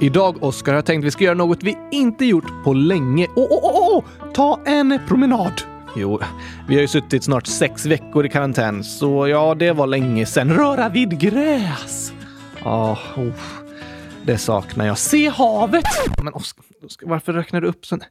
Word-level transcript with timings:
Idag, 0.00 0.42
Oskar, 0.42 0.72
har 0.72 0.76
jag 0.76 0.84
tänkt 0.86 1.02
att 1.02 1.06
vi 1.06 1.10
ska 1.10 1.24
göra 1.24 1.34
något 1.34 1.62
vi 1.62 1.78
inte 1.90 2.24
gjort 2.24 2.64
på 2.64 2.72
länge. 2.72 3.26
Åh, 3.36 3.46
åh, 3.50 3.60
åh, 3.62 3.88
åh! 3.96 4.04
Ta 4.34 4.60
en 4.64 5.00
promenad! 5.08 5.62
Jo, 5.96 6.20
vi 6.68 6.74
har 6.74 6.80
ju 6.82 6.88
suttit 6.88 7.24
snart 7.24 7.46
sex 7.46 7.86
veckor 7.86 8.26
i 8.26 8.28
karantän, 8.28 8.84
så 8.84 9.28
ja, 9.28 9.54
det 9.54 9.72
var 9.72 9.86
länge 9.86 10.26
sedan. 10.26 10.52
Röra 10.52 10.88
vid 10.88 11.20
gräs! 11.20 12.12
Ja, 12.64 12.98
oh, 13.16 13.32
det 14.22 14.38
saknar 14.38 14.86
jag. 14.86 14.98
Se 14.98 15.28
havet! 15.28 15.84
Men 16.22 16.34
Oskar, 16.34 16.64
varför 17.02 17.32
räknar 17.32 17.60
du 17.60 17.68
upp 17.68 17.86
sånt? 17.86 18.02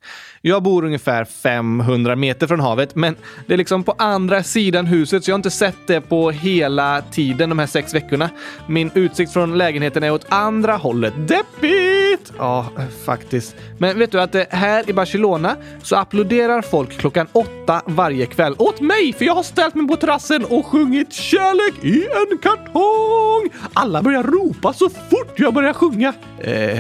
Jag 0.42 0.64
bor 0.64 0.86
ungefär 0.86 1.26
500 1.26 2.16
meter 2.16 2.48
från 2.48 2.60
havet, 2.60 2.96
men 2.96 3.16
det 3.48 3.54
är 3.54 3.58
liksom 3.58 3.84
på 3.84 3.96
andra 3.98 4.44
sidan 4.44 4.86
huset, 4.86 5.24
så 5.24 5.32
jag 5.32 5.34
har 5.34 5.40
inte 5.40 5.52
sett 5.52 5.88
det 5.88 6.02
på 6.02 6.32
hela 6.32 7.02
tiden 7.02 7.50
de 7.50 7.60
här 7.60 7.68
sex 7.68 7.94
veckorna. 7.94 8.30
Min 8.68 8.92
utsikt 8.96 9.34
från 9.34 9.58
lägenheten 9.58 10.04
är 10.04 10.12
åt 10.12 10.26
andra 10.30 10.76
hållet. 10.76 11.14
Deppigt! 11.28 12.34
Ja, 12.38 12.70
faktiskt. 13.06 13.56
Men 13.78 14.00
vet 14.00 14.12
du 14.12 14.22
att 14.22 14.36
här 14.50 14.90
i 14.90 14.94
Barcelona 14.94 15.56
så 15.84 15.96
applåderar 15.96 16.62
folk 16.62 16.98
klockan 16.98 17.28
åtta 17.32 17.82
varje 17.86 18.26
kväll 18.26 18.56
åt 18.58 18.82
mig, 18.82 19.14
för 19.14 19.26
jag 19.26 19.36
har 19.36 19.44
ställt 19.44 19.76
mig 19.76 19.88
på 19.88 19.96
terrassen 19.96 20.46
och 20.46 20.66
sjungit 20.66 21.14
kärlek 21.14 21.84
i 21.84 22.04
en 22.04 22.38
kartong. 22.38 23.50
Alla 23.74 24.02
börjar 24.02 24.24
ropa 24.24 24.74
så 24.74 24.90
fort 24.90 25.34
jag 25.36 25.54
börjar 25.54 25.74
sjunga. 25.74 26.14
Eh, 26.40 26.80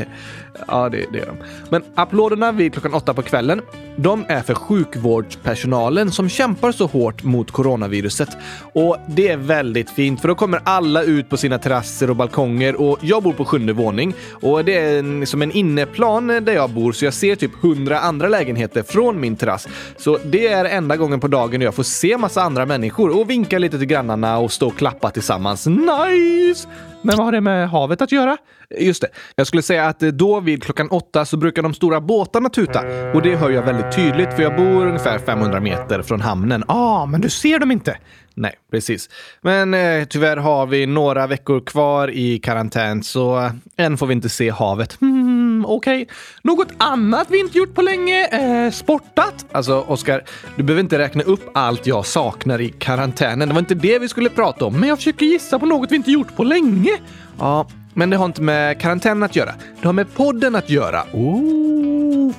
Ja, 0.67 0.89
det, 0.89 1.05
det 1.11 1.19
är 1.19 1.25
de. 1.25 1.37
Men 1.69 1.83
applåderna 1.95 2.51
vid 2.51 2.73
klockan 2.73 2.93
åtta 2.93 3.13
på 3.13 3.21
kvällen, 3.21 3.61
de 3.99 4.25
är 4.27 4.41
för 4.41 4.53
sjukvårdspersonalen 4.53 6.11
som 6.11 6.29
kämpar 6.29 6.71
så 6.71 6.85
hårt 6.85 7.23
mot 7.23 7.51
coronaviruset. 7.51 8.29
Och 8.73 8.97
det 9.07 9.27
är 9.27 9.37
väldigt 9.37 9.89
fint, 9.89 10.21
för 10.21 10.27
då 10.27 10.35
kommer 10.35 10.61
alla 10.63 11.03
ut 11.03 11.29
på 11.29 11.37
sina 11.37 11.59
terrasser 11.59 12.09
och 12.09 12.15
balkonger 12.15 12.81
och 12.81 12.97
jag 13.01 13.23
bor 13.23 13.33
på 13.33 13.45
sjunde 13.45 13.73
våning 13.73 14.13
och 14.31 14.65
det 14.65 14.77
är 14.77 14.99
en, 14.99 15.27
som 15.27 15.41
en 15.41 15.51
inneplan 15.51 16.27
där 16.27 16.53
jag 16.53 16.69
bor 16.69 16.91
så 16.91 17.05
jag 17.05 17.13
ser 17.13 17.35
typ 17.35 17.51
hundra 17.61 17.99
andra 17.99 18.27
lägenheter 18.27 18.83
från 18.83 19.19
min 19.19 19.35
terrass. 19.35 19.67
Så 19.97 20.17
det 20.25 20.47
är 20.47 20.65
enda 20.65 20.97
gången 20.97 21.19
på 21.19 21.27
dagen 21.27 21.61
jag 21.61 21.75
får 21.75 21.83
se 21.83 22.17
massa 22.17 22.41
andra 22.41 22.65
människor 22.65 23.19
och 23.19 23.29
vinka 23.29 23.59
lite 23.59 23.77
till 23.77 23.87
grannarna 23.87 24.37
och 24.37 24.51
stå 24.51 24.67
och 24.67 24.77
klappa 24.77 25.09
tillsammans. 25.09 25.67
Nice! 25.67 26.67
Men 27.01 27.17
vad 27.17 27.25
har 27.25 27.31
det 27.31 27.41
med 27.41 27.69
havet 27.69 28.01
att 28.01 28.11
göra? 28.11 28.37
Just 28.79 29.01
det. 29.01 29.07
Jag 29.35 29.47
skulle 29.47 29.61
säga 29.61 29.85
att 29.85 29.99
då 29.99 30.39
vid 30.39 30.63
klockan 30.63 30.87
åtta 30.89 31.25
så 31.25 31.37
brukar 31.37 31.63
de 31.63 31.73
stora 31.73 32.01
båtarna 32.01 32.49
tuta 32.49 32.81
och 33.13 33.21
det 33.21 33.35
hör 33.35 33.49
jag 33.49 33.61
väldigt 33.61 33.86
tydligt 33.95 34.33
för 34.33 34.43
jag 34.43 34.55
bor 34.55 34.85
ungefär 34.85 35.19
500 35.19 35.59
meter 35.59 36.01
från 36.01 36.21
hamnen. 36.21 36.63
ah, 36.67 37.05
men 37.05 37.21
du 37.21 37.29
ser 37.29 37.59
dem 37.59 37.71
inte. 37.71 37.97
Nej, 38.33 38.53
precis. 38.71 39.09
Men 39.41 39.73
eh, 39.73 40.03
tyvärr 40.05 40.37
har 40.37 40.65
vi 40.65 40.85
några 40.85 41.27
veckor 41.27 41.59
kvar 41.59 42.09
i 42.09 42.39
karantän 42.39 43.03
så 43.03 43.37
eh, 43.39 43.51
än 43.77 43.97
får 43.97 44.07
vi 44.07 44.13
inte 44.13 44.29
se 44.29 44.49
havet. 44.49 44.97
Hmm, 45.47 45.65
Okej. 45.65 46.01
Okay. 46.01 46.15
Något 46.41 46.67
annat 46.77 47.27
vi 47.29 47.39
inte 47.39 47.57
gjort 47.57 47.73
på 47.75 47.81
länge? 47.81 48.27
Eh, 48.27 48.71
sportat? 48.71 49.45
Alltså, 49.51 49.81
Oskar, 49.87 50.23
du 50.55 50.63
behöver 50.63 50.83
inte 50.83 50.97
räkna 50.97 51.23
upp 51.23 51.49
allt 51.53 51.87
jag 51.87 52.05
saknar 52.05 52.61
i 52.61 52.69
karantänen. 52.69 53.47
Det 53.47 53.53
var 53.53 53.59
inte 53.59 53.75
det 53.75 53.99
vi 53.99 54.07
skulle 54.09 54.29
prata 54.29 54.65
om, 54.65 54.79
men 54.79 54.89
jag 54.89 54.97
försöker 54.97 55.25
gissa 55.25 55.59
på 55.59 55.65
något 55.65 55.91
vi 55.91 55.95
inte 55.95 56.11
gjort 56.11 56.35
på 56.35 56.43
länge. 56.43 56.91
Ja, 57.39 57.67
men 57.93 58.09
det 58.09 58.17
har 58.17 58.25
inte 58.25 58.41
med 58.41 58.81
karantänen 58.81 59.23
att 59.23 59.35
göra. 59.35 59.51
Det 59.81 59.87
har 59.87 59.93
med 59.93 60.13
podden 60.13 60.55
att 60.55 60.69
göra. 60.69 61.03
Oh, 61.13 61.76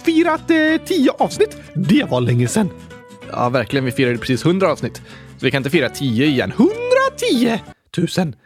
firat 0.05 0.51
eh, 0.51 0.57
tio 0.85 1.11
avsnitt! 1.19 1.57
Det 1.75 2.05
var 2.11 2.21
länge 2.21 2.49
sedan. 2.49 2.71
Ja, 3.31 3.49
verkligen. 3.49 3.85
Vi 3.85 3.93
firade 3.93 4.19
precis 4.19 4.45
hundra 4.45 4.73
avsnitt. 4.73 4.97
Så 5.39 5.45
vi 5.45 5.51
kan 5.51 5.61
inte 5.61 5.71
fira 5.71 5.89
tio 5.89 6.27
igen. 6.27 6.53
110 7.21 7.59
000! 8.19 8.37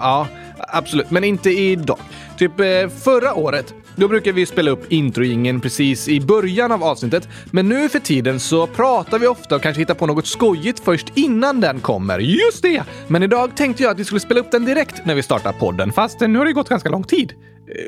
Ja, 0.00 0.28
absolut. 0.58 1.10
Men 1.10 1.24
inte 1.24 1.50
idag. 1.50 1.98
Typ 2.38 2.60
eh, 2.60 2.88
förra 2.88 3.34
året, 3.34 3.74
då 3.96 4.08
brukar 4.08 4.32
vi 4.32 4.46
spela 4.46 4.70
upp 4.70 4.92
introingen 4.92 5.60
precis 5.60 6.08
i 6.08 6.20
början 6.20 6.72
av 6.72 6.84
avsnittet. 6.84 7.28
Men 7.50 7.68
nu 7.68 7.88
för 7.88 7.98
tiden 7.98 8.40
så 8.40 8.66
pratar 8.66 9.18
vi 9.18 9.26
ofta 9.26 9.56
och 9.56 9.62
kanske 9.62 9.82
hittar 9.82 9.94
på 9.94 10.06
något 10.06 10.26
skojigt 10.26 10.80
först 10.80 11.12
innan 11.14 11.60
den 11.60 11.80
kommer. 11.80 12.18
Just 12.18 12.62
det! 12.62 12.82
Men 13.08 13.22
idag 13.22 13.56
tänkte 13.56 13.82
jag 13.82 13.92
att 13.92 13.98
vi 13.98 14.04
skulle 14.04 14.20
spela 14.20 14.40
upp 14.40 14.50
den 14.50 14.64
direkt 14.64 15.06
när 15.06 15.14
vi 15.14 15.22
startar 15.22 15.52
podden, 15.52 15.92
fast 15.92 16.22
eh, 16.22 16.28
nu 16.28 16.38
har 16.38 16.46
det 16.46 16.52
gått 16.52 16.68
ganska 16.68 16.88
lång 16.88 17.04
tid. 17.04 17.32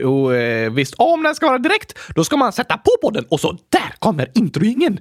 Och 0.05 0.35
eh, 0.35 0.73
visst, 0.73 0.95
om 0.99 1.23
den 1.23 1.35
ska 1.35 1.47
vara 1.47 1.59
direkt, 1.59 1.99
då 2.15 2.25
ska 2.25 2.37
man 2.37 2.53
sätta 2.53 2.77
på 2.77 2.91
podden 3.03 3.25
och 3.29 3.41
så 3.41 3.53
där 3.69 3.95
kommer 3.99 4.31
introingen. 4.35 5.01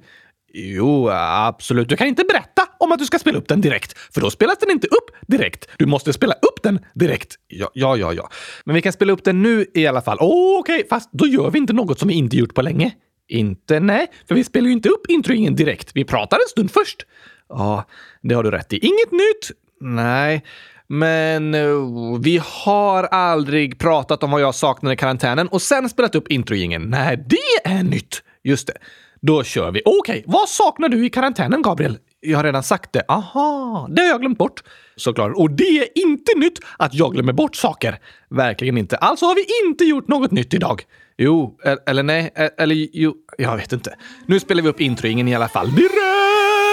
Jo, 0.53 1.09
absolut. 1.09 1.89
Du 1.89 1.97
kan 1.97 2.07
inte 2.07 2.23
berätta 2.23 2.67
om 2.79 2.91
att 2.91 2.99
du 2.99 3.05
ska 3.05 3.19
spela 3.19 3.37
upp 3.37 3.47
den 3.47 3.61
direkt, 3.61 3.97
för 4.13 4.21
då 4.21 4.29
spelas 4.29 4.57
den 4.57 4.71
inte 4.71 4.87
upp 4.87 5.27
direkt. 5.27 5.67
Du 5.77 5.85
måste 5.85 6.13
spela 6.13 6.33
upp 6.33 6.63
den 6.63 6.79
direkt. 6.93 7.35
Ja, 7.47 7.69
ja, 7.73 7.97
ja. 7.97 8.13
ja. 8.13 8.29
Men 8.65 8.75
vi 8.75 8.81
kan 8.81 8.93
spela 8.93 9.13
upp 9.13 9.23
den 9.23 9.41
nu 9.41 9.65
i 9.73 9.87
alla 9.87 10.01
fall. 10.01 10.17
Oh, 10.19 10.59
Okej, 10.59 10.75
okay. 10.75 10.87
fast 10.89 11.09
då 11.11 11.27
gör 11.27 11.49
vi 11.51 11.57
inte 11.57 11.73
något 11.73 11.99
som 11.99 12.07
vi 12.07 12.13
inte 12.13 12.37
gjort 12.37 12.53
på 12.53 12.61
länge. 12.61 12.91
Inte? 13.27 13.79
Nej, 13.79 14.07
för 14.27 14.35
vi 14.35 14.43
spelar 14.43 14.67
ju 14.67 14.73
inte 14.73 14.89
upp 14.89 15.09
introingen 15.09 15.55
direkt. 15.55 15.91
Vi 15.93 16.05
pratar 16.05 16.37
en 16.37 16.49
stund 16.49 16.71
först. 16.71 17.05
Ja, 17.49 17.85
det 18.21 18.35
har 18.35 18.43
du 18.43 18.51
rätt 18.51 18.73
i. 18.73 18.77
Inget 18.77 19.11
nytt? 19.11 19.51
Nej. 19.79 20.43
Men 20.89 21.55
uh, 21.55 22.19
vi 22.19 22.41
har 22.43 23.03
aldrig 23.03 23.79
pratat 23.79 24.23
om 24.23 24.31
vad 24.31 24.41
jag 24.41 24.55
saknade 24.55 24.93
i 24.93 24.97
karantänen 24.97 25.47
och 25.47 25.61
sen 25.61 25.89
spelat 25.89 26.15
upp 26.15 26.27
introingen. 26.27 26.81
Nej, 26.81 27.25
det 27.27 27.69
är 27.69 27.83
nytt! 27.83 28.23
Just 28.43 28.67
det. 28.67 28.73
Då 29.21 29.43
kör 29.43 29.71
vi. 29.71 29.81
Okej, 29.85 29.99
okay, 29.99 30.23
vad 30.25 30.49
saknar 30.49 30.89
du 30.89 31.05
i 31.05 31.09
karantänen, 31.09 31.61
Gabriel? 31.61 31.97
Jag 32.19 32.37
har 32.37 32.43
redan 32.43 32.63
sagt 32.63 32.93
det. 32.93 33.03
Aha, 33.07 33.87
det 33.91 34.01
har 34.01 34.09
jag 34.09 34.21
glömt 34.21 34.37
bort. 34.37 34.63
Såklart. 34.95 35.31
Och 35.35 35.51
det 35.51 35.63
är 35.63 35.87
inte 35.95 36.31
nytt 36.37 36.59
att 36.77 36.93
jag 36.93 37.13
glömmer 37.13 37.33
bort 37.33 37.55
saker. 37.55 37.99
Verkligen 38.29 38.77
inte. 38.77 38.97
Alltså 38.97 39.25
har 39.25 39.35
vi 39.35 39.45
inte 39.67 39.83
gjort 39.83 40.07
något 40.07 40.31
nytt 40.31 40.53
idag. 40.53 40.83
Jo, 41.17 41.57
eller 41.87 42.03
nej, 42.03 42.31
eller 42.57 42.75
jo, 42.93 43.13
jag 43.37 43.57
vet 43.57 43.73
inte. 43.73 43.95
Nu 44.25 44.39
spelar 44.39 44.63
vi 44.63 44.69
upp 44.69 44.81
introingen 44.81 45.27
i 45.27 45.35
alla 45.35 45.47
fall. 45.47 45.75
Direkt! 45.75 46.68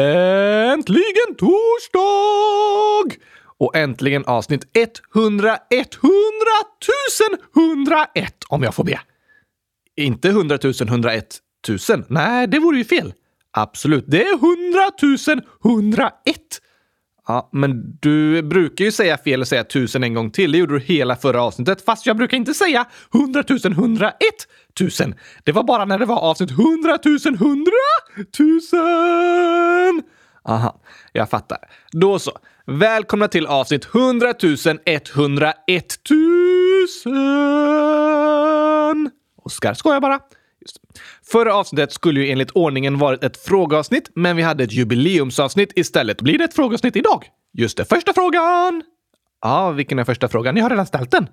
Äntligen 0.00 1.34
torsdag! 1.38 3.16
Och 3.58 3.76
äntligen 3.76 4.24
avsnitt 4.24 4.64
100 5.14 5.58
100 5.70 5.90
101 7.56 8.34
om 8.48 8.62
jag 8.62 8.74
får 8.74 8.84
be. 8.84 9.00
Inte 9.96 10.28
100 10.28 10.58
000 10.62 10.74
101 10.80 11.38
000. 11.88 12.04
Nej, 12.08 12.46
det 12.46 12.58
vore 12.58 12.78
ju 12.78 12.84
fel. 12.84 13.12
Absolut, 13.50 14.04
det 14.06 14.22
är 14.22 14.34
100 14.34 14.90
000 15.02 15.42
101. 15.64 16.14
Ja, 17.26 17.48
men 17.52 17.98
du 18.00 18.42
brukar 18.42 18.84
ju 18.84 18.92
säga 18.92 19.18
fel 19.18 19.40
och 19.40 19.48
säga 19.48 19.64
tusen 19.64 20.04
en 20.04 20.14
gång 20.14 20.30
till. 20.30 20.52
Det 20.52 20.58
gjorde 20.58 20.74
du 20.74 20.80
hela 20.80 21.16
förra 21.16 21.42
avsnittet. 21.42 21.84
Fast 21.84 22.06
jag 22.06 22.16
brukar 22.16 22.36
inte 22.36 22.54
säga 22.54 22.86
100 23.14 23.44
000 23.48 23.72
101 23.72 24.16
Tusen. 24.78 25.14
Det 25.44 25.52
var 25.52 25.62
bara 25.62 25.84
när 25.84 25.98
det 25.98 26.06
var 26.06 26.18
avsnitt 26.18 26.50
100 26.50 26.98
000 27.04 27.18
100 27.34 27.72
000. 28.38 30.02
Aha, 30.44 30.80
jag 31.12 31.30
fattar. 31.30 31.58
Då 31.92 32.18
så. 32.18 32.38
Välkomna 32.66 33.28
till 33.28 33.46
avsnitt 33.46 33.88
100 33.94 34.34
101 34.86 35.98
000. 37.06 39.10
Oskar 39.36 39.74
skojar 39.74 40.00
bara. 40.00 40.20
Just. 40.60 40.76
Förra 41.32 41.54
avsnittet 41.54 41.92
skulle 41.92 42.20
ju 42.20 42.30
enligt 42.30 42.50
ordningen 42.50 42.98
varit 42.98 43.24
ett 43.24 43.36
frågeavsnitt, 43.36 44.10
men 44.14 44.36
vi 44.36 44.42
hade 44.42 44.64
ett 44.64 44.72
jubileumsavsnitt 44.72 45.72
istället. 45.76 46.20
Blir 46.20 46.38
det 46.38 46.44
ett 46.44 46.54
frågeavsnitt 46.54 46.96
idag? 46.96 47.24
Just 47.52 47.76
det, 47.76 47.84
första 47.84 48.12
frågan! 48.12 48.82
Ja, 49.42 49.70
vilken 49.70 49.98
är 49.98 50.04
första 50.04 50.28
frågan? 50.28 50.56
Jag 50.56 50.64
har 50.64 50.70
redan 50.70 50.86
ställt 50.86 51.10
den. 51.10 51.28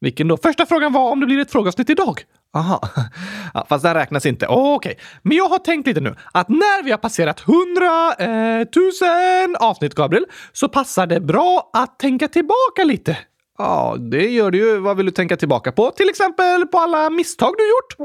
Vilken 0.00 0.28
då? 0.28 0.36
Första 0.36 0.66
frågan 0.66 0.92
var 0.92 1.10
om 1.10 1.20
det 1.20 1.26
blir 1.26 1.38
ett 1.38 1.50
frågeavsnitt 1.50 1.90
idag. 1.90 2.22
Aha, 2.54 2.80
ja, 3.54 3.66
fast 3.68 3.84
den 3.84 3.94
räknas 3.94 4.26
inte. 4.26 4.46
Oh, 4.46 4.74
Okej, 4.74 4.92
okay. 4.92 5.04
men 5.22 5.36
jag 5.36 5.48
har 5.48 5.58
tänkt 5.58 5.86
lite 5.86 6.00
nu 6.00 6.14
att 6.32 6.48
när 6.48 6.82
vi 6.82 6.90
har 6.90 6.98
passerat 6.98 7.40
hundratusen 7.40 9.54
eh, 9.54 9.68
avsnitt, 9.68 9.94
Gabriel, 9.94 10.26
så 10.52 10.68
passar 10.68 11.06
det 11.06 11.20
bra 11.20 11.70
att 11.72 11.98
tänka 11.98 12.28
tillbaka 12.28 12.84
lite. 12.84 13.18
Ja, 13.58 13.96
det 13.98 14.28
gör 14.28 14.50
det 14.50 14.58
ju. 14.58 14.78
Vad 14.78 14.96
vill 14.96 15.06
du 15.06 15.12
tänka 15.12 15.36
tillbaka 15.36 15.72
på? 15.72 15.90
Till 15.90 16.08
exempel 16.08 16.66
på 16.66 16.78
alla 16.78 17.10
misstag 17.10 17.54
du 17.58 17.68
gjort? 17.68 17.96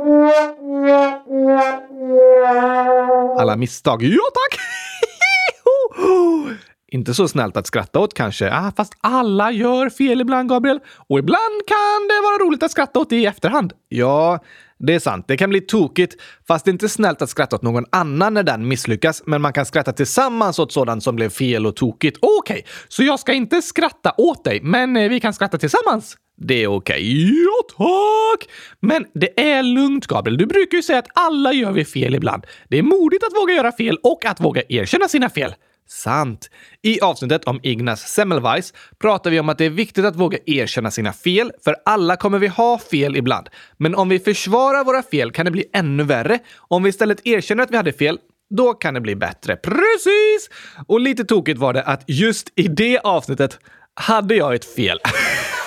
Alla 3.40 3.56
misstag? 3.56 4.04
Ja, 4.04 4.24
tack! 4.34 4.60
Inte 6.94 7.14
så 7.14 7.28
snällt 7.28 7.58
att 7.58 7.68
skratta 7.68 8.00
åt 8.00 8.14
kanske. 8.14 8.52
Ah, 8.52 8.72
fast 8.78 8.94
alla 9.02 9.52
gör 9.52 9.90
fel 9.90 10.22
ibland, 10.22 10.50
Gabriel. 10.50 10.80
Och 11.10 11.20
ibland 11.20 11.62
kan 11.68 12.08
det 12.10 12.22
vara 12.24 12.48
roligt 12.48 12.64
att 12.64 12.72
skratta 12.72 13.00
åt 13.00 13.10
det 13.10 13.16
i 13.16 13.26
efterhand. 13.26 13.74
Ja, 13.90 14.40
det 14.80 14.94
är 14.94 15.00
sant. 15.00 15.26
Det 15.28 15.38
kan 15.38 15.50
bli 15.50 15.62
tokigt, 15.62 16.16
fast 16.48 16.66
det 16.66 16.70
är 16.70 16.74
inte 16.74 16.90
snällt 16.90 17.22
att 17.22 17.30
skratta 17.30 17.56
åt 17.56 17.62
någon 17.62 17.86
annan 17.90 18.34
när 18.34 18.44
den 18.44 18.68
misslyckas, 18.68 19.24
men 19.26 19.42
man 19.42 19.54
kan 19.54 19.66
skratta 19.66 19.94
tillsammans 19.94 20.60
åt 20.60 20.72
sådant 20.72 21.04
som 21.04 21.16
blev 21.16 21.30
fel 21.30 21.66
och 21.66 21.76
tokigt. 21.76 22.18
Okej, 22.22 22.54
okay, 22.54 22.72
så 22.88 23.04
jag 23.04 23.20
ska 23.20 23.34
inte 23.34 23.62
skratta 23.62 24.14
åt 24.18 24.44
dig, 24.44 24.60
men 24.64 24.98
eh, 24.98 25.10
vi 25.10 25.20
kan 25.20 25.34
skratta 25.34 25.58
tillsammans? 25.58 26.18
Det 26.38 26.64
är 26.64 26.68
okej. 26.68 26.96
Okay. 26.96 27.44
Ja, 27.44 27.64
tack! 27.78 28.50
Men 28.80 29.06
det 29.14 29.40
är 29.42 29.64
lugnt, 29.64 30.08
Gabriel. 30.08 30.38
Du 30.38 30.46
brukar 30.46 30.78
ju 30.78 30.84
säga 30.84 31.00
att 31.00 31.08
alla 31.14 31.54
gör 31.54 31.72
vi 31.72 31.86
fel 31.86 32.16
ibland. 32.16 32.46
Det 32.70 32.78
är 32.78 32.84
modigt 32.84 33.24
att 33.24 33.34
våga 33.42 33.54
göra 33.54 33.72
fel 33.72 33.98
och 34.04 34.26
att 34.26 34.42
våga 34.42 34.62
erkänna 34.70 35.08
sina 35.08 35.30
fel. 35.30 35.56
Sant. 35.88 36.50
I 36.82 37.02
avsnittet 37.02 37.46
om 37.46 37.60
Ignaz 37.64 38.02
Semmelweis 38.02 38.74
pratar 39.00 39.32
vi 39.32 39.40
om 39.40 39.50
att 39.50 39.58
det 39.58 39.66
är 39.66 39.70
viktigt 39.70 40.06
att 40.06 40.16
våga 40.16 40.38
erkänna 40.46 40.92
sina 40.92 41.14
fel, 41.14 41.52
för 41.64 41.76
alla 41.86 42.16
kommer 42.16 42.40
vi 42.40 42.48
ha 42.48 42.80
fel 42.80 43.16
ibland. 43.16 43.50
Men 43.78 43.96
om 43.96 44.10
vi 44.10 44.20
försvarar 44.20 44.84
våra 44.84 45.04
fel 45.04 45.32
kan 45.32 45.46
det 45.46 45.52
bli 45.52 45.66
ännu 45.74 46.04
värre. 46.04 46.40
Om 46.58 46.84
vi 46.84 46.90
istället 46.90 47.28
erkänner 47.28 47.64
att 47.64 47.72
vi 47.72 47.78
hade 47.78 47.94
fel, 47.94 48.20
då 48.50 48.74
kan 48.74 48.94
det 48.94 49.02
bli 49.02 49.16
bättre. 49.16 49.56
Precis! 49.56 50.50
Och 50.88 51.00
lite 51.00 51.24
tokigt 51.24 51.60
var 51.60 51.74
det 51.74 51.84
att 51.84 52.04
just 52.08 52.52
i 52.56 52.68
det 52.68 53.00
avsnittet 53.00 53.60
hade 53.94 54.36
jag 54.36 54.56
ett 54.56 54.76
fel. 54.76 55.00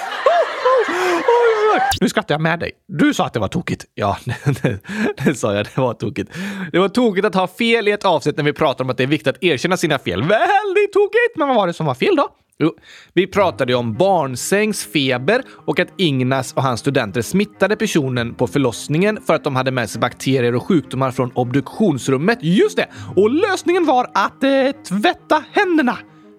Nu 2.00 2.08
skrattar 2.08 2.34
jag 2.34 2.40
med 2.40 2.58
dig. 2.58 2.72
Du 2.88 3.14
sa 3.14 3.26
att 3.26 3.32
det 3.32 3.40
var 3.40 3.48
tokigt. 3.48 3.84
Ja, 3.94 4.18
det, 4.62 4.78
det, 5.24 5.34
sa 5.34 5.54
jag. 5.54 5.66
Det 5.74 5.80
var 5.80 5.94
tokigt. 5.94 6.32
Det 6.72 6.78
var 6.78 6.88
tokigt 6.88 7.26
att 7.26 7.34
ha 7.34 7.46
fel 7.46 7.88
i 7.88 7.90
ett 7.90 8.04
avsnitt 8.04 8.36
när 8.36 8.44
vi 8.44 8.52
pratar 8.52 8.84
om 8.84 8.90
att 8.90 8.96
det 8.96 9.02
är 9.02 9.06
viktigt 9.06 9.28
att 9.28 9.44
erkänna 9.44 9.76
sina 9.76 9.98
fel. 9.98 10.22
Väldigt 10.22 10.92
tokigt! 10.92 11.36
Men 11.36 11.48
vad 11.48 11.56
var 11.56 11.66
det 11.66 11.72
som 11.72 11.86
var 11.86 11.94
fel 11.94 12.16
då? 12.16 12.28
Jo, 12.58 12.72
vi 13.12 13.26
pratade 13.26 13.74
om 13.74 13.94
barnsängsfeber 13.94 15.42
och 15.66 15.80
att 15.80 15.88
Ignas 15.96 16.52
och 16.52 16.62
hans 16.62 16.80
studenter 16.80 17.22
smittade 17.22 17.76
personen 17.76 18.34
på 18.34 18.46
förlossningen 18.46 19.18
för 19.26 19.34
att 19.34 19.44
de 19.44 19.56
hade 19.56 19.70
med 19.70 19.90
sig 19.90 20.00
bakterier 20.00 20.54
och 20.54 20.66
sjukdomar 20.66 21.10
från 21.10 21.30
obduktionsrummet. 21.34 22.38
Just 22.42 22.76
det! 22.76 22.88
Och 23.16 23.30
lösningen 23.30 23.86
var 23.86 24.10
att 24.14 24.44
eh, 24.44 24.50
tvätta 24.88 25.44
händerna. 25.52 25.98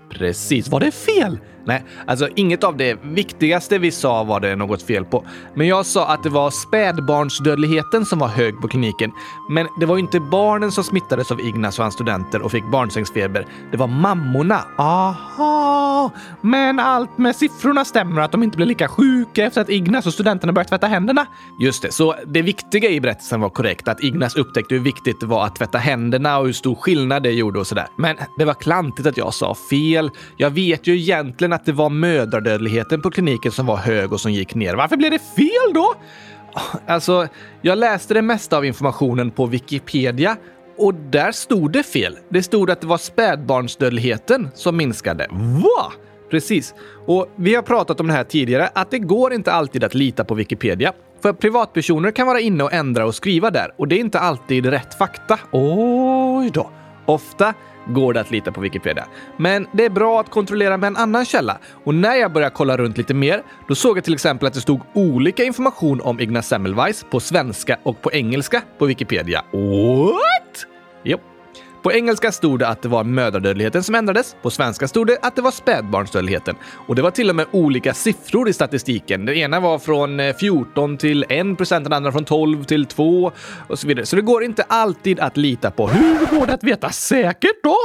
Precis. 0.09 0.67
Var 0.67 0.79
det 0.79 0.91
fel? 0.91 1.39
Nej, 1.67 1.83
alltså 2.05 2.29
inget 2.35 2.63
av 2.63 2.77
det 2.77 2.99
viktigaste 3.03 3.77
vi 3.77 3.91
sa 3.91 4.23
var 4.23 4.39
det 4.39 4.55
något 4.55 4.81
fel 4.81 5.05
på. 5.05 5.25
Men 5.55 5.67
jag 5.67 5.85
sa 5.85 6.07
att 6.07 6.23
det 6.23 6.29
var 6.29 6.49
spädbarnsdödligheten 6.49 8.05
som 8.05 8.19
var 8.19 8.27
hög 8.27 8.61
på 8.61 8.67
kliniken. 8.67 9.11
Men 9.49 9.67
det 9.79 9.85
var 9.85 9.95
ju 9.95 10.01
inte 10.01 10.19
barnen 10.19 10.71
som 10.71 10.83
smittades 10.83 11.31
av 11.31 11.41
Ignas 11.41 11.79
och 11.79 11.83
hans 11.83 11.93
studenter 11.93 12.41
och 12.41 12.51
fick 12.51 12.71
barnsängsfeber. 12.71 13.45
Det 13.71 13.77
var 13.77 13.87
mammorna. 13.87 14.63
Aha! 14.77 16.11
Men 16.41 16.79
allt 16.79 17.17
med 17.17 17.35
siffrorna 17.35 17.85
stämmer 17.85 18.21
att 18.21 18.31
de 18.31 18.43
inte 18.43 18.57
blev 18.57 18.67
lika 18.67 18.87
sjuka 18.87 19.45
efter 19.45 19.61
att 19.61 19.69
Ignas 19.69 20.05
och 20.05 20.13
studenterna 20.13 20.53
börjat 20.53 20.67
tvätta 20.67 20.87
händerna. 20.87 21.25
Just 21.59 21.81
det, 21.81 21.91
så 21.91 22.15
det 22.27 22.41
viktiga 22.41 22.89
i 22.89 23.01
berättelsen 23.01 23.41
var 23.41 23.49
korrekt. 23.49 23.87
Att 23.87 24.03
Ignas 24.03 24.35
upptäckte 24.35 24.75
hur 24.75 24.81
viktigt 24.81 25.19
det 25.19 25.25
var 25.25 25.45
att 25.45 25.55
tvätta 25.55 25.77
händerna 25.77 26.37
och 26.37 26.45
hur 26.45 26.53
stor 26.53 26.75
skillnad 26.75 27.23
det 27.23 27.31
gjorde 27.31 27.59
och 27.59 27.67
sådär. 27.67 27.87
Men 27.95 28.15
det 28.37 28.45
var 28.45 28.53
klantigt 28.53 29.07
att 29.07 29.17
jag 29.17 29.33
sa 29.33 29.55
fel. 29.69 30.11
Jag 30.37 30.49
vet 30.49 30.87
ju 30.87 30.97
egentligen 30.97 31.56
att 31.57 31.65
det 31.65 31.71
var 31.71 31.89
mödradödligheten 31.89 33.01
på 33.01 33.11
kliniken 33.11 33.51
som 33.51 33.65
var 33.65 33.77
hög 33.77 34.13
och 34.13 34.21
som 34.21 34.31
gick 34.31 34.55
ner. 34.55 34.73
Varför 34.73 34.97
blev 34.97 35.11
det 35.11 35.19
fel 35.19 35.73
då? 35.73 35.93
Alltså, 36.87 37.27
jag 37.61 37.77
läste 37.77 38.13
det 38.13 38.21
mesta 38.21 38.57
av 38.57 38.65
informationen 38.65 39.31
på 39.31 39.45
Wikipedia 39.45 40.37
och 40.77 40.93
där 40.93 41.31
stod 41.31 41.71
det 41.71 41.83
fel. 41.83 42.17
Det 42.29 42.43
stod 42.43 42.71
att 42.71 42.81
det 42.81 42.87
var 42.87 42.97
spädbarnsdödligheten 42.97 44.49
som 44.53 44.77
minskade. 44.77 45.27
Va? 45.31 45.91
Precis. 46.31 46.73
Och 47.05 47.27
vi 47.35 47.55
har 47.55 47.61
pratat 47.61 47.99
om 47.99 48.07
det 48.07 48.13
här 48.13 48.23
tidigare, 48.23 48.69
att 48.75 48.91
det 48.91 48.99
går 48.99 49.33
inte 49.33 49.51
alltid 49.51 49.83
att 49.83 49.93
lita 49.93 50.23
på 50.23 50.35
Wikipedia. 50.35 50.93
För 51.21 51.33
privatpersoner 51.33 52.11
kan 52.11 52.27
vara 52.27 52.39
inne 52.39 52.63
och 52.63 52.73
ändra 52.73 53.05
och 53.05 53.15
skriva 53.15 53.51
där 53.51 53.71
och 53.77 53.87
det 53.87 53.95
är 53.95 53.99
inte 53.99 54.19
alltid 54.19 54.65
rätt 54.65 54.97
fakta. 54.97 55.39
Oj 55.51 56.49
då. 56.53 56.69
Ofta 57.05 57.53
går 57.89 58.13
det 58.13 58.21
att 58.21 58.31
lita 58.31 58.51
på 58.51 58.61
Wikipedia. 58.61 59.05
Men 59.37 59.67
det 59.71 59.85
är 59.85 59.89
bra 59.89 60.19
att 60.19 60.29
kontrollera 60.29 60.77
med 60.77 60.87
en 60.87 60.97
annan 60.97 61.25
källa. 61.25 61.57
Och 61.83 61.95
när 61.95 62.15
jag 62.15 62.33
började 62.33 62.55
kolla 62.55 62.77
runt 62.77 62.97
lite 62.97 63.13
mer, 63.13 63.43
då 63.67 63.75
såg 63.75 63.97
jag 63.97 64.03
till 64.03 64.13
exempel 64.13 64.47
att 64.47 64.53
det 64.53 64.61
stod 64.61 64.81
olika 64.93 65.43
information 65.43 66.01
om 66.01 66.19
Ignaz 66.19 66.47
Semmelweis 66.47 67.05
på 67.11 67.19
svenska 67.19 67.77
och 67.83 68.01
på 68.01 68.11
engelska 68.11 68.61
på 68.77 68.85
Wikipedia. 68.85 69.43
What? 69.51 70.65
Jo. 71.03 71.17
På 71.87 71.93
engelska 71.93 72.31
stod 72.31 72.59
det 72.59 72.67
att 72.67 72.81
det 72.81 72.89
var 72.89 73.03
mödradödligheten 73.03 73.83
som 73.83 73.95
ändrades. 73.95 74.35
På 74.41 74.49
svenska 74.49 74.87
stod 74.87 75.07
det 75.07 75.17
att 75.21 75.35
det 75.35 75.41
var 75.41 75.51
spädbarnsdödligheten. 75.51 76.55
Och 76.87 76.95
det 76.95 77.01
var 77.01 77.11
till 77.11 77.29
och 77.29 77.35
med 77.35 77.45
olika 77.51 77.93
siffror 77.93 78.49
i 78.49 78.53
statistiken. 78.53 79.25
Den 79.25 79.35
ena 79.35 79.59
var 79.59 79.79
från 79.79 80.19
eh, 80.19 80.35
14 80.35 80.97
till 80.97 81.25
1 81.29 81.57
procent, 81.57 81.83
den 81.83 81.93
andra 81.93 82.11
från 82.11 82.25
12 82.25 82.63
till 82.63 82.85
2 82.85 83.31
och 83.67 83.79
så 83.79 83.87
vidare. 83.87 84.05
Så 84.05 84.15
det 84.15 84.21
går 84.21 84.43
inte 84.43 84.63
alltid 84.63 85.19
att 85.19 85.37
lita 85.37 85.71
på. 85.71 85.87
Hur 85.87 86.37
går 86.39 86.45
det 86.45 86.53
att 86.53 86.63
veta 86.63 86.89
säkert 86.89 87.63
då? 87.63 87.75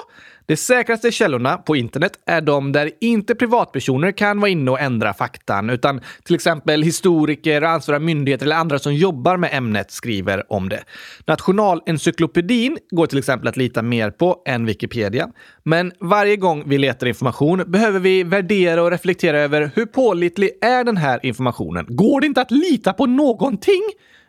De 0.47 0.57
säkraste 0.57 1.13
källorna 1.13 1.57
på 1.57 1.77
internet 1.77 2.13
är 2.27 2.41
de 2.41 2.73
där 2.73 2.91
inte 3.01 3.35
privatpersoner 3.35 4.13
kan 4.13 4.41
vara 4.41 4.51
inne 4.51 4.71
och 4.71 4.81
ändra 4.81 5.15
faktan, 5.15 5.71
utan 5.71 6.01
till 6.25 6.35
exempel 6.35 6.83
historiker, 6.83 7.63
ansvariga 7.63 8.01
myndigheter 8.01 8.47
eller 8.47 8.57
andra 8.57 8.79
som 8.79 8.95
jobbar 8.95 9.37
med 9.37 9.51
ämnet 9.53 9.91
skriver 9.91 10.53
om 10.53 10.69
det. 10.69 10.85
Nationalencyklopedin 11.27 12.79
går 12.91 13.07
till 13.07 13.19
exempel 13.19 13.49
att 13.49 13.57
lita 13.57 13.83
mer 13.83 14.11
på 14.11 14.43
än 14.47 14.67
Wikipedia. 14.67 15.29
Men 15.63 15.93
varje 16.01 16.37
gång 16.37 16.63
vi 16.67 16.79
letar 16.79 17.07
information 17.07 17.65
behöver 17.67 18.01
vi 18.01 18.23
värdera 18.23 18.83
och 18.83 18.91
reflektera 18.91 19.39
över 19.39 19.71
hur 19.75 19.87
pålitlig 19.87 20.51
är 20.61 20.85
den 20.85 20.97
här 20.97 21.27
informationen? 21.27 21.87
Går 21.89 22.21
det 22.21 22.27
inte 22.27 22.41
att 22.41 22.51
lita 22.51 22.93
på 22.93 23.07
någonting? 23.07 23.83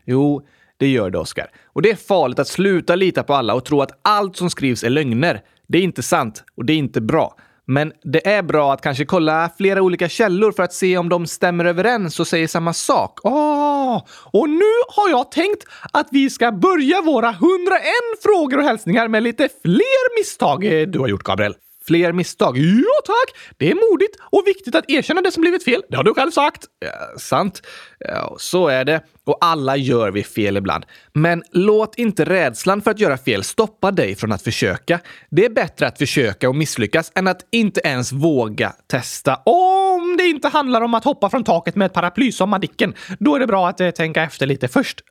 Jo, 0.05 0.41
det 0.77 0.87
gör 0.87 1.09
det, 1.09 1.17
Oskar. 1.17 1.47
Och 1.65 1.81
det 1.81 1.89
är 1.89 1.95
farligt 1.95 2.39
att 2.39 2.47
sluta 2.47 2.95
lita 2.95 3.23
på 3.23 3.33
alla 3.33 3.53
och 3.53 3.65
tro 3.65 3.81
att 3.81 3.99
allt 4.01 4.35
som 4.35 4.49
skrivs 4.49 4.83
är 4.83 4.89
lögner. 4.89 5.41
Det 5.67 5.77
är 5.77 5.81
inte 5.81 6.03
sant 6.03 6.43
och 6.57 6.65
det 6.65 6.73
är 6.73 6.77
inte 6.77 7.01
bra. 7.01 7.35
Men 7.65 7.93
det 8.03 8.27
är 8.27 8.43
bra 8.43 8.73
att 8.73 8.81
kanske 8.81 9.05
kolla 9.05 9.49
flera 9.57 9.81
olika 9.81 10.09
källor 10.09 10.51
för 10.51 10.63
att 10.63 10.73
se 10.73 10.97
om 10.97 11.09
de 11.09 11.27
stämmer 11.27 11.65
överens 11.65 12.19
och 12.19 12.27
säger 12.27 12.47
samma 12.47 12.73
sak. 12.73 13.25
Oh, 13.25 14.03
och 14.09 14.49
nu 14.49 14.73
har 14.87 15.09
jag 15.09 15.31
tänkt 15.31 15.63
att 15.93 16.07
vi 16.11 16.29
ska 16.29 16.51
börja 16.51 17.01
våra 17.01 17.29
101 17.29 17.83
frågor 18.23 18.57
och 18.57 18.63
hälsningar 18.63 19.07
med 19.07 19.23
lite 19.23 19.49
fler 19.61 20.19
misstag 20.19 20.65
eh, 20.65 20.87
du 20.87 20.99
har 20.99 21.07
gjort, 21.07 21.23
Gabriel 21.23 21.55
fler 21.87 22.13
misstag. 22.13 22.57
Ja, 22.57 23.01
tack! 23.05 23.35
Det 23.57 23.71
är 23.71 23.91
modigt 23.91 24.17
och 24.31 24.43
viktigt 24.45 24.75
att 24.75 24.89
erkänna 24.89 25.21
det 25.21 25.31
som 25.31 25.41
blivit 25.41 25.63
fel. 25.63 25.81
Det 25.89 25.97
har 25.97 26.03
du 26.03 26.13
själv 26.13 26.31
sagt. 26.31 26.65
Ja, 26.79 27.19
sant. 27.19 27.61
Ja, 27.99 28.35
så 28.39 28.67
är 28.67 28.85
det. 28.85 29.01
Och 29.25 29.37
alla 29.41 29.77
gör 29.77 30.11
vi 30.11 30.23
fel 30.23 30.57
ibland. 30.57 30.85
Men 31.13 31.43
låt 31.51 31.95
inte 31.95 32.25
rädslan 32.25 32.81
för 32.81 32.91
att 32.91 32.99
göra 32.99 33.17
fel 33.17 33.43
stoppa 33.43 33.91
dig 33.91 34.15
från 34.15 34.31
att 34.31 34.41
försöka. 34.41 34.99
Det 35.29 35.45
är 35.45 35.49
bättre 35.49 35.87
att 35.87 35.97
försöka 35.97 36.49
och 36.49 36.55
misslyckas 36.55 37.11
än 37.15 37.27
att 37.27 37.45
inte 37.51 37.81
ens 37.83 38.11
våga 38.11 38.73
testa. 38.87 39.35
Om 39.35 40.17
det 40.17 40.23
inte 40.23 40.47
handlar 40.47 40.81
om 40.81 40.93
att 40.93 41.03
hoppa 41.03 41.29
från 41.29 41.43
taket 41.43 41.75
med 41.75 41.85
ett 41.85 41.93
paraply 41.93 42.31
som 42.31 42.49
Madicken, 42.49 42.93
då 43.19 43.35
är 43.35 43.39
det 43.39 43.47
bra 43.47 43.69
att 43.69 43.81
eh, 43.81 43.89
tänka 43.89 44.23
efter 44.23 44.45
lite 44.45 44.67
först. 44.67 45.01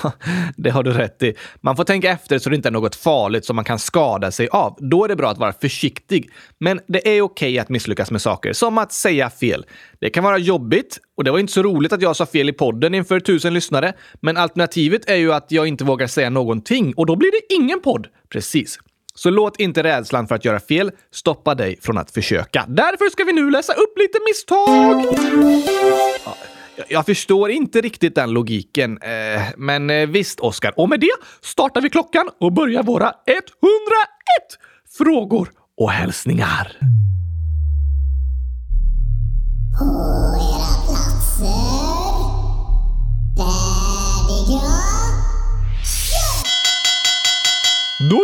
det 0.56 0.70
har 0.70 0.82
du 0.82 0.92
rätt 0.92 1.22
i. 1.22 1.34
Man 1.60 1.76
får 1.76 1.84
tänka 1.84 2.10
efter 2.10 2.38
så 2.38 2.50
det 2.50 2.56
inte 2.56 2.68
är 2.68 2.72
något 2.72 2.96
farligt 2.96 3.44
som 3.44 3.56
man 3.56 3.64
kan 3.64 3.78
skada 3.78 4.30
sig 4.30 4.48
av. 4.48 4.76
Då 4.78 5.04
är 5.04 5.08
det 5.08 5.16
bra 5.16 5.30
att 5.30 5.38
vara 5.38 5.52
försiktig. 5.52 6.30
Men 6.58 6.80
det 6.86 6.98
är 6.98 7.22
okej 7.22 7.22
okay 7.22 7.58
att 7.58 7.68
misslyckas 7.68 8.10
med 8.10 8.22
saker, 8.22 8.52
som 8.52 8.78
att 8.78 8.92
säga 8.92 9.30
fel. 9.30 9.66
Det 10.00 10.10
kan 10.10 10.24
vara 10.24 10.38
jobbigt 10.38 10.98
och 11.20 11.24
det 11.24 11.30
var 11.30 11.38
inte 11.38 11.52
så 11.52 11.62
roligt 11.62 11.92
att 11.92 12.02
jag 12.02 12.16
sa 12.16 12.26
fel 12.26 12.48
i 12.48 12.52
podden 12.52 12.94
inför 12.94 13.20
tusen 13.20 13.54
lyssnare. 13.54 13.92
Men 14.20 14.36
alternativet 14.36 15.10
är 15.10 15.16
ju 15.16 15.32
att 15.32 15.52
jag 15.52 15.66
inte 15.66 15.84
vågar 15.84 16.06
säga 16.06 16.30
någonting 16.30 16.94
och 16.96 17.06
då 17.06 17.16
blir 17.16 17.30
det 17.30 17.54
ingen 17.54 17.80
podd. 17.80 18.06
Precis. 18.28 18.78
Så 19.14 19.30
låt 19.30 19.60
inte 19.60 19.82
rädslan 19.82 20.28
för 20.28 20.34
att 20.34 20.44
göra 20.44 20.60
fel 20.60 20.90
stoppa 21.12 21.54
dig 21.54 21.78
från 21.80 21.98
att 21.98 22.10
försöka. 22.10 22.64
Därför 22.68 23.10
ska 23.10 23.24
vi 23.24 23.32
nu 23.32 23.50
läsa 23.50 23.72
upp 23.72 23.98
lite 23.98 24.18
misstag! 24.28 25.18
Jag 26.88 27.06
förstår 27.06 27.50
inte 27.50 27.80
riktigt 27.80 28.14
den 28.14 28.30
logiken, 28.30 28.98
eh, 29.02 29.42
men 29.56 29.90
eh, 29.90 30.08
visst, 30.08 30.40
Oskar. 30.40 30.72
Och 30.76 30.88
med 30.88 31.00
det 31.00 31.12
startar 31.40 31.80
vi 31.80 31.90
klockan 31.90 32.30
och 32.40 32.52
börjar 32.52 32.82
våra 32.82 33.06
101 33.06 33.44
frågor 34.98 35.50
och 35.76 35.90
hälsningar. 35.90 36.76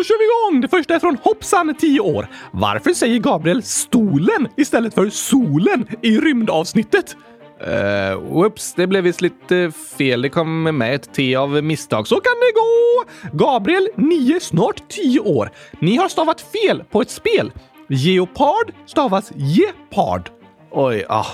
Kör 0.07 0.19
vi 0.19 0.25
igång! 0.25 0.61
Det 0.61 0.69
första 0.69 0.95
är 0.95 0.99
från 0.99 1.17
Hoppsan, 1.23 1.75
10 1.75 2.01
år. 2.01 2.29
Varför 2.51 2.91
säger 2.91 3.19
Gabriel 3.19 3.63
stolen 3.63 4.49
istället 4.57 4.95
för 4.95 5.11
solen 5.11 5.87
i 6.03 6.19
rymdavsnittet? 6.19 7.17
Uh, 7.67 8.21
whoops, 8.21 8.75
det 8.75 8.87
blev 8.87 9.05
visst 9.05 9.21
lite 9.21 9.73
fel. 9.99 10.23
Det 10.23 10.29
kom 10.29 10.63
med 10.63 10.95
ett 10.95 11.15
T 11.15 11.37
av 11.37 11.65
misstag. 11.65 12.09
Så 12.09 12.15
kan 12.15 12.35
det 12.41 12.53
gå! 12.55 13.05
Gabriel, 13.45 13.89
9, 13.97 14.41
snart 14.41 14.89
10 14.89 15.21
år. 15.21 15.51
Ni 15.81 15.97
har 15.97 16.09
stavat 16.09 16.41
fel 16.41 16.85
på 16.91 17.01
ett 17.01 17.11
spel. 17.11 17.53
Geopard 17.89 18.73
stavas 18.87 19.31
gepard. 19.31 20.31
Oj, 20.71 21.05
ah, 21.09 21.27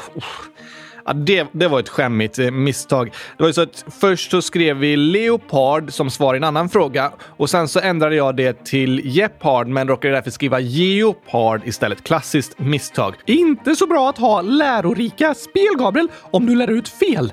Ja, 1.05 1.13
det, 1.13 1.47
det 1.53 1.69
var 1.69 1.81
ett 1.81 1.89
skämmigt 1.89 2.39
eh, 2.39 2.51
misstag. 2.51 3.13
Det 3.37 3.43
var 3.43 3.49
ju 3.49 3.53
så 3.53 3.63
att 3.63 3.85
först 4.01 4.31
så 4.31 4.43
skrev 4.43 4.77
vi 4.77 4.97
leopard 4.97 5.93
som 5.93 6.11
svar 6.11 6.35
i 6.35 6.37
en 6.37 6.45
annan 6.45 6.69
fråga 6.69 7.13
och 7.37 7.51
sen 7.51 7.69
så 7.69 7.81
ändrade 7.81 8.17
jag 8.17 8.37
det 8.37 8.65
till 8.65 9.01
gepard 9.05 9.67
men 9.67 9.89
råkade 9.89 10.15
därför 10.15 10.31
skriva 10.31 10.61
geopard 10.61 11.61
istället. 11.65 12.05
Klassiskt 12.05 12.59
misstag. 12.59 13.15
Inte 13.27 13.77
så 13.77 13.87
bra 13.87 14.09
att 14.09 14.19
ha 14.19 14.43
lärorika 14.43 15.35
spel, 15.35 15.77
Gabriel, 15.79 16.09
om 16.31 16.47
du 16.47 16.55
lär 16.55 16.71
ut 16.71 16.89
fel. 16.89 17.33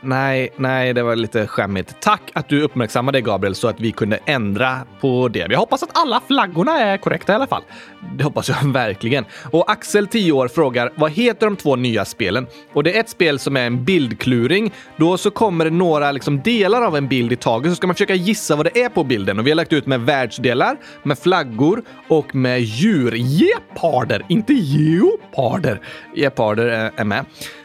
Nej, 0.00 0.50
nej, 0.56 0.94
det 0.94 1.02
var 1.02 1.16
lite 1.16 1.46
skämmigt. 1.46 1.96
Tack 2.00 2.22
att 2.32 2.48
du 2.48 2.62
uppmärksammade 2.62 3.20
Gabriel 3.20 3.54
så 3.54 3.68
att 3.68 3.80
vi 3.80 3.92
kunde 3.92 4.18
ändra 4.24 4.78
på 5.00 5.28
det. 5.28 5.46
Jag 5.50 5.58
hoppas 5.58 5.82
att 5.82 5.90
alla 5.92 6.20
flaggorna 6.26 6.80
är 6.80 6.96
korrekta 6.96 7.32
i 7.32 7.34
alla 7.34 7.46
fall. 7.46 7.62
Det 8.16 8.24
hoppas 8.24 8.48
jag 8.48 8.72
verkligen. 8.72 9.24
Och 9.50 9.70
Axel, 9.70 10.06
10 10.06 10.32
år, 10.32 10.48
frågar 10.48 10.92
vad 10.94 11.10
heter 11.10 11.46
de 11.46 11.56
två 11.56 11.76
nya 11.76 12.04
spelen? 12.04 12.46
Och 12.72 12.82
det 12.82 12.96
är 12.96 13.00
ett 13.00 13.08
spel 13.08 13.38
som 13.38 13.56
är 13.56 13.66
en 13.66 13.84
bildkluring. 13.84 14.72
Då 14.96 15.16
så 15.18 15.30
kommer 15.30 15.64
det 15.64 15.70
några 15.70 16.12
liksom, 16.12 16.42
delar 16.42 16.82
av 16.82 16.96
en 16.96 17.08
bild 17.08 17.32
i 17.32 17.36
taget 17.36 17.72
så 17.72 17.76
ska 17.76 17.86
man 17.86 17.94
försöka 17.94 18.14
gissa 18.14 18.56
vad 18.56 18.66
det 18.66 18.82
är 18.82 18.88
på 18.88 19.04
bilden. 19.04 19.38
Och 19.38 19.46
vi 19.46 19.50
har 19.50 19.56
lagt 19.56 19.72
ut 19.72 19.86
med 19.86 20.00
världsdelar, 20.00 20.76
med 21.02 21.18
flaggor 21.18 21.82
och 22.08 22.34
med 22.34 22.60
djur. 22.60 23.12
Geparder, 23.14 24.24
inte 24.28 24.52
geoparder. 24.52 25.80
Geparder 26.14 26.90
är 26.96 27.04
med. 27.04 27.24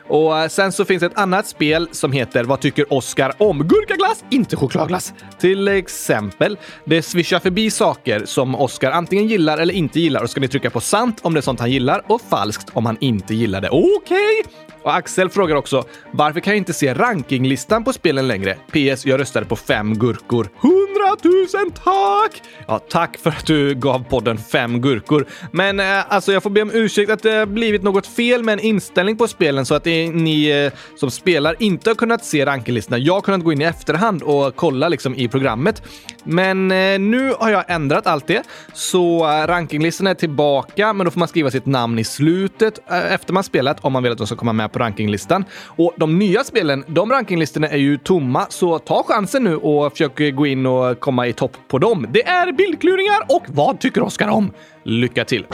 Och 0.09 0.39
eh, 0.39 0.47
sen 0.47 0.71
så 0.71 0.85
finns 0.85 1.03
ett 1.03 1.17
annat 1.17 1.47
spel 1.47 1.89
som 1.91 2.11
heter 2.11 2.43
Vad 2.43 2.59
tycker 2.59 2.93
Oskar 2.93 3.33
om 3.37 3.67
gurkaglass? 3.67 4.23
Inte 4.29 4.55
chokladglass. 4.55 5.13
Till 5.39 5.67
exempel, 5.67 6.57
det 6.85 7.01
swishar 7.01 7.39
förbi 7.39 7.71
saker 7.71 8.25
som 8.25 8.55
Oskar 8.55 8.91
antingen 8.91 9.27
gillar 9.27 9.57
eller 9.57 9.73
inte 9.73 9.99
gillar 9.99 10.23
och 10.23 10.29
ska 10.29 10.41
ni 10.41 10.47
trycka 10.47 10.69
på 10.69 10.81
sant 10.81 11.19
om 11.21 11.33
det 11.33 11.39
är 11.39 11.41
sånt 11.41 11.59
han 11.59 11.71
gillar 11.71 12.01
och 12.07 12.21
falskt 12.21 12.69
om 12.73 12.85
han 12.85 12.97
inte 12.99 13.35
gillar 13.35 13.61
det. 13.61 13.69
Okej! 13.69 14.43
Okay. 14.45 14.68
Och 14.83 14.95
Axel 14.95 15.29
frågar 15.29 15.55
också 15.55 15.83
varför 16.11 16.39
kan 16.39 16.51
jag 16.51 16.57
inte 16.57 16.73
se 16.73 16.93
rankinglistan 16.93 17.83
på 17.83 17.93
spelen 17.93 18.27
längre? 18.27 18.57
PS. 18.71 19.05
Jag 19.05 19.19
röstade 19.19 19.45
på 19.45 19.55
fem 19.55 19.93
gurkor. 19.93 20.49
Hundratusen 20.59 21.71
tack! 21.71 22.41
Ja, 22.67 22.79
tack 22.79 23.17
för 23.17 23.29
att 23.29 23.45
du 23.45 23.75
gav 23.75 24.03
podden 24.03 24.37
fem 24.37 24.81
gurkor. 24.81 25.25
Men 25.51 25.79
eh, 25.79 26.13
alltså, 26.13 26.33
jag 26.33 26.43
får 26.43 26.49
be 26.49 26.61
om 26.61 26.71
ursäkt 26.73 27.11
att 27.11 27.23
det 27.23 27.31
har 27.31 27.45
blivit 27.45 27.83
något 27.83 28.07
fel 28.07 28.43
med 28.43 28.53
en 28.53 28.59
inställning 28.59 29.17
på 29.17 29.27
spelen 29.27 29.65
så 29.65 29.75
att 29.75 29.83
det, 29.83 30.09
ni 30.09 30.49
eh, 30.49 30.71
som 30.95 31.11
spelar 31.11 31.55
inte 31.59 31.89
har 31.89 31.95
kunnat 31.95 32.25
se 32.25 32.45
rankinglistorna. 32.45 32.97
Jag 32.97 33.13
har 33.13 33.21
kunnat 33.21 33.43
gå 33.43 33.53
in 33.53 33.61
i 33.61 33.65
efterhand 33.65 34.23
och 34.23 34.55
kolla 34.55 34.89
liksom 34.89 35.15
i 35.15 35.27
programmet. 35.27 35.83
Men 36.23 36.71
eh, 36.71 36.99
nu 36.99 37.33
har 37.39 37.49
jag 37.49 37.63
ändrat 37.67 38.07
allt 38.07 38.27
det, 38.27 38.43
så 38.73 39.29
eh, 39.29 39.47
rankinglistan 39.47 40.07
är 40.07 40.13
tillbaka, 40.13 40.93
men 40.93 41.05
då 41.05 41.11
får 41.11 41.19
man 41.19 41.27
skriva 41.27 41.51
sitt 41.51 41.65
namn 41.65 41.99
i 41.99 42.03
slutet 42.03 42.79
eh, 42.91 43.13
efter 43.13 43.33
man 43.33 43.43
spelat 43.43 43.77
om 43.81 43.93
man 43.93 44.03
vill 44.03 44.11
att 44.11 44.17
de 44.17 44.27
ska 44.27 44.35
komma 44.35 44.53
med 44.53 44.71
på 44.71 44.79
rankinglistan. 44.79 45.45
Och 45.65 45.93
de 45.97 46.19
nya 46.19 46.43
spelen, 46.43 46.83
de 46.87 47.11
rankinglistorna 47.11 47.67
är 47.67 47.77
ju 47.77 47.97
tomma, 47.97 48.45
så 48.49 48.79
ta 48.79 49.03
chansen 49.03 49.43
nu 49.43 49.55
och 49.55 49.91
försök 49.91 50.35
gå 50.35 50.45
in 50.45 50.65
och 50.65 50.99
komma 50.99 51.27
i 51.27 51.33
topp 51.33 51.57
på 51.67 51.77
dem. 51.77 52.07
Det 52.09 52.27
är 52.27 52.51
bildkluringar 52.51 53.19
och 53.27 53.45
vad 53.47 53.79
tycker 53.79 54.03
Oskar 54.03 54.27
om? 54.27 54.51
Lycka 54.83 55.25
till! 55.25 55.45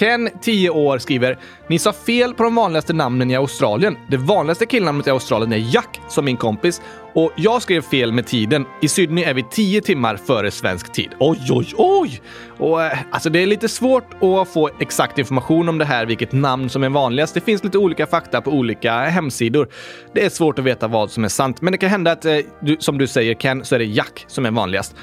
Ken, 0.00 0.28
10 0.42 0.70
år, 0.70 0.98
skriver 0.98 1.38
“Ni 1.68 1.78
sa 1.78 1.92
fel 1.92 2.34
på 2.34 2.42
de 2.42 2.54
vanligaste 2.54 2.92
namnen 2.92 3.30
i 3.30 3.36
Australien. 3.36 3.96
Det 4.08 4.16
vanligaste 4.16 4.66
killnamnet 4.66 5.06
i 5.06 5.10
Australien 5.10 5.52
är 5.52 5.74
Jack, 5.74 6.00
som 6.08 6.24
min 6.24 6.36
kompis. 6.36 6.82
Och 7.14 7.32
jag 7.36 7.62
skrev 7.62 7.82
fel 7.82 8.12
med 8.12 8.26
tiden. 8.26 8.64
I 8.82 8.88
Sydney 8.88 9.24
är 9.24 9.34
vi 9.34 9.42
10 9.42 9.80
timmar 9.80 10.16
före 10.16 10.50
svensk 10.50 10.92
tid. 10.92 11.10
Oj, 11.18 11.38
oj, 11.50 11.66
oj! 11.76 12.20
Och 12.58 12.82
eh, 12.82 12.98
alltså, 13.10 13.30
det 13.30 13.42
är 13.42 13.46
lite 13.46 13.68
svårt 13.68 14.22
att 14.22 14.48
få 14.48 14.70
exakt 14.80 15.18
information 15.18 15.68
om 15.68 15.78
det 15.78 15.84
här, 15.84 16.06
vilket 16.06 16.32
namn 16.32 16.68
som 16.68 16.82
är 16.82 16.88
vanligast. 16.88 17.34
Det 17.34 17.40
finns 17.40 17.64
lite 17.64 17.78
olika 17.78 18.06
fakta 18.06 18.40
på 18.40 18.50
olika 18.50 18.92
hemsidor. 18.92 19.68
Det 20.14 20.24
är 20.24 20.28
svårt 20.28 20.58
att 20.58 20.64
veta 20.64 20.88
vad 20.88 21.10
som 21.10 21.24
är 21.24 21.28
sant, 21.28 21.60
men 21.60 21.72
det 21.72 21.78
kan 21.78 21.90
hända 21.90 22.12
att, 22.12 22.24
eh, 22.24 22.36
du, 22.60 22.76
som 22.78 22.98
du 22.98 23.06
säger 23.06 23.34
Ken, 23.34 23.64
så 23.64 23.74
är 23.74 23.78
det 23.78 23.84
Jack 23.84 24.24
som 24.28 24.46
är 24.46 24.50
vanligast. 24.50 24.96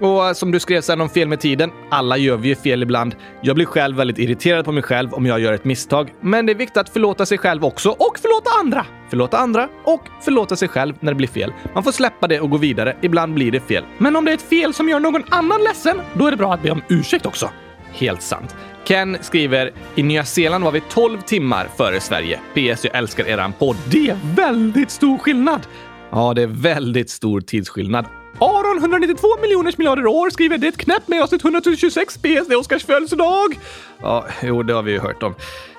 Och 0.00 0.26
eh, 0.26 0.32
som 0.32 0.50
du 0.50 0.60
skrev 0.60 0.80
sen 0.80 1.00
om 1.00 1.08
fel 1.08 1.28
med 1.28 1.40
tiden, 1.40 1.70
alla 1.90 2.16
gör 2.16 2.36
vi 2.36 2.48
ju 2.48 2.54
fel 2.54 2.82
ibland. 2.82 3.14
Jag 3.40 3.56
blir 3.56 3.66
själv 3.66 3.96
väldigt 3.96 4.18
irriterad 4.18 4.64
på 4.64 4.72
mig 4.72 4.82
själv 4.82 5.14
om 5.14 5.26
jag 5.26 5.40
gör 5.40 5.52
ett 5.52 5.64
misstag. 5.64 6.12
Men 6.20 6.46
det 6.46 6.52
är 6.52 6.56
viktigt 6.56 6.76
att 6.76 6.88
förlåta 6.88 7.26
sig 7.26 7.38
själv 7.38 7.64
också 7.64 7.90
och 7.90 8.18
förlåta 8.18 8.50
andra. 8.60 8.86
Förlåta 9.10 9.38
andra 9.38 9.68
och 9.84 10.02
förlåta 10.22 10.56
sig 10.56 10.68
själv 10.68 10.94
när 11.00 11.12
det 11.12 11.16
blir 11.16 11.28
fel. 11.28 11.52
Man 11.74 11.84
får 11.84 11.92
släppa 11.92 12.28
det 12.28 12.40
och 12.40 12.50
gå 12.50 12.56
vidare. 12.56 12.96
Ibland 13.02 13.34
blir 13.34 13.52
det 13.52 13.60
fel. 13.60 13.84
Men 13.98 14.16
om 14.16 14.24
det 14.24 14.30
är 14.30 14.34
ett 14.34 14.42
fel 14.42 14.74
som 14.74 14.88
gör 14.88 15.00
någon 15.00 15.22
annan 15.28 15.60
ledsen, 15.62 16.00
då 16.14 16.26
är 16.26 16.30
det 16.30 16.36
bra 16.36 16.54
att 16.54 16.62
be 16.62 16.70
om 16.70 16.82
ursäkt 16.88 17.26
också. 17.26 17.50
Helt 17.92 18.22
sant. 18.22 18.56
Ken 18.84 19.16
skriver 19.20 19.72
“I 19.94 20.02
Nya 20.02 20.24
Zeeland 20.24 20.64
var 20.64 20.72
vi 20.72 20.80
12 20.80 21.20
timmar 21.20 21.68
före 21.76 22.00
Sverige. 22.00 22.40
PS. 22.54 22.84
Jag 22.84 22.94
älskar 22.96 23.28
eran 23.28 23.52
podd. 23.52 23.76
Det 23.90 24.08
är 24.08 24.18
väldigt 24.36 24.90
stor 24.90 25.18
skillnad!” 25.18 25.66
Ja, 26.10 26.34
det 26.34 26.42
är 26.42 26.46
väldigt 26.46 27.10
stor 27.10 27.40
tidsskillnad. 27.40 28.04
Aron 28.40 28.78
192 28.78 29.28
miljoners 29.42 29.78
miljarder 29.78 30.06
år 30.06 30.30
skriver 30.30 30.58
det 30.58 30.66
är 30.66 30.68
ett 30.68 30.76
knäpp 30.76 31.08
med 31.08 31.22
avsnitt 31.22 31.44
126 31.44 32.14
PS, 32.18 32.22
det 32.22 32.54
är 32.54 32.58
Oskars 32.58 32.84
födelsedag. 32.84 33.58
Ja, 34.02 34.26
jo, 34.42 34.62
det 34.62 34.72
har 34.72 34.82
vi 34.82 34.92
ju 34.92 34.98
hört 34.98 35.22
om. 35.22 35.34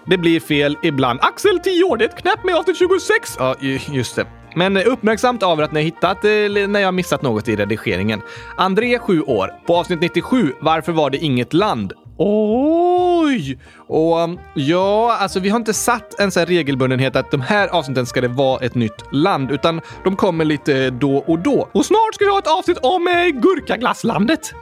Det 0.06 0.18
blir 0.18 0.40
fel 0.40 0.78
ibland. 0.84 1.20
Axel 1.22 1.60
10 1.60 1.84
år, 1.84 1.98
det 1.98 2.06
är 2.06 2.10
ett 2.10 2.22
knäpp 2.22 2.44
med 2.44 2.56
avsnitt 2.56 2.78
26. 2.78 3.36
Ja, 3.40 3.56
just 3.92 4.16
det. 4.16 4.26
Men 4.56 4.78
eh, 4.78 4.88
uppmärksamt 4.88 5.44
av 5.44 5.60
att 5.60 5.72
ni 5.72 5.80
har 5.80 5.86
hittat 5.86 6.26
eh, 6.26 6.68
när 6.68 6.80
jag 6.80 6.94
missat 6.94 7.22
något 7.22 7.48
i 7.48 7.56
redigeringen. 7.56 8.22
André 8.58 9.00
7 9.00 9.22
år. 9.22 9.50
På 9.68 9.78
avsnitt 9.78 10.02
97, 10.02 10.54
varför 10.62 10.92
var 10.92 11.10
det 11.10 11.18
inget 11.18 11.54
land? 11.54 11.94
Oj! 12.24 13.58
Och 13.88 14.20
um, 14.20 14.40
ja, 14.54 15.18
alltså 15.20 15.40
vi 15.40 15.50
har 15.50 15.58
inte 15.58 15.74
satt 15.74 16.20
en 16.20 16.32
sån 16.32 16.42
här 16.42 16.48
regelbundenhet 16.48 17.16
att 17.16 17.32
de 17.32 17.42
här 17.42 17.68
avsnitten 17.68 18.06
ska 18.06 18.22
det 18.22 18.28
vara 18.28 18.60
ett 18.66 18.76
nytt 18.76 19.04
land, 19.12 19.52
utan 19.52 19.82
de 20.04 20.16
kommer 20.16 20.46
lite 20.46 20.90
då 20.90 21.18
och 21.18 21.40
då. 21.40 21.70
Och 21.72 21.86
snart 21.86 22.16
ska 22.16 22.26
vi 22.26 22.32
ha 22.32 22.40
ett 22.40 22.58
avsnitt 22.58 22.78
om 22.82 23.08
eh, 23.08 23.42
Gurkaglasslandet. 23.42 24.54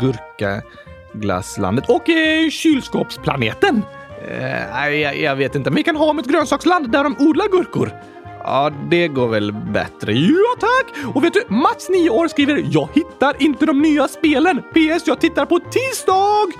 Gurkaglasslandet 0.00 1.90
och 1.90 2.08
eh, 2.08 2.50
kylskåpsplaneten. 2.50 3.82
Eh, 4.28 4.88
jag, 4.88 5.18
jag 5.20 5.36
vet 5.36 5.54
inte, 5.54 5.70
men 5.70 5.76
vi 5.76 5.82
kan 5.82 5.96
ha 5.96 6.10
om 6.10 6.18
ett 6.18 6.26
grönsaksland 6.26 6.92
där 6.92 7.04
de 7.04 7.16
odlar 7.18 7.48
gurkor. 7.48 7.92
Ja, 8.44 8.72
det 8.90 9.08
går 9.08 9.28
väl 9.28 9.52
bättre. 9.52 10.12
Ja, 10.12 10.56
tack! 10.60 11.14
Och 11.14 11.24
vet 11.24 11.34
du, 11.34 11.44
Mats, 11.48 11.88
9 11.88 12.10
år, 12.10 12.28
skriver 12.28 12.64
“Jag 12.70 12.88
hittar 12.92 13.42
inte 13.42 13.66
de 13.66 13.82
nya 13.82 14.08
spelen. 14.08 14.62
PS. 14.62 15.06
Jag 15.06 15.20
tittar 15.20 15.46
på 15.46 15.58
tisdag!” 15.58 16.52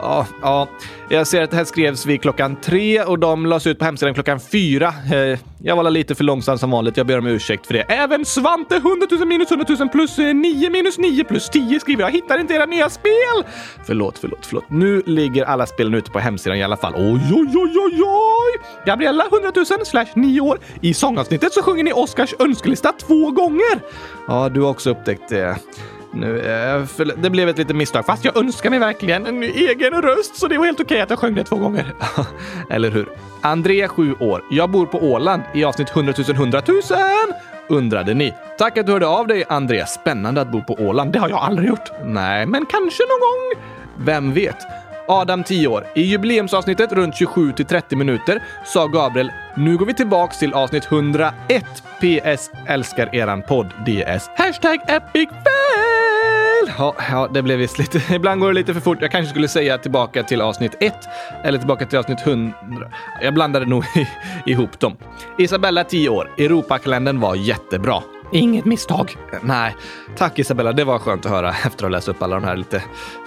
Ja, 0.00 0.26
ja, 0.42 0.68
jag 1.08 1.26
ser 1.26 1.42
att 1.42 1.50
det 1.50 1.56
här 1.56 1.64
skrevs 1.64 2.06
vid 2.06 2.22
klockan 2.22 2.56
tre 2.56 3.02
och 3.02 3.18
de 3.18 3.46
lades 3.46 3.66
ut 3.66 3.78
på 3.78 3.84
hemsidan 3.84 4.14
klockan 4.14 4.40
fyra. 4.40 4.94
Eh, 5.12 5.38
jag 5.62 5.76
var 5.76 5.90
lite 5.90 6.14
för 6.14 6.24
långsam 6.24 6.58
som 6.58 6.70
vanligt. 6.70 6.96
Jag 6.96 7.06
ber 7.06 7.18
om 7.18 7.26
ursäkt 7.26 7.66
för 7.66 7.74
det. 7.74 7.80
Även 7.80 8.24
Svante 8.24 8.76
100 8.76 9.06
000 9.10 9.26
minus 9.28 9.50
100 9.50 9.66
000 9.78 9.88
plus 9.88 10.18
eh, 10.18 10.34
9 10.34 10.70
minus 10.70 10.98
9 10.98 11.24
plus 11.24 11.48
10 11.48 11.80
skriver 11.80 12.02
jag. 12.02 12.10
Hittar 12.10 12.38
inte 12.38 12.54
era 12.54 12.66
nya 12.66 12.90
spel! 12.90 13.44
Förlåt, 13.86 14.18
förlåt, 14.18 14.46
förlåt. 14.46 14.64
Nu 14.70 15.02
ligger 15.06 15.44
alla 15.44 15.66
spelen 15.66 15.94
ute 15.94 16.10
på 16.10 16.18
hemsidan 16.18 16.58
i 16.58 16.62
alla 16.62 16.76
fall. 16.76 16.94
Oj, 16.96 17.20
oj, 17.34 17.52
oj, 17.54 17.72
oj, 17.76 18.02
oj! 18.02 18.60
Gabriella 18.86 19.24
100 19.32 19.52
000 19.56 19.86
slash 19.86 20.06
9 20.14 20.40
år. 20.40 20.58
I 20.80 20.94
sångavsnittet 20.94 21.52
så 21.52 21.62
sjunger 21.62 21.84
ni 21.84 21.92
Oscars 21.92 22.34
önskelista 22.38 22.92
två 22.92 23.30
gånger. 23.30 23.82
Ja, 24.28 24.48
du 24.48 24.60
har 24.60 24.70
också 24.70 24.90
upptäckt 24.90 25.28
det. 25.28 25.56
Nu, 26.12 26.40
eh, 26.40 27.04
det 27.16 27.30
blev 27.30 27.48
ett 27.48 27.58
litet 27.58 27.76
misstag, 27.76 28.06
fast 28.06 28.24
jag 28.24 28.36
önskar 28.36 28.70
mig 28.70 28.78
verkligen 28.78 29.26
en 29.26 29.42
egen 29.42 30.02
röst 30.02 30.36
så 30.36 30.48
det 30.48 30.58
var 30.58 30.64
helt 30.64 30.80
okej 30.80 30.94
okay 30.94 31.00
att 31.00 31.10
jag 31.10 31.18
sjöng 31.18 31.34
det 31.34 31.44
två 31.44 31.56
gånger. 31.56 31.94
Eller 32.70 32.90
hur? 32.90 33.08
André, 33.40 33.88
7 33.88 34.14
år. 34.20 34.44
Jag 34.50 34.70
bor 34.70 34.86
på 34.86 34.98
Åland 34.98 35.42
i 35.54 35.64
avsnitt 35.64 35.90
100 35.90 36.14
000 36.18 36.36
100 36.36 36.62
000 36.66 36.82
undrade 37.68 38.14
ni. 38.14 38.34
Tack 38.58 38.78
att 38.78 38.86
du 38.86 38.92
hörde 38.92 39.06
av 39.06 39.26
dig, 39.26 39.44
André. 39.48 39.86
Spännande 39.86 40.40
att 40.40 40.52
bo 40.52 40.62
på 40.62 40.74
Åland. 40.74 41.12
Det 41.12 41.18
har 41.18 41.28
jag 41.28 41.38
aldrig 41.38 41.68
gjort. 41.68 41.90
Nej, 42.04 42.46
men 42.46 42.66
kanske 42.66 43.02
någon 43.02 43.20
gång. 43.20 43.64
Vem 44.04 44.34
vet? 44.34 44.56
Adam 45.08 45.44
10 45.44 45.68
år. 45.68 45.86
I 45.94 46.02
jubileumsavsnittet 46.02 46.92
runt 46.92 47.16
27 47.16 47.52
till 47.52 47.66
30 47.66 47.96
minuter 47.96 48.42
sa 48.64 48.86
Gabriel 48.86 49.32
“Nu 49.56 49.76
går 49.76 49.86
vi 49.86 49.94
tillbaks 49.94 50.38
till 50.38 50.54
avsnitt 50.54 50.84
101. 50.84 51.32
PS. 52.00 52.50
Älskar 52.66 53.14
eran 53.14 53.42
podd. 53.42 53.66
DS. 53.66 54.30
Hashtag 54.36 54.80
epic 54.88 55.28
fail!” 55.28 55.97
Ja, 56.78 56.94
ja, 57.10 57.28
det 57.32 57.42
blev 57.42 57.58
visst 57.58 57.78
lite... 57.78 58.02
Ibland 58.14 58.40
går 58.40 58.48
det 58.48 58.54
lite 58.54 58.74
för 58.74 58.80
fort. 58.80 58.98
Jag 59.00 59.10
kanske 59.10 59.30
skulle 59.30 59.48
säga 59.48 59.78
tillbaka 59.78 60.22
till 60.22 60.40
avsnitt 60.40 60.76
1 60.80 60.94
eller 61.44 61.58
tillbaka 61.58 61.86
till 61.86 61.98
avsnitt 61.98 62.26
100. 62.26 62.54
Jag 63.22 63.34
blandade 63.34 63.66
nog 63.66 63.84
ihop 64.46 64.80
dem. 64.80 64.96
Isabella 65.38 65.84
10 65.84 66.08
år. 66.08 66.30
Europakalendern 66.38 67.20
var 67.20 67.34
jättebra. 67.34 68.02
Inget 68.32 68.64
misstag. 68.64 69.16
Nej, 69.42 69.76
tack 70.16 70.38
Isabella. 70.38 70.72
Det 70.72 70.84
var 70.84 70.98
skönt 70.98 71.26
att 71.26 71.32
höra 71.32 71.48
efter 71.66 71.68
att 71.68 71.80
ha 71.80 71.88
läst 71.88 72.08
upp 72.08 72.22
alla 72.22 72.36
de 72.36 72.44
här 72.44 72.56
lite 72.56 72.82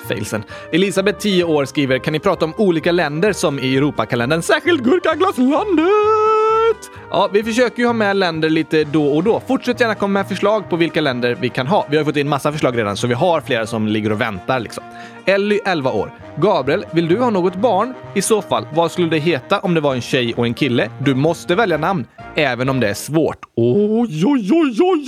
failsen. 0.07 0.43
Elisabeth, 0.71 1.19
10 1.19 1.43
år, 1.43 1.65
skriver 1.65 2.00
“Kan 2.00 2.13
ni 2.13 2.19
prata 2.19 2.45
om 2.45 2.53
olika 2.57 2.91
länder 2.91 3.33
som 3.33 3.59
i 3.59 3.77
Europakalendern, 3.77 4.41
särskilt 4.41 4.83
Gurkaglasslandet?” 4.83 6.40
Absolut! 6.71 6.91
Ja, 7.09 7.29
vi 7.33 7.43
försöker 7.43 7.79
ju 7.79 7.85
ha 7.85 7.93
med 7.93 8.17
länder 8.17 8.49
lite 8.49 8.83
då 8.83 9.05
och 9.05 9.23
då. 9.23 9.39
Fortsätt 9.47 9.79
gärna 9.79 9.95
komma 9.95 10.13
med 10.13 10.27
förslag 10.27 10.69
på 10.69 10.75
vilka 10.75 11.01
länder 11.01 11.37
vi 11.41 11.49
kan 11.49 11.67
ha. 11.67 11.85
Vi 11.89 11.97
har 11.97 12.03
fått 12.03 12.17
in 12.17 12.29
massa 12.29 12.51
förslag 12.51 12.77
redan, 12.77 12.97
så 12.97 13.07
vi 13.07 13.13
har 13.13 13.41
flera 13.41 13.67
som 13.67 13.87
ligger 13.87 14.11
och 14.11 14.21
väntar 14.21 14.59
liksom. 14.59 14.83
Elly, 15.25 15.59
11 15.65 15.91
år. 15.91 16.11
Gabriel, 16.37 16.85
vill 16.91 17.07
du 17.07 17.19
ha 17.19 17.29
något 17.29 17.55
barn? 17.55 17.93
I 18.15 18.21
så 18.21 18.41
fall, 18.41 18.65
vad 18.73 18.91
skulle 18.91 19.09
det 19.09 19.17
heta 19.17 19.59
om 19.59 19.73
det 19.73 19.81
var 19.81 19.95
en 19.95 20.01
tjej 20.01 20.33
och 20.33 20.45
en 20.45 20.53
kille? 20.53 20.89
Du 20.99 21.15
måste 21.15 21.55
välja 21.55 21.77
namn, 21.77 22.05
även 22.35 22.69
om 22.69 22.79
det 22.79 22.89
är 22.89 22.93
svårt. 22.93 23.39
Oj, 23.55 24.25
oj, 24.25 24.49
oj, 24.53 24.77
oj, 24.81 25.05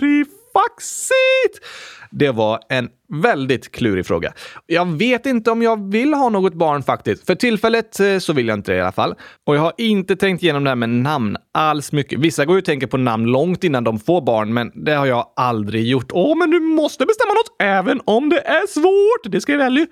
oj, 0.00 0.37
klurifaxigt! 0.58 1.64
Det 2.10 2.30
var 2.30 2.60
en 2.68 2.88
väldigt 3.22 3.72
klurig 3.72 4.06
fråga. 4.06 4.32
Jag 4.66 4.98
vet 4.98 5.26
inte 5.26 5.50
om 5.50 5.62
jag 5.62 5.90
vill 5.90 6.14
ha 6.14 6.28
något 6.28 6.54
barn 6.54 6.82
faktiskt. 6.82 7.26
För 7.26 7.34
tillfället 7.34 8.00
eh, 8.00 8.18
så 8.18 8.32
vill 8.32 8.48
jag 8.48 8.58
inte 8.58 8.72
det 8.72 8.78
i 8.78 8.80
alla 8.80 8.92
fall. 8.92 9.14
Och 9.46 9.56
jag 9.56 9.60
har 9.60 9.72
inte 9.78 10.16
tänkt 10.16 10.42
igenom 10.42 10.64
det 10.64 10.70
här 10.70 10.76
med 10.76 10.88
namn 10.88 11.36
alls 11.54 11.92
mycket. 11.92 12.18
Vissa 12.18 12.44
går 12.44 12.56
ju 12.56 12.58
och 12.58 12.64
tänker 12.64 12.86
på 12.86 12.96
namn 12.96 13.26
långt 13.26 13.64
innan 13.64 13.84
de 13.84 13.98
får 13.98 14.20
barn, 14.20 14.54
men 14.54 14.84
det 14.84 14.92
har 14.92 15.06
jag 15.06 15.26
aldrig 15.36 15.86
gjort. 15.86 16.10
Åh, 16.12 16.38
men 16.38 16.50
du 16.50 16.60
måste 16.60 17.06
bestämma 17.06 17.32
något 17.32 17.56
även 17.62 18.00
om 18.04 18.28
det 18.28 18.40
är 18.40 18.66
svårt. 18.66 19.32
Det 19.32 19.40
skrev 19.40 19.60
Ellie. 19.60 19.86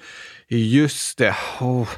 Just 0.48 1.18
det. 1.18 1.34
Oh. 1.60 1.88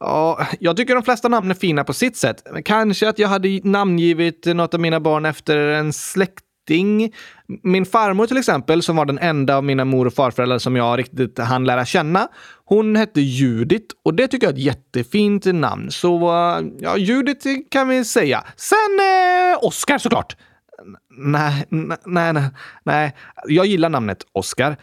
Ja, 0.00 0.46
jag 0.60 0.76
tycker 0.76 0.94
de 0.94 1.02
flesta 1.02 1.28
namn 1.28 1.50
är 1.50 1.54
fina 1.54 1.84
på 1.84 1.92
sitt 1.92 2.16
sätt. 2.16 2.42
Kanske 2.64 3.08
att 3.08 3.18
jag 3.18 3.28
hade 3.28 3.60
namngivit 3.64 4.46
något 4.46 4.74
av 4.74 4.80
mina 4.80 5.00
barn 5.00 5.24
efter 5.24 5.58
en 5.58 5.92
släkt 5.92 6.44
släkting. 6.66 7.14
Min 7.62 7.86
farmor 7.86 8.26
till 8.26 8.36
exempel, 8.36 8.82
som 8.82 8.96
var 8.96 9.04
den 9.04 9.18
enda 9.18 9.56
av 9.56 9.64
mina 9.64 9.84
mor 9.84 10.06
och 10.06 10.14
farföräldrar 10.14 10.58
som 10.58 10.76
jag 10.76 10.98
riktigt 10.98 11.38
hann 11.38 11.64
lära 11.64 11.84
känna, 11.84 12.28
hon 12.64 12.96
hette 12.96 13.20
Judit 13.20 13.86
och 14.04 14.14
det 14.14 14.28
tycker 14.28 14.46
jag 14.46 14.52
är 14.52 14.58
ett 14.58 14.64
jättefint 14.64 15.44
namn. 15.44 15.90
Så 15.90 16.20
ja, 16.80 16.96
Judit 16.96 17.44
kan 17.70 17.88
vi 17.88 18.04
säga. 18.04 18.44
Sen 18.56 18.78
eh, 19.00 19.64
Oscar 19.64 19.98
såklart. 19.98 20.36
Nej, 21.18 21.66
nej, 21.70 22.32
nej, 22.32 22.50
nej. 22.84 23.16
Jag 23.46 23.66
gillar 23.66 23.88
namnet 23.88 24.18
Oscar. 24.32 24.76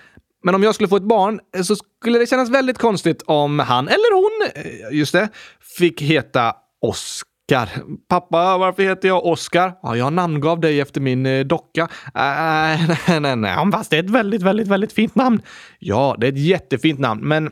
Men 0.44 0.56
om 0.56 0.64
jag 0.64 0.76
skulle 0.76 0.90
få 0.90 0.98
ett 0.98 1.04
barn 1.04 1.40
eh, 1.56 1.62
så 1.62 1.76
skulle 1.76 2.20
det 2.20 2.30
kännas 2.30 2.50
väldigt 2.50 2.78
konstigt 2.78 3.24
om 3.26 3.60
han, 3.60 3.88
eller 3.88 4.16
hon, 4.16 4.52
eh, 4.56 4.98
just 4.98 5.14
det, 5.14 5.30
fick 5.78 6.02
heta 6.02 6.54
Oscar. 6.82 7.29
Oskar. 7.50 7.70
Pappa, 8.08 8.58
varför 8.58 8.84
heter 8.84 9.08
jag 9.08 9.26
Oskar? 9.26 9.74
Ja, 9.82 9.96
jag 9.96 10.14
namngav 10.14 10.60
dig 10.60 10.82
efter 10.82 11.02
min 11.02 11.26
eh, 11.26 11.46
docka. 11.46 11.82
Äh, 11.82 12.20
nej, 13.08 13.20
nej, 13.20 13.36
nej. 13.36 13.72
Fast 13.72 13.90
det 13.90 13.98
är 13.98 14.04
ett 14.04 14.10
väldigt, 14.10 14.42
väldigt, 14.42 14.68
väldigt 14.68 14.94
fint 14.94 15.16
namn. 15.16 15.42
Ja, 15.80 16.16
det 16.20 16.28
är 16.28 16.32
ett 16.32 16.38
jättefint 16.38 17.00
namn, 17.00 17.28
men 17.28 17.52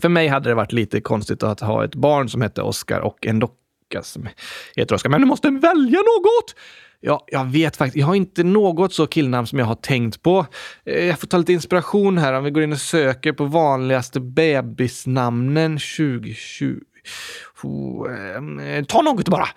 för 0.00 0.08
mig 0.08 0.28
hade 0.28 0.48
det 0.48 0.54
varit 0.54 0.72
lite 0.72 1.00
konstigt 1.00 1.42
att 1.42 1.60
ha 1.60 1.84
ett 1.84 1.94
barn 1.94 2.28
som 2.28 2.42
hette 2.42 2.62
Oskar 2.62 3.00
och 3.00 3.26
en 3.26 3.38
docka 3.38 4.02
som 4.02 4.28
heter 4.76 4.94
Oskar. 4.94 5.10
Men 5.10 5.20
du 5.20 5.26
måste 5.26 5.50
välja 5.50 5.98
något! 5.98 6.54
Ja, 7.00 7.24
jag 7.26 7.44
vet 7.44 7.76
faktiskt. 7.76 7.96
Jag 7.96 8.06
har 8.06 8.14
inte 8.14 8.44
något 8.44 8.94
så 8.94 9.06
killnamn 9.06 9.46
som 9.46 9.58
jag 9.58 9.66
har 9.66 9.74
tänkt 9.74 10.22
på. 10.22 10.46
Eh, 10.84 11.04
jag 11.04 11.18
får 11.18 11.26
ta 11.26 11.36
lite 11.36 11.52
inspiration 11.52 12.18
här 12.18 12.32
om 12.32 12.44
vi 12.44 12.50
går 12.50 12.62
in 12.62 12.72
och 12.72 12.80
söker 12.80 13.32
på 13.32 13.44
vanligaste 13.44 14.20
bebisnamnen 14.20 15.78
2020. 15.78 16.80
Eh, 18.60 18.84
ta 18.84 19.02
något 19.02 19.28
bara. 19.28 19.48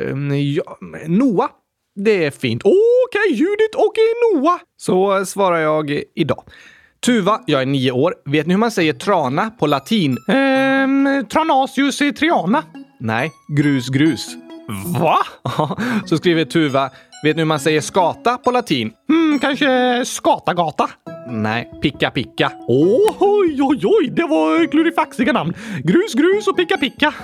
Ehm, 0.00 0.30
ja, 0.54 0.78
Noah. 1.06 1.48
Det 1.96 2.24
är 2.24 2.30
fint. 2.30 2.62
Okej, 2.64 2.74
okay, 3.08 3.36
Judith 3.36 3.76
och 3.76 3.94
Noah. 4.34 4.58
Så 4.76 5.26
svarar 5.26 5.58
jag 5.58 6.02
idag. 6.14 6.44
Tuva, 7.06 7.40
jag 7.46 7.62
är 7.62 7.66
nio 7.66 7.90
år. 7.90 8.14
Vet 8.24 8.46
ni 8.46 8.54
hur 8.54 8.58
man 8.58 8.70
säger 8.70 8.92
trana 8.92 9.50
på 9.50 9.66
latin? 9.66 10.18
Ehm, 10.28 11.26
tranasius 11.32 11.98
triana. 11.98 12.62
Nej, 13.00 13.32
grus, 13.56 13.88
grus. 13.88 14.28
Va? 15.00 15.18
Så 16.06 16.16
skriver 16.16 16.44
Tuva. 16.44 16.90
Vet 17.24 17.36
ni 17.36 17.40
hur 17.40 17.46
man 17.46 17.60
säger 17.60 17.80
skata 17.80 18.38
på 18.38 18.50
latin? 18.50 18.92
Hmm, 19.08 19.38
kanske 19.38 20.04
skatagata? 20.04 20.90
Nej, 21.28 21.70
picka 21.82 22.10
picka. 22.10 22.52
Oh, 22.68 23.16
oj, 23.18 23.62
oj, 23.62 23.80
oj, 23.84 24.10
det 24.12 24.22
var 24.22 24.66
klurifaxiga 24.70 25.32
namn. 25.32 25.54
Grus, 25.84 26.14
grus 26.14 26.48
och 26.48 26.56
picka 26.56 26.76
picka. 26.76 27.14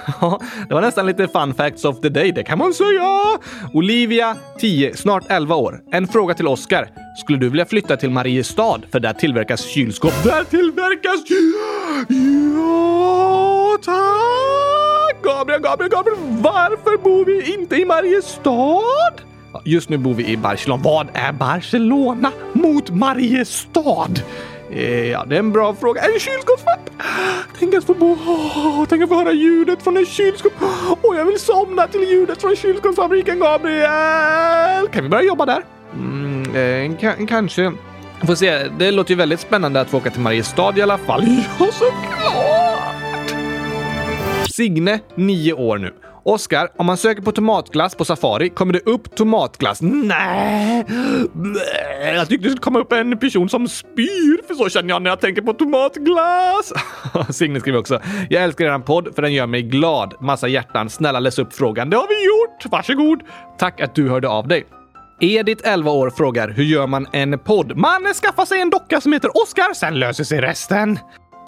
det 0.68 0.74
var 0.74 0.80
nästan 0.80 1.06
lite 1.06 1.28
fun 1.28 1.54
facts 1.54 1.84
of 1.84 2.00
the 2.00 2.08
day, 2.08 2.32
det 2.32 2.42
kan 2.42 2.58
man 2.58 2.74
säga. 2.74 3.38
Olivia, 3.74 4.36
10, 4.58 4.96
snart 4.96 5.24
11 5.28 5.54
år. 5.54 5.80
En 5.92 6.08
fråga 6.08 6.34
till 6.34 6.46
Oscar. 6.48 6.88
Skulle 7.18 7.38
du 7.38 7.48
vilja 7.48 7.66
flytta 7.66 7.96
till 7.96 8.10
Mariestad? 8.10 8.80
För 8.92 9.00
där 9.00 9.12
tillverkas 9.12 9.66
kylskåp. 9.66 10.24
Där 10.24 10.44
tillverkas... 10.44 11.20
Ja, 12.56 13.78
tack! 13.84 15.22
Gabriel, 15.22 15.60
Gabriel, 15.60 15.90
Gabriel, 15.90 16.18
varför 16.42 17.02
bor 17.02 17.24
vi 17.24 17.54
inte 17.54 17.76
i 17.76 17.84
Mariestad? 17.84 19.29
Just 19.64 19.88
nu 19.88 19.98
bor 19.98 20.14
vi 20.14 20.26
i 20.26 20.36
Barcelona. 20.36 20.82
Vad 20.84 21.08
är 21.14 21.32
Barcelona 21.32 22.32
mot 22.52 22.90
Mariestad? 22.90 24.10
Eh, 24.70 25.06
ja, 25.10 25.24
det 25.24 25.34
är 25.34 25.38
en 25.38 25.52
bra 25.52 25.74
fråga. 25.74 26.00
En 26.00 26.20
kylskåpsvakt! 26.20 26.90
Tänk 27.58 27.74
att 27.74 27.84
få 27.84 27.94
bo... 27.94 28.12
Oh, 28.12 28.84
tänk 28.88 29.02
att 29.02 29.08
få 29.08 29.14
höra 29.14 29.32
ljudet 29.32 29.82
från 29.82 29.96
en 29.96 30.06
kylskåp. 30.06 30.52
Och 31.02 31.16
jag 31.16 31.24
vill 31.24 31.38
somna 31.38 31.86
till 31.86 32.00
ljudet 32.00 32.40
från 32.40 32.56
kylskåpsfabriken, 32.56 33.38
Gabriel! 33.38 34.88
Kan 34.88 35.02
vi 35.02 35.08
börja 35.08 35.22
jobba 35.24 35.46
där? 35.46 35.62
Mm, 35.94 36.54
eh, 36.54 37.26
kanske. 37.28 37.72
Får 38.26 38.34
se. 38.34 38.68
Det 38.78 38.90
låter 38.90 39.10
ju 39.10 39.16
väldigt 39.16 39.40
spännande 39.40 39.80
att 39.80 39.90
få 39.90 39.96
åka 39.96 40.10
till 40.10 40.20
Mariestad 40.20 40.72
i 40.76 40.82
alla 40.82 40.98
fall. 40.98 41.22
Ja, 41.58 41.66
såklart! 41.72 42.90
Signe, 44.50 45.00
nio 45.14 45.52
år 45.52 45.78
nu. 45.78 45.92
Oskar, 46.30 46.68
om 46.76 46.86
man 46.86 46.96
söker 46.96 47.22
på 47.22 47.32
tomatglass 47.32 47.94
på 47.94 48.04
Safari, 48.04 48.48
kommer 48.48 48.72
det 48.72 48.80
upp 48.86 49.16
tomatglass? 49.16 49.78
Nej! 49.82 50.84
Jag 52.14 52.28
tyckte 52.28 52.48
det 52.48 52.50
skulle 52.50 52.62
komma 52.62 52.78
upp 52.78 52.92
en 52.92 53.18
person 53.18 53.48
som 53.48 53.68
spyr, 53.68 54.46
för 54.46 54.54
så 54.54 54.68
känner 54.68 54.88
jag 54.88 55.02
när 55.02 55.10
jag 55.10 55.20
tänker 55.20 55.42
på 55.42 55.52
tomatglass. 55.52 56.72
Signe 57.36 57.60
skriver 57.60 57.78
också. 57.78 58.00
Jag 58.30 58.44
älskar 58.44 58.64
eran 58.64 58.82
podd 58.82 59.14
för 59.14 59.22
den 59.22 59.32
gör 59.32 59.46
mig 59.46 59.62
glad. 59.62 60.14
Massa 60.20 60.48
hjärtan. 60.48 60.90
Snälla 60.90 61.20
läs 61.20 61.38
upp 61.38 61.52
frågan. 61.52 61.90
Det 61.90 61.96
har 61.96 62.08
vi 62.08 62.26
gjort! 62.26 62.72
Varsågod! 62.72 63.22
Tack 63.58 63.80
att 63.80 63.94
du 63.94 64.08
hörde 64.08 64.28
av 64.28 64.48
dig. 64.48 64.66
Edith, 65.20 65.68
11 65.68 65.90
år, 65.90 66.10
frågar 66.10 66.48
hur 66.48 66.64
gör 66.64 66.86
man 66.86 67.06
en 67.12 67.38
podd? 67.38 67.76
Man 67.76 68.14
skaffar 68.14 68.44
sig 68.44 68.60
en 68.60 68.70
docka 68.70 69.00
som 69.00 69.12
heter 69.12 69.42
Oskar, 69.42 69.74
sen 69.74 69.98
löser 69.98 70.24
sig 70.24 70.40
resten. 70.40 70.98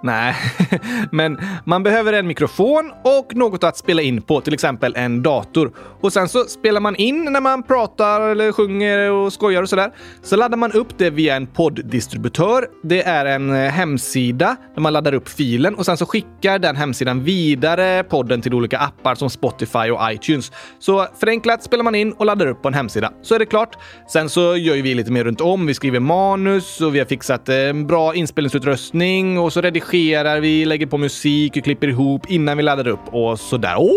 Nej, 0.03 0.35
men 1.13 1.39
man 1.65 1.83
behöver 1.83 2.13
en 2.13 2.27
mikrofon 2.27 2.93
och 3.05 3.37
något 3.37 3.65
att 3.65 3.77
spela 3.77 4.03
in 4.03 4.23
på, 4.23 4.41
till 4.41 4.55
exempel 4.55 4.95
en 4.97 5.23
dator. 5.23 5.73
Och 6.01 6.13
sen 6.13 6.29
så 6.29 6.45
spelar 6.45 6.81
man 6.81 6.97
in 6.97 7.25
när 7.25 7.41
man 7.41 7.63
pratar 7.63 8.21
eller 8.21 8.53
sjunger 8.53 9.11
och 9.11 9.33
skojar 9.33 9.63
och 9.63 9.69
sådär. 9.69 9.93
Så 10.23 10.37
laddar 10.37 10.57
man 10.57 10.73
upp 10.73 10.99
det 10.99 11.11
via 11.11 11.37
en 11.37 11.47
podddistributör. 11.47 12.67
Det 12.83 13.03
är 13.03 13.25
en 13.25 13.51
eh, 13.51 13.71
hemsida 13.71 14.57
där 14.75 14.83
man 14.83 14.93
laddar 14.93 15.15
upp 15.15 15.29
filen 15.29 15.75
och 15.75 15.87
sen 15.87 15.97
så 15.97 16.07
skickar 16.07 16.59
den 16.59 16.77
hemsidan 16.77 17.25
vidare 17.25 18.05
podden 18.05 18.41
till 18.41 18.55
olika 18.55 18.79
appar 18.79 19.15
som 19.15 19.31
Spotify 19.31 19.91
och 19.91 20.13
iTunes. 20.13 20.53
Så 20.79 21.07
förenklat 21.21 21.63
spelar 21.63 21.85
man 21.85 21.95
in 21.95 22.13
och 22.13 22.27
laddar 22.27 22.47
upp 22.47 22.63
på 22.63 22.69
en 22.69 22.75
hemsida. 22.75 23.13
Så 23.23 23.35
är 23.35 23.39
det 23.39 23.47
klart. 23.47 23.77
Sen 24.09 24.29
så 24.29 24.57
gör 24.57 24.75
vi 24.75 24.95
lite 24.95 25.13
mer 25.13 25.25
runt 25.25 25.41
om. 25.41 25.67
Vi 25.67 25.75
skriver 25.75 26.01
manus 26.01 26.81
och 26.81 26.95
vi 26.95 26.99
har 26.99 27.07
fixat 27.07 27.49
eh, 27.49 27.57
en 27.57 27.87
bra 27.87 28.15
inspelningsutrustning 28.15 29.39
och 29.39 29.53
så 29.53 29.61
redigerar 29.61 29.92
redigerar 29.93 30.41
vi, 30.41 30.65
lägger 30.65 30.87
på 30.87 30.99
musik 30.99 31.57
och 31.57 31.65
klipper 31.65 31.89
ihop 31.89 32.31
innan 32.31 32.57
vi 32.57 32.63
laddar 32.63 32.89
upp 32.89 33.15
och 33.15 33.41
sådär. 33.41 33.75
Okej, 33.77 33.93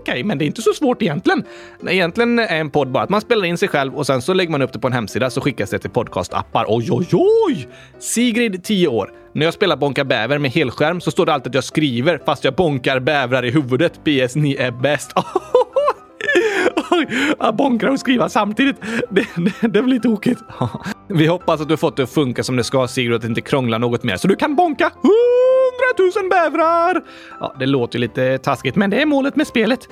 okay, 0.00 0.24
men 0.24 0.38
det 0.38 0.44
är 0.44 0.46
inte 0.46 0.62
så 0.62 0.72
svårt 0.72 1.02
egentligen. 1.02 1.44
Egentligen 1.88 2.38
är 2.38 2.60
en 2.60 2.70
podd 2.70 2.90
bara 2.90 3.04
att 3.04 3.10
man 3.10 3.20
spelar 3.20 3.44
in 3.44 3.58
sig 3.58 3.68
själv 3.68 3.94
och 3.94 4.06
sen 4.06 4.22
så 4.22 4.34
lägger 4.34 4.50
man 4.50 4.62
upp 4.62 4.72
det 4.72 4.78
på 4.78 4.86
en 4.86 4.92
hemsida 4.92 5.30
så 5.30 5.40
skickas 5.40 5.70
det 5.70 5.78
till 5.78 5.90
podcastappar. 5.90 6.64
Oj, 6.68 6.88
oj, 6.90 7.06
oj! 7.12 7.68
Sigrid, 7.98 8.64
10 8.64 8.88
år. 8.88 9.12
När 9.34 9.44
jag 9.44 9.54
spelar 9.54 9.76
Bonka 9.76 10.04
bäver 10.04 10.38
med 10.38 10.50
helskärm 10.50 11.00
så 11.00 11.10
står 11.10 11.26
det 11.26 11.32
alltid 11.32 11.50
att 11.50 11.54
jag 11.54 11.64
skriver 11.64 12.20
fast 12.26 12.44
jag 12.44 12.54
bonkar 12.54 13.00
bävrar 13.00 13.44
i 13.44 13.50
huvudet. 13.50 13.92
PS, 13.92 14.36
ni 14.36 14.54
är 14.54 14.70
bäst. 14.70 15.12
bonkra 17.54 17.92
och 17.92 18.00
skriva 18.00 18.28
samtidigt. 18.28 18.76
Det, 19.10 19.26
det, 19.36 19.68
det 19.68 19.82
blir 19.82 19.98
tokigt. 19.98 20.40
Vi 21.08 21.26
hoppas 21.26 21.60
att 21.60 21.68
du 21.68 21.76
fått 21.76 21.96
det 21.96 22.02
att 22.02 22.10
funka 22.10 22.42
som 22.42 22.56
det 22.56 22.64
ska 22.64 22.88
Sigrid 22.88 23.12
och 23.12 23.16
att 23.16 23.22
det 23.22 23.28
inte 23.28 23.40
krånglar 23.40 23.78
något 23.78 24.02
mer 24.02 24.16
så 24.16 24.28
du 24.28 24.36
kan 24.36 24.56
bonka 24.56 24.90
hundratusen 25.02 26.28
bävrar! 26.28 27.02
Ja, 27.40 27.54
det 27.58 27.66
låter 27.66 27.98
ju 27.98 28.00
lite 28.00 28.38
taskigt, 28.38 28.76
men 28.76 28.90
det 28.90 29.02
är 29.02 29.06
målet 29.06 29.36
med 29.36 29.46
spelet. 29.46 29.88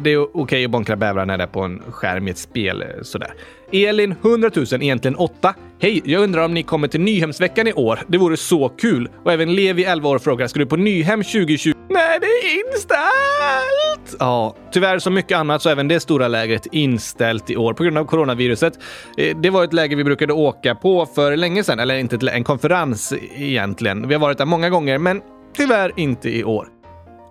Det 0.00 0.10
är 0.10 0.22
okej 0.22 0.42
okay 0.42 0.64
att 0.64 0.70
bonkra 0.70 0.96
bävrar 0.96 1.26
när 1.26 1.38
det 1.38 1.44
är 1.44 1.48
på 1.48 1.60
en 1.60 1.82
skärm 1.90 2.28
i 2.28 2.30
ett 2.30 2.38
spel 2.38 2.82
eh, 2.82 2.88
sådär. 3.02 3.34
Elin 3.72 4.14
100 4.22 4.50
000, 4.56 4.66
egentligen 4.72 5.16
8. 5.16 5.54
Hej, 5.80 6.02
jag 6.04 6.22
undrar 6.22 6.44
om 6.44 6.54
ni 6.54 6.62
kommer 6.62 6.88
till 6.88 7.00
Nyhemsveckan 7.00 7.66
i 7.66 7.72
år? 7.72 8.00
Det 8.06 8.18
vore 8.18 8.36
så 8.36 8.68
kul. 8.68 9.08
Och 9.24 9.32
även 9.32 9.54
Levi, 9.54 9.84
11 9.84 10.08
år, 10.08 10.18
frågar 10.18 10.46
ska 10.46 10.58
du 10.58 10.66
på 10.66 10.76
Nyhem 10.76 11.22
2020? 11.22 11.72
Nej, 11.90 12.18
det 12.20 12.26
är 12.26 12.66
inställt! 12.66 14.16
Ja, 14.18 14.56
tyvärr 14.72 14.98
som 14.98 15.14
mycket 15.14 15.38
annat 15.38 15.62
så 15.62 15.68
är 15.68 15.72
även 15.72 15.88
det 15.88 16.00
stora 16.00 16.28
lägret 16.28 16.66
inställt 16.72 17.50
i 17.50 17.56
år 17.56 17.74
på 17.74 17.84
grund 17.84 17.98
av 17.98 18.04
coronaviruset. 18.04 18.78
Eh, 19.16 19.36
det 19.36 19.50
var 19.50 19.64
ett 19.64 19.72
läger 19.72 19.96
vi 19.96 20.04
brukade 20.04 20.32
åka 20.32 20.74
på 20.74 21.06
för 21.06 21.36
länge 21.36 21.64
sedan, 21.64 21.80
eller 21.80 21.94
inte 21.94 22.30
en 22.30 22.44
konferens 22.44 23.14
egentligen. 23.36 24.08
Vi 24.08 24.14
har 24.14 24.20
varit 24.20 24.38
där 24.38 24.46
många 24.46 24.70
gånger, 24.70 24.98
men 24.98 25.20
tyvärr 25.56 25.92
inte 25.96 26.30
i 26.30 26.44
år. 26.44 26.68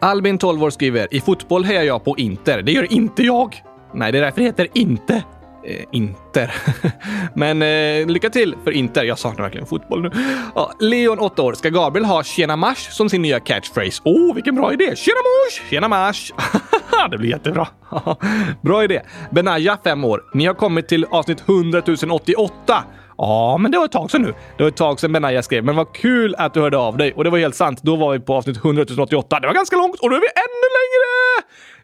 Albin, 0.02 0.38
12 0.38 0.64
år, 0.64 0.70
skriver 0.70 1.08
“I 1.12 1.22
fotboll 1.22 1.64
hejar 1.64 1.84
jag 1.84 2.04
på 2.04 2.18
Inter. 2.18 2.62
Det 2.62 2.72
gör 2.72 2.94
inte 2.94 3.24
jag!” 3.24 3.62
Nej, 3.94 4.12
det 4.12 4.18
är 4.18 4.22
därför 4.22 4.40
det 4.40 4.46
heter 4.46 4.68
inte 4.74 5.24
eh, 5.64 5.86
Inter. 5.92 6.54
Men 7.36 7.62
eh, 7.62 8.08
lycka 8.08 8.30
till 8.30 8.56
för 8.64 8.72
Inter. 8.72 9.04
Jag 9.04 9.20
saknar 9.20 9.44
verkligen 9.44 9.68
fotboll 9.68 10.02
nu. 10.02 10.12
Ja, 10.56 10.72
Leon, 10.80 11.20
8 11.20 11.42
år. 11.42 11.54
Ska 11.54 11.70
Gabriel 11.70 12.06
ha 12.06 12.24
“Tjena 12.24 12.56
Mars” 12.56 12.88
som 12.92 13.10
sin 13.10 13.22
nya 13.22 13.40
catchphrase? 13.40 14.02
Åh, 14.06 14.32
oh, 14.32 14.36
vilken 14.36 14.56
bra 14.56 14.74
idé! 14.74 14.96
Tjena 14.96 15.18
mars! 15.18 15.62
Tjena 15.70 15.88
Mars! 15.88 16.34
det 17.12 17.18
blir 17.18 17.30
jättebra. 17.30 17.68
bra 18.62 18.84
idé. 18.84 19.02
Benaya, 19.32 19.78
5 19.84 20.06
år. 20.06 20.24
Ni 20.34 20.46
har 20.46 20.54
kommit 20.54 20.88
till 20.88 21.06
avsnitt 21.06 21.50
100 21.50 21.82
088. 22.12 22.84
Ja, 23.18 23.58
men 23.58 23.72
det 23.72 23.78
var 23.78 23.86
ett 23.86 23.92
tag 23.92 24.12
sedan 24.12 24.22
nu. 24.22 24.34
Det 24.58 24.64
var 24.64 24.70
ett 24.70 24.76
tag 24.76 25.00
sedan 25.00 25.14
Benaya 25.14 25.44
skrev, 25.44 25.64
men 25.64 25.76
vad 25.76 25.94
kul 25.94 26.36
att 26.38 26.54
du 26.54 26.62
hörde 26.62 26.78
av 26.78 26.98
dig. 26.98 27.14
Och 27.14 27.24
det 27.24 27.30
var 27.30 27.38
helt 27.38 27.56
sant. 27.56 27.80
Då 27.82 27.96
var 27.96 28.14
vi 28.14 28.20
på 28.20 28.34
avsnitt 28.34 28.58
100 28.58 28.86
088. 28.98 29.40
Det 29.40 29.48
var 29.48 29.54
ganska 29.54 29.76
långt 29.76 30.00
och 30.00 30.10
nu 30.10 30.16
är 30.16 30.20
vi 30.20 30.28
ännu 30.28 30.68
längre! 30.78 31.12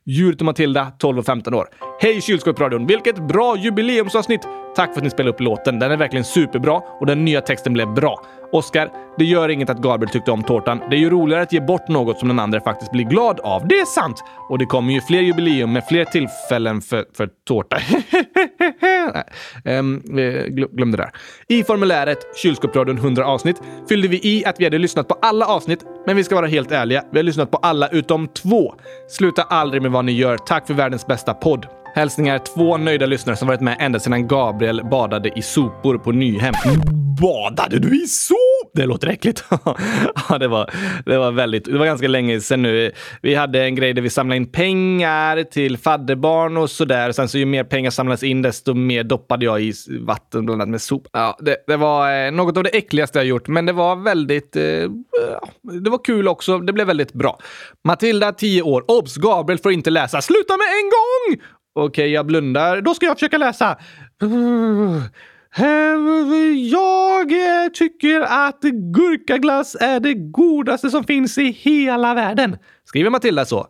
Djuret 0.10 0.42
och 0.42 0.46
Matilda, 0.46 0.92
12 0.98 1.20
och 1.20 1.26
15 1.26 1.54
år. 1.54 1.68
Hej 2.00 2.22
Kylskåpsradion! 2.22 2.88
Vilket 2.88 3.28
bra 3.28 3.58
jubileumsavsnitt! 3.58 4.42
Tack 4.78 4.94
för 4.94 5.00
att 5.00 5.04
ni 5.04 5.10
spelade 5.10 5.34
upp 5.34 5.42
låten. 5.42 5.80
Den 5.80 5.92
är 5.92 5.98
verkligen 5.98 6.26
superbra 6.26 6.82
och 7.00 7.06
den 7.06 7.26
nya 7.26 7.42
texten 7.42 7.74
blev 7.74 7.94
bra. 7.94 8.26
Oskar, 8.52 8.92
det 9.18 9.26
gör 9.26 9.50
inget 9.50 9.70
att 9.70 9.78
Gabriel 9.78 10.12
tyckte 10.12 10.32
om 10.32 10.44
tårtan. 10.44 10.82
Det 10.90 10.96
är 10.96 11.00
ju 11.00 11.10
roligare 11.10 11.44
att 11.44 11.54
ge 11.54 11.60
bort 11.60 11.88
något 11.88 12.20
som 12.20 12.28
den 12.28 12.40
andra 12.40 12.62
faktiskt 12.62 12.92
blir 12.92 13.04
glad 13.04 13.40
av. 13.40 13.68
Det 13.68 13.80
är 13.80 13.86
sant! 13.86 14.24
Och 14.50 14.58
det 14.58 14.66
kommer 14.66 14.94
ju 14.94 15.02
fler 15.02 15.22
jubileum 15.22 15.74
med 15.74 15.88
fler 15.88 16.06
tillfällen 16.06 16.82
för, 16.82 17.06
för 17.18 17.30
tårta. 17.48 17.78
Ehm, 19.66 20.02
eh, 20.18 20.24
um, 20.24 20.56
glöm 20.76 20.92
det 20.92 20.98
där. 20.98 21.12
I 21.48 21.64
formuläret 21.64 22.38
Kylskåpsradion 22.38 22.98
100 22.98 23.26
avsnitt 23.26 23.62
fyllde 23.90 24.08
vi 24.08 24.20
i 24.24 24.46
att 24.46 24.60
vi 24.60 24.64
hade 24.64 24.78
lyssnat 24.78 25.08
på 25.08 25.18
alla 25.22 25.46
avsnitt, 25.46 25.86
men 26.06 26.16
vi 26.16 26.24
ska 26.24 26.36
vara 26.36 26.48
helt 26.48 26.72
ärliga. 26.72 27.04
Vi 27.12 27.20
har 27.20 27.24
lyssnat 27.24 27.52
på 27.52 27.58
alla 27.58 27.88
utom 27.88 28.28
två. 28.28 28.74
Sluta 29.10 29.42
aldrig 29.42 29.82
med 29.82 29.92
vad 29.92 30.06
ni 30.06 30.12
gör. 30.12 30.38
Tack 30.38 30.68
för 30.68 30.74
världens 30.74 31.08
bästa 31.08 31.34
podd. 31.34 31.68
Hälsningar 31.98 32.40
två 32.40 32.78
nöjda 32.78 33.06
lyssnare 33.06 33.36
som 33.36 33.48
varit 33.48 33.62
med 33.62 33.78
ända 33.80 34.00
sedan 34.00 34.28
Gabriel 34.28 34.82
badade 34.92 35.32
i 35.36 35.42
sopor 35.42 35.98
på 35.98 36.12
Nyhem. 36.12 36.54
Badade 37.22 37.80
du 37.80 38.04
i 38.04 38.08
sopor? 38.08 38.38
Det 38.74 38.86
låter 38.86 39.08
äckligt. 39.08 39.44
ja, 40.30 40.38
det 40.38 40.48
var, 40.48 40.72
det 41.06 41.18
var 41.18 41.32
väldigt, 41.32 41.66
det 41.66 41.78
var 41.78 41.86
ganska 41.86 42.08
länge 42.08 42.42
sedan 42.42 42.62
nu. 42.62 42.92
Vi 43.22 43.36
hade 43.36 43.64
en 43.64 43.76
grej 43.76 43.94
där 43.94 44.02
vi 44.02 44.10
samlade 44.10 44.38
in 44.38 44.52
pengar 44.52 45.44
till 45.44 45.78
fadderbarn 45.78 46.58
och 46.58 46.70
sådär. 46.70 47.12
Sen 47.12 47.30
så 47.30 47.38
ju 47.38 47.46
mer 47.46 47.64
pengar 47.64 47.92
samlades 47.92 48.24
in, 48.24 48.42
desto 48.42 48.74
mer 48.74 49.04
doppade 49.04 49.46
jag 49.46 49.62
i 49.62 49.74
vatten 50.00 50.46
blandat 50.46 50.70
med 50.70 50.82
sop. 50.82 51.08
Ja, 51.12 51.38
det, 51.40 51.58
det 51.68 51.78
var 51.78 52.26
eh, 52.26 52.32
något 52.32 52.58
av 52.58 52.64
det 52.64 52.70
äckligaste 52.70 53.20
jag 53.20 53.26
gjort, 53.26 53.48
men 53.48 53.66
det 53.66 53.74
var 53.74 53.96
väldigt... 53.96 54.56
Eh, 54.56 54.62
det 55.84 55.90
var 55.90 56.04
kul 56.04 56.28
också. 56.28 56.60
Det 56.60 56.74
blev 56.74 56.88
väldigt 56.88 57.14
bra. 57.14 57.40
Matilda, 57.84 58.32
10 58.32 58.62
år. 58.62 58.84
Obs! 58.88 59.16
Gabriel 59.16 59.60
får 59.60 59.72
inte 59.72 59.90
läsa. 59.90 60.22
Sluta 60.22 60.58
med 60.58 60.68
en 60.68 60.90
gång! 60.90 61.44
Okej, 61.80 62.12
jag 62.12 62.26
blundar. 62.26 62.82
Då 62.82 62.94
ska 62.94 63.06
jag 63.06 63.16
försöka 63.16 63.38
läsa. 63.38 63.78
Jag 66.72 67.74
tycker 67.74 68.22
att 68.22 68.62
gurkaglass 68.96 69.76
är 69.80 70.00
det 70.00 70.14
godaste 70.14 70.90
som 70.90 71.04
finns 71.04 71.38
i 71.38 71.52
hela 71.52 72.14
världen. 72.14 72.58
Skriver 72.86 73.10
Matilda 73.10 73.46
så? 73.46 73.68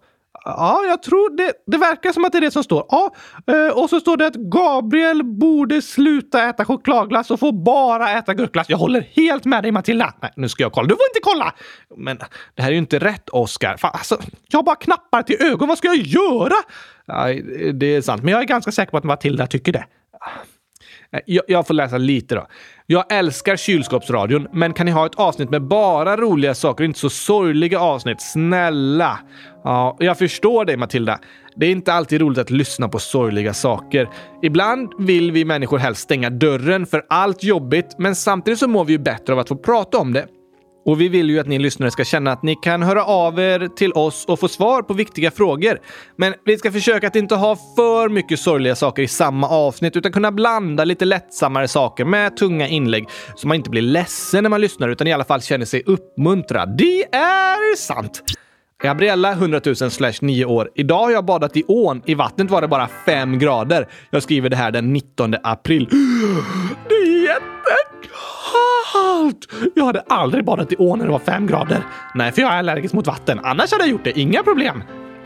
Ja, 0.47 0.83
jag 0.87 1.03
tror 1.03 1.37
det. 1.37 1.53
Det 1.65 1.77
verkar 1.77 2.11
som 2.11 2.25
att 2.25 2.31
det 2.31 2.37
är 2.37 2.41
det 2.41 2.51
som 2.51 2.63
står. 2.63 2.85
Ja, 2.89 3.15
eh, 3.47 3.77
och 3.77 3.89
så 3.89 3.99
står 3.99 4.17
det 4.17 4.27
att 4.27 4.35
Gabriel 4.35 5.23
borde 5.23 5.81
sluta 5.81 6.49
äta 6.49 6.65
chokladglass 6.65 7.31
och 7.31 7.39
få 7.39 7.51
bara 7.51 8.11
äta 8.11 8.33
gurkglass. 8.33 8.69
Jag 8.69 8.77
håller 8.77 9.01
helt 9.01 9.45
med 9.45 9.63
dig 9.63 9.71
Matilda. 9.71 10.13
Nej, 10.21 10.31
nu 10.35 10.49
ska 10.49 10.63
jag 10.63 10.71
kolla. 10.71 10.87
Du 10.87 10.95
får 10.95 11.05
inte 11.15 11.19
kolla! 11.21 11.53
Men 11.97 12.17
det 12.55 12.61
här 12.61 12.69
är 12.69 12.73
ju 12.73 12.77
inte 12.77 12.99
rätt, 12.99 13.29
Oskar. 13.29 13.77
Alltså, 13.81 14.17
jag 14.47 14.65
bara 14.65 14.75
knappar 14.75 15.23
till 15.23 15.37
ögon. 15.39 15.67
Vad 15.67 15.77
ska 15.77 15.87
jag 15.87 15.97
göra? 15.97 16.55
Ja, 17.05 17.27
det 17.73 17.95
är 17.95 18.01
sant, 18.01 18.23
men 18.23 18.31
jag 18.31 18.41
är 18.41 18.45
ganska 18.45 18.71
säker 18.71 18.91
på 18.91 18.97
att 18.97 19.03
Matilda 19.03 19.47
tycker 19.47 19.71
det. 19.71 19.85
Eh, 21.11 21.19
jag, 21.25 21.43
jag, 21.47 21.67
får 21.67 21.73
läsa 21.73 21.97
lite 21.97 22.35
då. 22.35 22.47
Jag 22.85 23.11
älskar 23.11 23.55
kylskåpsradion, 23.55 24.47
men 24.53 24.73
kan 24.73 24.85
ni 24.85 24.91
ha 24.91 25.05
ett 25.05 25.15
avsnitt 25.15 25.49
med 25.49 25.61
bara 25.61 26.17
roliga 26.17 26.55
saker 26.55 26.83
och 26.83 26.85
inte 26.85 26.99
så 26.99 27.09
sorgliga 27.09 27.79
avsnitt? 27.79 28.21
Snälla! 28.21 29.19
Ja, 29.67 29.97
jag 29.99 30.17
förstår 30.17 30.65
dig 30.65 30.77
Matilda. 30.77 31.19
Det 31.55 31.65
är 31.65 31.71
inte 31.71 31.93
alltid 31.93 32.21
roligt 32.21 32.37
att 32.37 32.49
lyssna 32.49 32.89
på 32.89 32.99
sorgliga 32.99 33.53
saker. 33.53 34.09
Ibland 34.41 34.89
vill 34.99 35.31
vi 35.31 35.45
människor 35.45 35.77
helst 35.77 36.01
stänga 36.01 36.29
dörren 36.29 36.85
för 36.85 37.05
allt 37.09 37.43
jobbigt, 37.43 37.95
men 37.97 38.15
samtidigt 38.15 38.59
så 38.59 38.67
mår 38.67 38.85
vi 38.85 38.91
ju 38.91 38.99
bättre 38.99 39.33
av 39.33 39.39
att 39.39 39.47
få 39.47 39.55
prata 39.55 39.97
om 39.97 40.13
det. 40.13 40.27
Och 40.85 41.01
vi 41.01 41.07
vill 41.07 41.29
ju 41.29 41.39
att 41.39 41.47
ni 41.47 41.59
lyssnare 41.59 41.91
ska 41.91 42.03
känna 42.03 42.31
att 42.31 42.43
ni 42.43 42.55
kan 42.55 42.83
höra 42.83 43.05
av 43.05 43.39
er 43.39 43.67
till 43.67 43.93
oss 43.93 44.25
och 44.25 44.39
få 44.39 44.47
svar 44.47 44.81
på 44.81 44.93
viktiga 44.93 45.31
frågor. 45.31 45.79
Men 46.15 46.33
vi 46.45 46.57
ska 46.57 46.71
försöka 46.71 47.07
att 47.07 47.15
inte 47.15 47.35
ha 47.35 47.55
för 47.55 48.09
mycket 48.09 48.39
sorgliga 48.39 48.75
saker 48.75 49.03
i 49.03 49.07
samma 49.07 49.49
avsnitt 49.49 49.95
utan 49.95 50.11
kunna 50.11 50.31
blanda 50.31 50.83
lite 50.83 51.05
lättsammare 51.05 51.67
saker 51.67 52.05
med 52.05 52.37
tunga 52.37 52.67
inlägg 52.67 53.07
så 53.35 53.47
man 53.47 53.57
inte 53.57 53.69
blir 53.69 53.81
ledsen 53.81 54.43
när 54.43 54.49
man 54.49 54.61
lyssnar 54.61 54.89
utan 54.89 55.07
i 55.07 55.13
alla 55.13 55.25
fall 55.25 55.41
känner 55.41 55.65
sig 55.65 55.83
uppmuntrad. 55.85 56.77
Det 56.77 57.03
är 57.15 57.75
sant! 57.75 58.23
Gabriella, 58.83 59.31
100 59.31 59.61
000 59.65 59.75
slash 59.75 60.13
9 60.21 60.45
år. 60.45 60.69
Idag 60.75 61.03
har 61.03 61.11
jag 61.11 61.25
badat 61.25 61.57
i 61.57 61.63
ån. 61.67 62.01
I 62.05 62.15
vattnet 62.15 62.51
var 62.51 62.61
det 62.61 62.67
bara 62.67 62.87
5 63.05 63.39
grader. 63.39 63.87
Jag 64.09 64.23
skriver 64.23 64.49
det 64.49 64.55
här 64.55 64.71
den 64.71 64.93
19 64.93 65.35
april. 65.43 65.89
Det 66.89 66.95
är 66.95 67.23
jättekallt! 67.23 68.11
Jag 69.75 69.85
hade 69.85 69.99
aldrig 69.99 70.45
badat 70.45 70.73
i 70.73 70.75
ån 70.75 70.99
när 70.99 71.05
det 71.05 71.11
var 71.11 71.19
5 71.19 71.47
grader. 71.47 71.83
Nej, 72.15 72.31
för 72.31 72.41
jag 72.41 72.53
är 72.53 72.57
allergisk 72.57 72.93
mot 72.93 73.07
vatten. 73.07 73.39
Annars 73.43 73.71
hade 73.71 73.83
jag 73.83 73.91
gjort 73.91 74.03
det. 74.03 74.19
Inga 74.19 74.43
problem. 74.43 74.83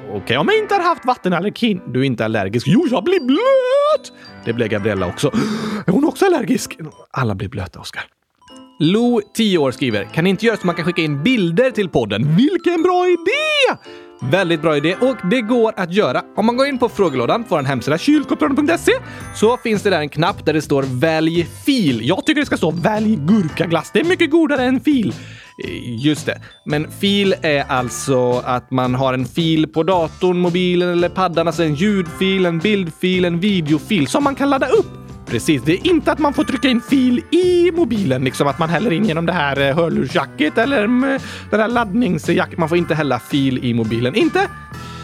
Okej, 0.08 0.22
okay, 0.22 0.38
om 0.38 0.48
jag 0.48 0.58
inte 0.58 0.76
har 0.76 0.82
haft 0.82 1.06
vattenallergi. 1.06 1.82
Du 1.88 2.00
är 2.00 2.04
inte 2.04 2.26
allergisk. 2.26 2.68
Jo, 2.68 2.88
jag 2.92 3.04
blir 3.04 3.26
blöt! 3.26 4.14
Det 4.46 4.54
blev 4.54 4.68
Gabriella 4.68 5.08
också. 5.08 5.28
Är 5.88 5.92
hon 5.92 6.06
också 6.06 6.26
allergisk? 6.26 6.78
Alla 7.12 7.36
blir 7.36 7.50
blöta, 7.50 7.80
Oskar. 7.80 8.04
Lo, 8.84 9.22
10 9.34 9.58
år, 9.58 9.72
skriver 9.72 10.06
“Kan 10.06 10.24
ni 10.24 10.30
inte 10.30 10.46
göra 10.46 10.58
så 10.58 10.66
man 10.66 10.76
kan 10.76 10.86
skicka 10.86 11.02
in 11.02 11.24
bilder 11.24 11.72
till 11.72 11.90
podden? 11.90 12.36
Vilken 12.36 12.84
bra 12.84 13.08
idé!” 13.08 13.80
Väldigt 14.32 14.62
bra 14.62 14.78
idé 14.78 14.96
och 15.02 15.16
det 15.30 15.42
går 15.42 15.74
att 15.78 15.94
göra. 15.94 16.22
Om 16.36 16.46
man 16.46 16.58
går 16.58 16.68
in 16.68 16.78
på 16.78 16.90
frågelådan 16.90 17.44
på 17.44 17.56
vår 17.56 17.64
hemsida 17.64 17.98
kylskåpsradion.se 17.98 18.92
så 19.36 19.58
finns 19.58 19.84
det 19.84 19.90
där 19.90 20.00
en 20.00 20.10
knapp 20.10 20.46
där 20.46 20.54
det 20.54 20.62
står 20.62 20.84
“Välj 20.84 21.48
fil”. 21.66 22.08
Jag 22.08 22.26
tycker 22.26 22.42
det 22.42 22.46
ska 22.46 22.58
stå 22.58 22.72
“Välj 22.72 23.16
gurkaglass”. 23.16 23.92
Det 23.94 24.00
är 24.00 24.04
mycket 24.04 24.32
godare 24.32 24.64
än 24.64 24.80
fil. 24.80 25.14
Eh, 25.64 26.06
just 26.06 26.26
det. 26.26 26.42
Men 26.66 26.92
fil 26.92 27.36
är 27.42 27.64
alltså 27.70 28.44
att 28.46 28.72
man 28.72 28.96
har 28.96 29.14
en 29.14 29.26
fil 29.26 29.68
på 29.68 29.84
datorn, 29.84 30.38
mobilen 30.38 30.90
eller 30.90 31.10
paddan, 31.10 31.48
alltså 31.48 31.64
en 31.64 31.76
ljudfil, 31.76 32.46
en 32.46 32.60
bildfil, 32.60 33.26
en 33.26 33.40
videofil 33.40 34.08
som 34.08 34.24
man 34.24 34.36
kan 34.36 34.50
ladda 34.50 34.68
upp 34.68 35.01
Precis, 35.32 35.62
det 35.64 35.74
är 35.74 35.88
inte 35.88 36.12
att 36.12 36.20
man 36.20 36.34
får 36.34 36.44
trycka 36.44 36.68
in 36.68 36.82
fil 36.82 37.24
i 37.32 37.72
mobilen, 37.72 38.24
liksom 38.24 38.48
att 38.48 38.60
man 38.60 38.70
häller 38.70 38.92
in 38.92 39.06
genom 39.06 39.26
det 39.26 39.34
här 39.34 39.60
eh, 39.60 39.76
hörlursjacket 39.76 40.58
eller 40.58 40.88
den 41.52 41.60
här 41.60 41.68
laddningsjacket. 41.68 42.58
Man 42.58 42.70
får 42.70 42.78
inte 42.78 42.96
hälla 42.96 43.20
fil 43.20 43.66
i 43.66 43.74
mobilen. 43.74 44.16
Inte? 44.16 44.48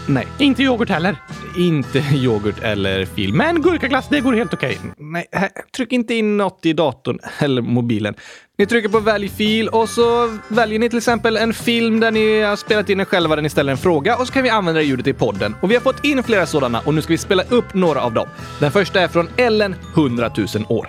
Nej. 0.07 0.27
Inte 0.39 0.63
yoghurt 0.63 0.89
heller. 0.89 1.15
Inte 1.57 1.99
yoghurt 2.13 2.63
eller 2.63 3.05
fil. 3.05 3.33
Men 3.33 3.61
gurkaglass, 3.61 4.07
det 4.09 4.19
går 4.19 4.33
helt 4.33 4.53
okej. 4.53 4.77
Nej, 4.97 5.27
tryck 5.75 5.91
inte 5.91 6.13
in 6.13 6.37
något 6.37 6.65
i 6.65 6.73
datorn 6.73 7.19
eller 7.39 7.61
mobilen. 7.61 8.15
Ni 8.59 8.65
trycker 8.65 8.89
på 8.89 8.99
välj 8.99 9.29
fil 9.29 9.69
och 9.69 9.89
så 9.89 10.37
väljer 10.47 10.79
ni 10.79 10.89
till 10.89 10.97
exempel 10.97 11.37
en 11.37 11.53
film 11.53 11.99
där 11.99 12.11
ni 12.11 12.41
har 12.41 12.55
spelat 12.55 12.89
in 12.89 12.99
er 12.99 13.05
själva 13.05 13.35
där 13.35 13.41
ni 13.41 13.49
ställer 13.49 13.71
en 13.71 13.77
fråga 13.77 14.17
och 14.17 14.27
så 14.27 14.33
kan 14.33 14.43
vi 14.43 14.49
använda 14.49 14.79
det 14.79 14.85
ljudet 14.85 15.07
i 15.07 15.13
podden. 15.13 15.55
Och 15.61 15.71
vi 15.71 15.75
har 15.75 15.81
fått 15.81 16.05
in 16.05 16.23
flera 16.23 16.45
sådana 16.45 16.81
och 16.85 16.93
nu 16.93 17.01
ska 17.01 17.13
vi 17.13 17.17
spela 17.17 17.43
upp 17.43 17.73
några 17.73 18.01
av 18.01 18.13
dem. 18.13 18.27
Den 18.59 18.71
första 18.71 19.01
är 19.01 19.07
från 19.07 19.29
Ellen, 19.37 19.75
100 19.95 20.31
000 20.37 20.47
år. 20.69 20.87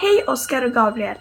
Hej 0.00 0.24
Oskar 0.26 0.64
och 0.64 0.72
Gabriel! 0.72 1.16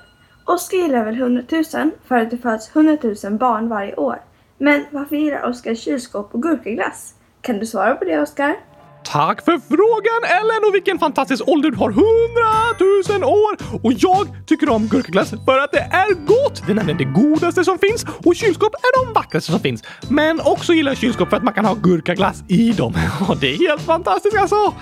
Oskar 0.45 0.77
gillar 0.77 1.05
väl 1.05 1.15
100 1.15 1.43
000 1.51 1.63
för 2.07 2.15
att 2.15 2.31
det 2.31 2.37
föds 2.37 2.75
100 2.75 2.97
000 3.23 3.37
barn 3.37 3.69
varje 3.69 3.95
år. 3.95 4.21
Men 4.57 4.85
varför 4.91 5.15
gillar 5.15 5.49
Oskar 5.49 5.75
kylskåp 5.75 6.33
och 6.33 6.41
gurkaglass? 6.41 7.13
Kan 7.41 7.59
du 7.59 7.65
svara 7.65 7.95
på 7.95 8.05
det 8.05 8.21
Oskar? 8.21 8.55
Tack 9.05 9.45
för 9.45 9.59
frågan 9.69 10.39
Ellen 10.39 10.61
och 10.67 10.75
vilken 10.75 10.99
fantastisk 10.99 11.47
ålder 11.47 11.71
du 11.71 11.77
har! 11.77 11.89
100 11.89 13.19
000 13.19 13.23
år! 13.23 13.57
Och 13.83 13.93
jag 13.93 14.27
tycker 14.47 14.69
om 14.69 14.87
gurkaglass 14.87 15.29
för 15.29 15.59
att 15.59 15.71
det 15.71 15.79
är 15.79 16.13
gott! 16.25 16.63
Det 16.65 16.71
är 16.71 16.75
nämligen 16.75 16.97
det 16.97 17.21
godaste 17.21 17.63
som 17.63 17.79
finns 17.79 18.05
och 18.25 18.35
kylskåp 18.35 18.73
är 18.73 19.05
de 19.05 19.13
vackraste 19.13 19.51
som 19.51 19.59
finns. 19.59 19.83
Men 20.09 20.41
också 20.41 20.73
gillar 20.73 20.91
jag 20.91 20.97
kylskåp 20.97 21.29
för 21.29 21.37
att 21.37 21.43
man 21.43 21.53
kan 21.53 21.65
ha 21.65 21.73
gurkaglass 21.73 22.43
i 22.47 22.71
dem. 22.71 22.93
Och 23.29 23.37
det 23.37 23.53
är 23.53 23.57
helt 23.57 23.81
fantastiskt 23.81 24.37
alltså! 24.37 24.73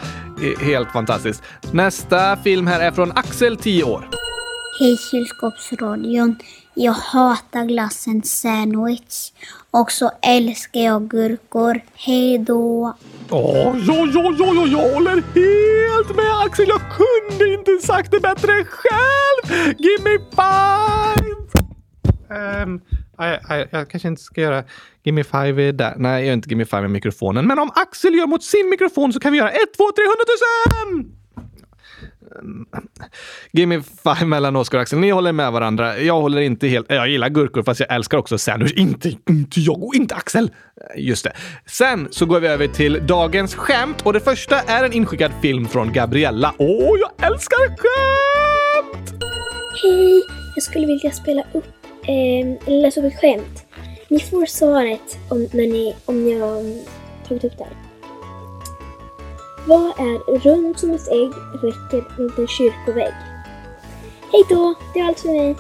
Helt 0.60 0.92
fantastiskt. 0.92 1.44
Nästa 1.72 2.38
film 2.38 2.68
här 2.68 2.80
är 2.80 2.92
från 2.92 3.12
Axel, 3.12 3.58
10 3.58 3.84
år. 3.84 4.10
Hej 4.80 4.98
kylskåpsradion. 4.98 6.36
Jag 6.76 6.94
hatar 6.94 7.66
glassen 7.66 8.24
sandwich. 8.24 9.32
Och 9.72 9.92
så 9.92 10.12
älskar 10.22 10.80
jag 10.80 11.10
gurkor. 11.10 11.82
Hej 11.94 12.38
då! 12.38 12.94
Ja, 13.30 13.76
ja, 13.88 14.08
ja, 14.14 14.34
ja, 14.40 14.68
jag 14.68 14.94
håller 14.94 15.12
helt 15.12 16.16
med 16.16 16.46
Axel. 16.46 16.70
Jag 16.70 16.82
kunde 16.82 17.54
inte 17.54 17.88
sagt 17.88 18.12
det 18.12 18.20
bättre 18.20 18.66
själv. 18.66 19.74
Give 19.78 20.04
me 20.04 20.18
five! 20.36 21.34
Um, 22.64 22.82
I, 23.20 23.54
I, 23.54 23.68
jag 23.72 23.90
kanske 23.90 24.08
inte 24.08 24.22
ska 24.22 24.42
göra 24.42 24.64
Gimme 25.04 25.24
Five 25.24 25.72
där. 25.72 25.94
Nej, 25.98 26.12
jag 26.12 26.26
gör 26.26 26.34
inte 26.34 26.50
Gimme 26.50 26.66
Five 26.66 26.82
med 26.82 26.92
mikrofonen. 26.92 27.48
Men 27.48 27.60
om 27.60 27.72
Axel 27.76 28.14
gör 28.16 28.28
mot 28.28 28.44
sin 28.44 28.70
mikrofon 28.70 29.14
så 29.14 29.20
kan 29.20 29.32
vi 29.32 29.38
göra 29.38 29.52
1, 29.52 29.56
2, 29.78 29.84
3, 29.96 30.04
100 30.04 31.14
Give 33.52 33.66
me 33.66 33.82
five 34.04 34.26
mellan 34.26 34.56
Oskar 34.56 34.78
och 34.78 34.82
Axel. 34.82 35.00
Ni 35.00 35.10
håller 35.10 35.32
med 35.32 35.52
varandra. 35.52 36.00
Jag 36.00 36.22
håller 36.22 36.42
inte 36.42 36.68
helt... 36.68 36.86
Jag 36.90 37.10
gillar 37.10 37.30
gurkor 37.30 37.64
fast 37.64 37.80
jag 37.80 37.96
älskar 37.96 38.18
också 38.18 38.38
sandwich. 38.38 38.74
Inte, 38.74 39.10
inte 39.30 39.60
jag 39.60 39.84
och 39.84 39.96
inte 39.96 40.16
Axel. 40.16 40.52
Eh, 40.96 41.04
just 41.04 41.24
det. 41.24 41.34
Sen 41.66 42.08
så 42.12 42.26
går 42.26 42.40
vi 42.40 42.48
över 42.48 42.68
till 42.68 43.08
dagens 43.08 43.56
skämt 43.56 44.02
och 44.02 44.14
det 44.14 44.20
första 44.20 44.60
är 44.60 44.84
en 44.84 44.94
inskickad 44.94 45.32
film 45.42 45.68
från 45.68 45.94
Gabriella. 45.94 46.54
Åh, 46.58 47.00
jag 47.00 47.32
älskar 47.32 47.58
skämt! 47.58 49.24
Hej! 49.84 50.24
Jag 50.56 50.64
skulle 50.64 50.88
vilja 50.88 51.12
spela 51.12 51.44
upp, 51.54 51.74
eh, 52.04 52.74
läsa 52.74 53.00
upp 53.00 53.14
ett 53.14 53.20
skämt. 53.20 53.66
Ni 54.10 54.20
får 54.20 54.46
svaret 54.46 55.18
om, 55.30 55.48
när 55.52 55.68
ni, 55.68 55.96
om 56.06 56.24
ni 56.24 56.40
har 56.40 56.64
tagit 57.28 57.44
upp 57.44 57.58
det 57.58 57.64
här. 57.64 57.83
Vad 59.68 60.00
är 60.00 60.40
runt 60.40 60.80
som 60.80 60.92
ett 60.92 61.08
ägg 61.08 61.32
räcker 61.62 62.18
runt 62.18 62.38
en 62.38 62.48
kyrkovägg? 62.48 63.14
Hej 64.32 64.44
då! 64.50 64.76
Det 64.94 65.00
är 65.00 65.08
allt 65.08 65.20
för 65.20 65.30
mig. 65.30 65.56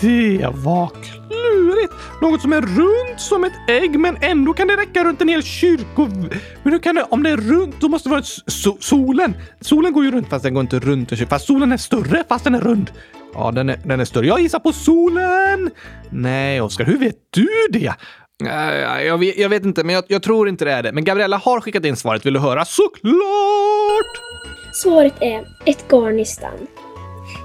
Det 0.00 0.46
var 0.54 0.88
klurigt! 0.88 1.92
Något 2.22 2.42
som 2.42 2.52
är 2.52 2.60
runt 2.60 3.20
som 3.20 3.44
ett 3.44 3.52
ägg 3.68 3.98
men 3.98 4.16
ändå 4.20 4.52
kan 4.52 4.68
det 4.68 4.76
räcka 4.76 5.04
runt 5.04 5.20
en 5.20 5.28
hel 5.28 5.42
kyrko... 5.42 6.06
Men 6.62 6.72
hur 6.72 6.78
kan 6.78 6.94
det... 6.94 7.06
Om 7.10 7.22
det 7.22 7.30
är 7.30 7.36
runt 7.36 7.80
då 7.80 7.88
måste 7.88 8.08
det 8.08 8.10
vara 8.10 8.22
so 8.46 8.76
solen. 8.80 9.36
Solen 9.60 9.92
går 9.92 10.04
ju 10.04 10.10
runt 10.10 10.28
fast 10.28 10.42
den 10.42 10.54
går 10.54 10.60
inte 10.60 10.78
runt 10.78 11.12
en 11.12 11.18
kyrka. 11.18 11.28
Fast 11.28 11.46
solen 11.46 11.72
är 11.72 11.76
större 11.76 12.24
fast 12.28 12.44
den 12.44 12.54
är 12.54 12.60
rund. 12.60 12.90
Ja, 13.34 13.50
den 13.50 13.68
är, 13.68 13.80
den 13.84 14.00
är 14.00 14.04
större. 14.04 14.26
Jag 14.26 14.40
gissar 14.40 14.58
på 14.58 14.72
solen! 14.72 15.70
Nej, 16.10 16.60
Oskar, 16.60 16.84
hur 16.84 16.98
vet 16.98 17.16
du 17.30 17.48
det? 17.70 17.94
Jag, 18.38 19.18
vet, 19.18 19.38
jag 19.38 19.48
vet 19.48 19.64
inte, 19.64 19.84
men 19.84 19.94
jag, 19.94 20.04
jag, 20.08 20.22
tror 20.22 20.48
inte 20.48 20.64
det 20.64 20.72
är 20.72 20.82
det. 20.82 20.92
Men 20.92 21.04
Gabriella 21.04 21.36
har 21.36 21.60
skickat 21.60 21.84
in 21.84 21.96
svaret. 21.96 22.26
Vill 22.26 22.34
du 22.34 22.40
höra? 22.40 22.64
Såklart! 22.64 24.20
Svaret 24.72 25.14
är 25.20 25.44
ett 25.64 25.88
garnistan. 25.88 26.66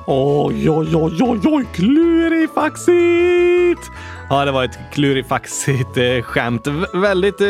Oj, 0.08 0.70
oj, 0.70 0.96
oj, 0.96 1.20
oj, 1.22 1.40
oj, 1.46 1.66
klurifaxigt! 1.74 3.92
Ja, 4.32 4.46
det 4.46 4.52
var 4.52 4.64
ett 4.64 4.80
klurifaxigt 4.92 5.98
eh, 5.98 6.22
skämt. 6.22 6.68
V 6.68 6.86
väldigt 6.94 7.42
eh, 7.42 7.48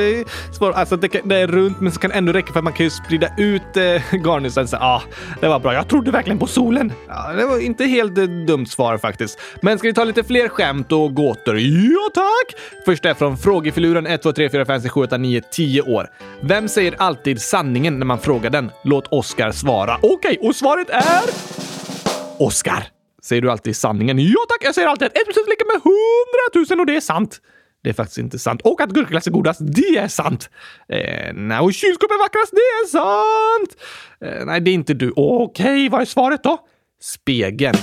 svårt. 0.52 0.76
Alltså, 0.76 0.98
det, 0.98 1.22
det, 1.24 1.36
är 1.36 1.48
runt, 1.48 1.80
men 1.80 1.92
så 1.92 2.00
kan 2.00 2.10
det 2.10 2.18
ändå 2.18 2.34
räcka 2.34 2.54
för 2.54 2.60
att 2.60 2.64
man 2.64 2.74
kan 2.74 2.84
ju 2.84 2.90
sprida 2.90 3.30
ut 3.38 3.78
eh, 3.78 4.16
garnisen. 4.26 4.68
Ja, 4.72 4.78
ah, 4.82 5.02
det 5.42 5.48
var 5.48 5.60
bra. 5.60 5.74
Jag 5.74 5.88
trodde 5.88 6.12
verkligen 6.12 6.40
på 6.40 6.48
solen. 6.48 6.94
Ja, 7.08 7.34
det 7.34 7.46
var 7.46 7.60
inte 7.60 7.86
helt 7.86 8.18
eh, 8.18 8.24
dumt 8.24 8.66
svar 8.66 8.98
faktiskt. 8.98 9.40
Men 9.62 9.78
ska 9.78 9.88
vi 9.88 9.94
ta 9.94 10.04
lite 10.04 10.24
fler 10.24 10.48
skämt 10.48 10.92
och 10.92 11.14
gåtor? 11.14 11.60
Ja, 11.60 12.10
tack! 12.14 12.60
Först 12.86 13.06
är 13.06 13.14
från 13.14 13.38
frågefiluren 13.38 14.08
1, 14.08 14.22
2, 14.22 14.32
3, 14.32 14.50
4, 14.50 14.66
5, 14.66 14.82
6, 14.82 14.94
7, 14.94 15.02
8, 15.02 15.18
9, 15.18 15.42
10 15.52 15.82
år. 15.82 16.08
Vem 16.42 16.68
säger 16.68 16.96
alltid 16.98 17.42
sanningen 17.42 18.00
när 18.00 18.06
man 18.06 18.20
frågar 18.20 18.50
den? 18.50 18.72
Låt 18.84 19.08
Oskar 19.08 19.52
svara. 19.52 19.98
Okej, 20.02 20.16
okay, 20.16 20.38
och 20.50 20.56
svaret 20.56 20.90
är... 20.90 21.24
Oskar! 22.38 23.01
Säger 23.24 23.42
du 23.42 23.52
alltid 23.52 23.76
sanningen? 23.76 24.20
Ja 24.20 24.40
tack, 24.50 24.58
jag 24.62 24.76
säger 24.76 24.88
alltid 24.88 25.08
att 25.08 25.18
1 25.18 25.26
plus 25.26 25.38
1 25.38 25.44
lika 25.50 25.66
med 25.66 25.76
100 25.76 26.76
000 26.76 26.80
och 26.80 26.86
det 26.86 26.96
är 26.96 27.02
sant. 27.02 27.42
Det 27.84 27.90
är 27.90 27.94
faktiskt 27.94 28.18
inte 28.18 28.40
sant. 28.40 28.62
Och 28.62 28.82
att 28.82 28.90
gurkaglass 28.90 29.28
är 29.28 29.32
godast, 29.32 29.60
det 29.64 29.98
är 29.98 30.08
sant. 30.08 30.50
Eh, 30.90 31.34
nej, 31.34 31.60
och 31.60 31.74
kylskåp 31.74 32.12
är 32.12 32.20
vackrast, 32.20 32.52
det 32.52 32.58
är 32.58 32.88
sant. 32.88 33.76
Eh, 34.26 34.46
nej, 34.46 34.62
det 34.62 34.72
är 34.72 34.74
inte 34.74 34.94
du. 34.94 35.14
Okej, 35.16 35.66
okay, 35.66 35.90
vad 35.90 36.02
är 36.02 36.06
svaret 36.06 36.44
då? 36.44 36.60
Spegeln. 37.02 37.76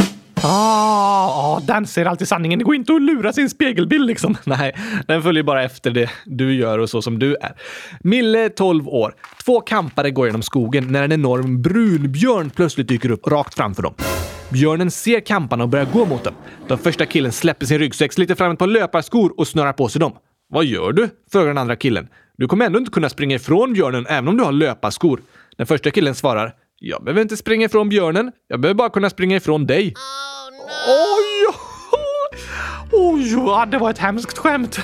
Ah, 0.43 1.29
ah, 1.29 1.61
den 1.61 1.87
ser 1.87 2.05
alltid 2.05 2.29
sanningen. 2.29 2.59
Det 2.59 2.65
går 2.65 2.75
inte 2.75 2.95
att 2.95 3.03
lura 3.03 3.33
sin 3.33 3.51
spegelbild 3.51 4.07
liksom. 4.07 4.37
Nej, 4.45 4.77
den 5.07 5.23
följer 5.23 5.43
bara 5.43 5.63
efter 5.63 5.91
det 5.91 6.11
du 6.25 6.55
gör 6.55 6.79
och 6.79 6.91
så 6.91 7.03
som 7.03 7.19
du 7.19 7.37
är. 7.37 7.53
Mille, 8.01 8.49
12 8.49 8.89
år. 8.89 9.15
Två 9.45 9.61
kampare 9.61 10.11
går 10.11 10.27
genom 10.27 10.43
skogen 10.43 10.93
när 10.93 11.03
en 11.03 11.13
enorm 11.13 11.63
brunbjörn 11.63 12.51
plötsligt 12.51 12.89
dyker 12.89 13.11
upp 13.11 13.27
rakt 13.27 13.55
framför 13.55 13.83
dem. 13.83 13.95
Björnen 14.53 14.91
ser 14.91 15.21
kamparna 15.21 15.65
och 15.65 15.69
börjar 15.69 15.87
gå 15.93 16.05
mot 16.05 16.25
dem. 16.25 16.35
Den 16.69 16.79
första 16.79 17.07
killen 17.07 17.33
släpper 17.33 17.67
sin 17.67 17.79
ryggsäck, 17.79 18.13
sliter 18.13 18.35
fram 18.35 18.53
ett 18.53 18.59
par 18.59 18.67
löparskor 18.67 19.35
och 19.37 19.49
snörar 19.49 19.73
på 19.73 19.89
sig 19.89 20.01
dem. 20.01 20.13
Vad 20.49 20.65
gör 20.65 20.93
du? 20.93 21.09
frågar 21.33 21.47
den 21.47 21.59
andra 21.59 21.77
killen. 21.77 22.09
Du 22.37 22.47
kommer 22.47 22.67
ändå 22.67 22.79
inte 22.79 22.91
kunna 22.91 23.09
springa 23.09 23.37
ifrån 23.37 23.73
björnen 23.73 24.07
även 24.09 24.29
om 24.29 24.37
du 24.37 24.45
har 24.45 24.53
löparskor. 24.53 25.21
Den 25.57 25.67
första 25.67 25.91
killen 25.91 26.15
svarar. 26.15 26.55
Jag 26.81 27.05
behöver 27.05 27.23
inte 27.23 27.37
springa 27.37 27.67
ifrån 27.67 27.89
björnen. 27.89 28.33
Jag 28.49 28.61
behöver 28.61 28.79
bara 28.79 28.91
kunna 28.91 29.11
springa 29.11 29.37
ifrån 29.37 29.67
dig. 29.67 29.87
Oh, 29.87 30.51
no. 30.65 30.79
Oj! 30.89 31.55
Oj, 32.93 33.33
ja, 33.33 33.67
det 33.71 33.79
var 33.79 33.91
ett 33.91 33.99
hemskt 33.99 34.39
skämt. 34.39 34.79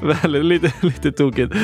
Väldigt 0.22 0.44
lite, 0.44 0.72
lite 0.80 1.12
tokigt. 1.12 1.54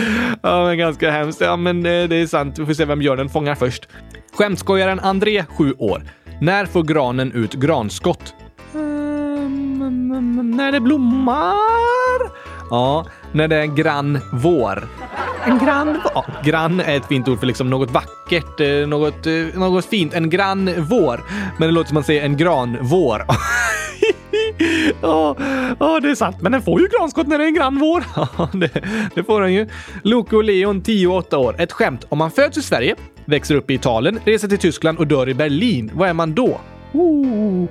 Ja, 0.42 0.64
men 0.64 0.78
ganska 0.78 1.11
hemskt. 1.11 1.40
Ja, 1.40 1.56
men 1.56 1.83
det, 1.83 2.06
det 2.06 2.16
är 2.16 2.26
sant. 2.26 2.59
Vi 2.59 2.66
får 2.66 2.74
se 2.74 2.85
vem 2.85 2.98
björnen 2.98 3.28
fångar 3.28 3.54
först. 3.54 3.88
Skämtskojaren 4.33 5.00
André, 5.00 5.44
7 5.48 5.74
år. 5.78 6.02
När 6.40 6.66
får 6.66 6.83
granen 6.83 7.33
ut 7.33 7.55
granskott? 7.55 8.35
Mm, 8.74 10.50
när 10.57 10.72
det 10.72 10.81
blommar? 10.81 12.31
Ja, 12.70 13.07
när 13.33 13.48
det 13.48 13.57
är 13.57 13.66
grann 13.66 14.20
vår. 14.33 14.88
En 15.44 15.59
grann 15.59 16.00
vår? 16.14 16.44
Grann 16.44 16.81
är 16.81 16.96
ett 16.96 17.07
fint 17.07 17.29
ord 17.29 17.38
för 17.40 17.46
liksom 17.46 17.70
något 17.70 17.90
vackert, 17.90 18.61
eh, 18.61 18.88
något, 18.88 19.26
eh, 19.26 19.33
något 19.55 19.85
fint. 19.85 20.14
En 20.14 20.31
grann 20.31 20.70
vår. 20.79 21.20
Men 21.59 21.68
det 21.68 21.72
låter 21.74 21.88
som 21.88 21.94
man 21.94 22.05
säger 22.05 22.24
en 22.24 22.37
gran 22.37 22.79
vår. 22.81 23.24
Ja, 25.03 25.37
oh, 25.79 26.00
det 26.00 26.11
är 26.11 26.14
sant. 26.14 26.37
Men 26.40 26.53
den 26.53 26.62
får 26.62 26.81
ju 26.81 26.87
granskott 26.87 27.26
när 27.26 27.38
det 27.38 27.44
är 27.44 27.48
en 27.48 27.55
grann 27.55 27.79
vår. 27.79 28.05
det, 28.59 28.70
det 29.14 29.24
får 29.24 29.40
den 29.40 29.53
ju. 29.55 29.68
Loke 30.03 30.37
och 30.37 30.44
Leon, 30.44 30.83
10 30.83 31.07
och 31.07 31.16
8 31.16 31.38
år. 31.38 31.55
Ett 31.59 31.72
skämt. 31.72 32.05
Om 32.09 32.18
man 32.18 32.31
föds 32.31 32.59
i 32.59 32.62
Sverige, 32.62 32.96
växer 33.30 33.54
upp 33.54 33.70
i 33.70 33.74
Italien, 33.74 34.20
reser 34.24 34.48
till 34.48 34.58
Tyskland 34.58 34.98
och 34.98 35.06
dör 35.06 35.28
i 35.28 35.34
Berlin, 35.34 35.90
vad 35.94 36.08
är 36.08 36.12
man 36.12 36.34
då? 36.34 36.60
Oh. 36.92 37.66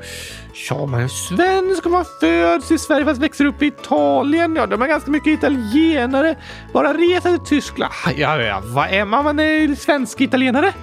Ja, 0.70 0.86
man 0.86 1.02
är 1.02 1.08
svensk 1.08 1.86
och 1.86 1.92
man 1.92 2.06
föds 2.20 2.72
i 2.72 2.78
Sverige 2.78 3.06
fast 3.06 3.22
växer 3.22 3.46
upp 3.46 3.62
i 3.62 3.66
Italien. 3.66 4.56
Ja, 4.56 4.66
de 4.66 4.82
är 4.82 4.88
ganska 4.88 5.12
mycket 5.12 5.34
italienare. 5.34 6.36
Bara 6.74 6.94
reser 6.94 7.30
till 7.30 7.46
Tyskland. 7.46 7.94
Ja, 8.18 8.42
ja, 8.42 8.62
vad 8.66 8.90
är 8.90 9.06
man? 9.06 9.24
Man 9.24 9.40
är 9.40 9.76
svensk 9.76 10.22
italienare. 10.22 10.74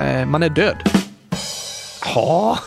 Eh, 0.00 0.26
man 0.26 0.42
är 0.42 0.48
död. 0.48 1.03
Ja, 2.04 2.58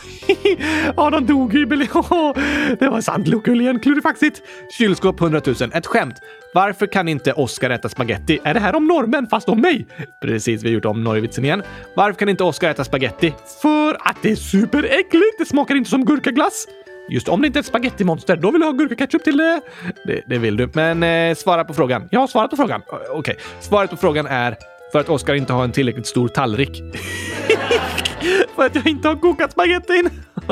ja, 0.96 1.10
de 1.10 1.26
dog 1.26 1.54
i 1.54 1.64
Det 2.78 2.88
var 2.88 3.00
sant. 3.00 3.28
Lokulien 3.28 3.80
klurifaxigt. 3.80 4.42
Kylskåp 4.78 5.20
100 5.20 5.40
000. 5.46 5.54
Ett 5.74 5.86
skämt. 5.86 6.14
Varför 6.54 6.86
kan 6.86 7.08
inte 7.08 7.32
Oscar 7.32 7.70
äta 7.70 7.88
spaghetti? 7.88 8.38
Är 8.44 8.54
det 8.54 8.60
här 8.60 8.74
om 8.74 8.86
norrmän 8.86 9.26
fast 9.26 9.48
om 9.48 9.60
mig? 9.60 9.86
Precis, 10.22 10.62
vi 10.62 10.68
har 10.68 10.74
gjort 10.74 10.84
om 10.84 11.04
norrvitsen 11.04 11.44
igen. 11.44 11.62
Varför 11.96 12.18
kan 12.18 12.28
inte 12.28 12.44
Oscar 12.44 12.70
äta 12.70 12.84
spaghetti? 12.84 13.34
För 13.62 13.96
att 14.00 14.16
det 14.22 14.30
är 14.30 14.36
superäckligt. 14.36 15.38
Det 15.38 15.44
smakar 15.44 15.74
inte 15.74 15.90
som 15.90 16.04
gurkaglass. 16.04 16.66
Just 17.10 17.28
om 17.28 17.40
det 17.40 17.46
inte 17.46 17.58
är 17.58 17.60
ett 17.60 17.66
spagettimonster, 17.66 18.36
då 18.36 18.50
vill 18.50 18.60
du 18.60 18.66
ha 18.66 18.72
gurkaketchup 18.72 19.24
till 19.24 19.36
det. 19.36 19.60
det. 20.04 20.22
Det 20.26 20.38
vill 20.38 20.56
du. 20.56 20.70
Men 20.72 21.02
eh, 21.02 21.34
svara 21.34 21.64
på 21.64 21.74
frågan. 21.74 22.08
Jag 22.10 22.20
har 22.20 22.26
svarat 22.26 22.50
på 22.50 22.56
frågan. 22.56 22.82
Okej, 22.88 23.18
okay. 23.18 23.34
svaret 23.60 23.90
på 23.90 23.96
frågan 23.96 24.26
är 24.26 24.56
för 24.92 25.00
att 25.00 25.08
Oskar 25.08 25.34
inte 25.34 25.52
har 25.52 25.64
en 25.64 25.72
tillräckligt 25.72 26.06
stor 26.06 26.28
tallrik. 26.28 26.82
För 28.56 28.66
att 28.66 28.74
jag 28.74 28.86
inte 28.86 29.08
har 29.08 29.16
kokat 29.16 29.52
spagettin. 29.52 30.10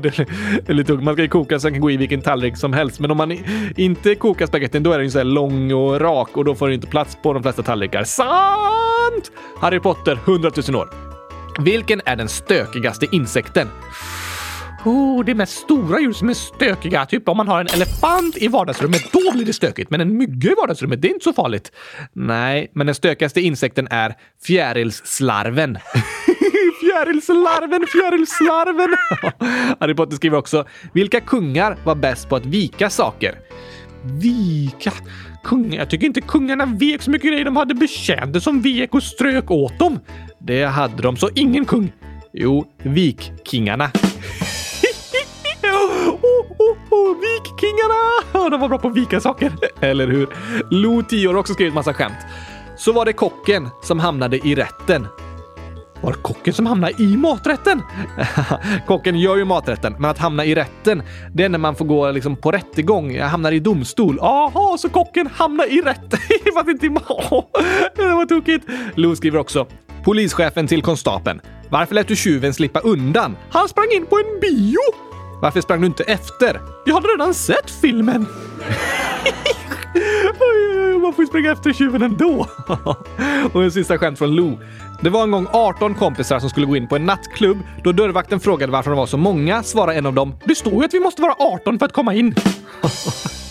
det 0.00 0.18
är 0.68 0.72
lite 0.72 0.92
Man 0.92 1.14
ska 1.14 1.22
ju 1.22 1.28
koka 1.28 1.60
så 1.60 1.66
den 1.66 1.74
kan 1.74 1.80
gå 1.80 1.90
i 1.90 1.96
vilken 1.96 2.20
tallrik 2.20 2.56
som 2.56 2.72
helst. 2.72 3.00
Men 3.00 3.10
om 3.10 3.16
man 3.16 3.38
inte 3.76 4.14
kokar 4.14 4.46
spagettin 4.46 4.82
då 4.82 4.92
är 4.92 4.98
den 4.98 5.04
ju 5.06 5.10
så 5.10 5.18
här 5.18 5.24
lång 5.24 5.72
och 5.72 6.00
rak 6.00 6.36
och 6.36 6.44
då 6.44 6.54
får 6.54 6.66
den 6.66 6.74
inte 6.74 6.86
plats 6.86 7.18
på 7.22 7.32
de 7.32 7.42
flesta 7.42 7.62
tallrikar. 7.62 8.04
Sant! 8.04 9.32
Harry 9.60 9.80
Potter, 9.80 10.18
100 10.24 10.50
000 10.68 10.76
år. 10.76 10.88
Vilken 11.58 12.00
är 12.04 12.16
den 12.16 12.28
stökigaste 12.28 13.06
insekten? 13.12 13.68
Oh, 14.84 15.24
det 15.24 15.32
är 15.32 15.34
mest 15.34 15.58
stora 15.58 16.00
djur 16.00 16.12
som 16.12 16.28
är 16.28 16.34
stökiga. 16.34 17.06
Typ 17.06 17.28
om 17.28 17.36
man 17.36 17.48
har 17.48 17.60
en 17.60 17.66
elefant 17.66 18.36
i 18.36 18.48
vardagsrummet, 18.48 19.12
då 19.12 19.32
blir 19.32 19.44
det 19.44 19.52
stökigt. 19.52 19.90
Men 19.90 20.00
en 20.00 20.16
mygga 20.16 20.50
i 20.50 20.54
vardagsrummet, 20.54 21.02
det 21.02 21.08
är 21.08 21.12
inte 21.12 21.24
så 21.24 21.32
farligt. 21.32 21.72
Nej, 22.12 22.70
men 22.74 22.86
den 22.86 22.94
stökigaste 22.94 23.40
insekten 23.40 23.88
är 23.90 24.14
fjärilsslarven. 24.46 25.78
fjärilslarven, 26.80 27.86
fjärilslarven! 27.92 28.96
Harry 29.80 29.94
Potter 29.94 30.16
skriver 30.16 30.38
också, 30.38 30.64
vilka 30.92 31.20
kungar 31.20 31.76
var 31.84 31.94
bäst 31.94 32.28
på 32.28 32.36
att 32.36 32.46
vika 32.46 32.90
saker? 32.90 33.38
Vika? 34.02 34.92
Kungar? 35.44 35.78
Jag 35.78 35.90
tycker 35.90 36.06
inte 36.06 36.20
kungarna 36.20 36.66
vek 36.66 37.02
så 37.02 37.10
mycket 37.10 37.30
grejer. 37.30 37.44
De 37.44 37.56
hade 37.56 37.74
betjänter 37.74 38.40
som 38.40 38.62
vek 38.62 38.94
och 38.94 39.02
strök 39.02 39.50
åt 39.50 39.78
dem. 39.78 40.00
Det 40.38 40.64
hade 40.64 41.02
de, 41.02 41.16
så 41.16 41.30
ingen 41.34 41.64
kung. 41.64 41.92
Jo, 42.32 42.66
vikingarna 42.82 43.90
vikkingarna. 44.80 46.18
Vikkingarna! 47.20 48.50
De 48.50 48.60
var 48.60 48.68
bra 48.68 48.78
på 48.78 48.88
att 48.88 48.96
vika 48.96 49.20
saker, 49.20 49.52
eller 49.80 50.06
hur? 50.06 50.28
Lo 50.70 51.02
10 51.02 51.28
har 51.28 51.34
också 51.34 51.54
skrivit 51.54 51.74
massa 51.74 51.94
skämt. 51.94 52.18
Så 52.76 52.92
var 52.92 53.04
det 53.04 53.12
kocken 53.12 53.68
som 53.82 54.00
hamnade 54.00 54.36
i 54.48 54.54
rätten. 54.54 55.06
Var 56.00 56.12
det 56.12 56.18
kocken 56.18 56.54
som 56.54 56.66
hamnade 56.66 57.02
i 57.02 57.16
maträtten? 57.16 57.82
kocken 58.86 59.18
gör 59.18 59.36
ju 59.36 59.44
maträtten, 59.44 59.96
men 59.98 60.10
att 60.10 60.18
hamna 60.18 60.44
i 60.44 60.54
rätten, 60.54 61.02
det 61.34 61.44
är 61.44 61.48
när 61.48 61.58
man 61.58 61.74
får 61.74 61.84
gå 61.84 62.10
liksom 62.10 62.36
på 62.36 62.52
rättegång, 62.52 63.20
hamnar 63.20 63.52
i 63.52 63.60
domstol. 63.60 64.18
Jaha, 64.20 64.78
så 64.78 64.88
kocken 64.88 65.26
hamnar 65.26 65.64
i 65.64 65.80
rätten 65.80 66.20
Fast 66.54 66.68
inte 66.68 66.86
i 66.86 66.90
mat. 66.90 67.04
det 67.96 68.02
var 68.02 68.26
tokigt. 68.26 68.66
Lo 68.94 69.16
skriver 69.16 69.38
också. 69.38 69.66
Polischefen 70.04 70.66
till 70.66 70.82
konstapeln. 70.82 71.40
Varför 71.68 71.94
lät 71.94 72.08
du 72.08 72.16
tjuven 72.16 72.54
slippa 72.54 72.80
undan? 72.80 73.36
Han 73.50 73.68
sprang 73.68 73.90
in 73.92 74.06
på 74.06 74.16
en 74.18 74.40
bio! 74.40 74.80
Varför 75.42 75.60
sprang 75.60 75.80
du 75.80 75.86
inte 75.86 76.02
efter? 76.02 76.60
Jag 76.86 76.94
hade 76.94 77.08
redan 77.08 77.34
sett 77.34 77.70
filmen. 77.70 78.26
Man 81.02 81.12
får 81.12 81.22
ju 81.22 81.28
springa 81.28 81.52
efter 81.52 81.72
tjuven 81.72 82.02
ändå. 82.02 82.46
och 83.52 83.64
en 83.64 83.72
sista 83.72 83.98
skämt 83.98 84.18
från 84.18 84.34
Lou. 84.34 84.56
Det 85.00 85.10
var 85.10 85.22
en 85.22 85.30
gång 85.30 85.46
18 85.52 85.94
kompisar 85.94 86.38
som 86.38 86.50
skulle 86.50 86.66
gå 86.66 86.76
in 86.76 86.88
på 86.88 86.96
en 86.96 87.06
nattklubb. 87.06 87.58
Då 87.84 87.92
dörrvakten 87.92 88.40
frågade 88.40 88.72
varför 88.72 88.90
de 88.90 88.96
var 88.96 89.06
så 89.06 89.16
många 89.16 89.62
svarade 89.62 89.98
en 89.98 90.06
av 90.06 90.12
dem 90.12 90.34
“Det 90.44 90.54
står 90.54 90.72
ju 90.72 90.84
att 90.84 90.94
vi 90.94 91.00
måste 91.00 91.22
vara 91.22 91.34
18 91.38 91.78
för 91.78 91.86
att 91.86 91.92
komma 91.92 92.14
in”. 92.14 92.34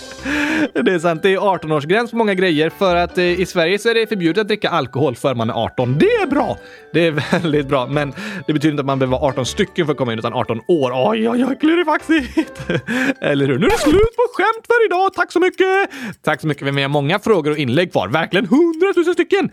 Det 0.74 0.94
är 0.94 1.00
sant. 1.00 1.24
Det 1.24 1.34
är 1.34 1.38
18-årsgräns 1.38 2.12
på 2.12 2.18
många 2.18 2.34
grejer 2.34 2.70
för 2.70 2.96
att 2.96 3.18
eh, 3.18 3.40
i 3.40 3.46
Sverige 3.46 3.80
så 3.80 3.90
är 3.90 3.94
det 3.94 4.08
förbjudet 4.08 4.42
att 4.42 4.48
dricka 4.48 4.70
alkohol 4.70 5.16
för 5.16 5.36
man 5.36 5.50
är 5.50 5.54
18. 5.54 5.98
Det 6.00 6.06
är 6.06 6.28
bra! 6.28 6.58
Det 6.94 7.08
är 7.08 7.12
väldigt 7.42 7.68
bra, 7.68 7.88
men 7.88 8.14
det 8.48 8.54
betyder 8.54 8.72
inte 8.72 8.82
att 8.82 8.86
man 8.86 9.00
behöver 9.00 9.18
vara 9.18 9.30
18 9.30 9.46
stycken 9.46 9.86
för 9.86 9.92
att 9.92 9.98
komma 9.98 10.14
in 10.14 10.20
utan 10.20 10.34
18 10.34 10.62
år. 10.68 10.92
Oj, 11.12 11.30
oj, 11.30 11.46
oj, 11.46 11.58
klurifaxigt! 11.60 12.62
Eller 13.22 13.48
hur? 13.48 13.60
Nu 13.60 13.66
är 13.66 13.70
det 13.70 13.78
slut 13.78 14.16
på 14.16 14.24
skämt 14.34 14.68
för 14.68 14.86
idag. 14.86 15.14
Tack 15.14 15.32
så 15.32 15.40
mycket! 15.40 15.90
Tack 16.22 16.42
så 16.42 16.48
mycket. 16.48 16.76
Vi 16.76 16.82
har 16.82 16.90
många 16.90 17.20
frågor 17.20 17.52
och 17.52 17.58
inlägg 17.58 17.92
kvar. 17.92 18.08
Verkligen 18.08 18.46
100 18.46 18.94
000 18.96 19.14
stycken! 19.14 19.50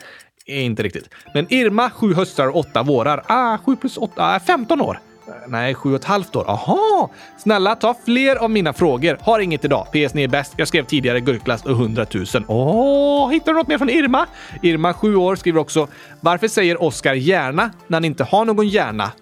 Inte 0.47 0.83
riktigt. 0.83 1.09
Men 1.35 1.53
Irma, 1.53 1.91
sju 1.91 2.15
höstar 2.15 2.49
och 2.49 2.57
åtta 2.57 2.83
vårar. 2.83 3.25
Ah, 3.27 3.59
sju 3.59 3.77
plus 3.77 3.97
åtta, 3.97 4.23
eh, 4.23 4.37
ah, 4.37 4.41
15 4.41 4.81
år. 4.81 4.99
Nej, 5.47 5.75
sju 5.75 5.91
och 5.91 5.97
ett 5.97 6.05
halvt 6.05 6.37
år. 6.37 6.51
Aha! 6.51 7.11
Snälla, 7.39 7.75
ta 7.75 7.95
fler 8.05 8.37
av 8.37 8.51
mina 8.51 8.73
frågor. 8.73 9.19
Har 9.21 9.41
inget 9.41 9.65
idag. 9.65 9.87
PS, 9.87 10.15
ni 10.15 10.23
är 10.23 10.29
bäst. 10.29 10.55
Jag 10.57 10.69
skrev 10.69 10.85
tidigare 10.85 11.21
gurkglass 11.21 11.65
och 11.65 11.71
100 11.71 12.07
000. 12.15 12.45
Åh, 12.49 13.31
hittar 13.31 13.53
du 13.53 13.59
något 13.59 13.69
mer 13.69 13.79
från 13.79 13.91
Irma? 13.91 14.27
Irma, 14.63 14.95
sju 14.95 15.17
år, 15.17 15.37
skriver 15.37 15.61
också 15.61 15.89
Varför 16.21 16.49
säger 16.49 16.83
Oskar 16.83 17.15
gärna 17.15 17.71
när 17.87 17.97
han 17.97 18.05
inte 18.05 18.25
har 18.25 18.45
någon 18.45 18.69
hjärna? 18.69 19.13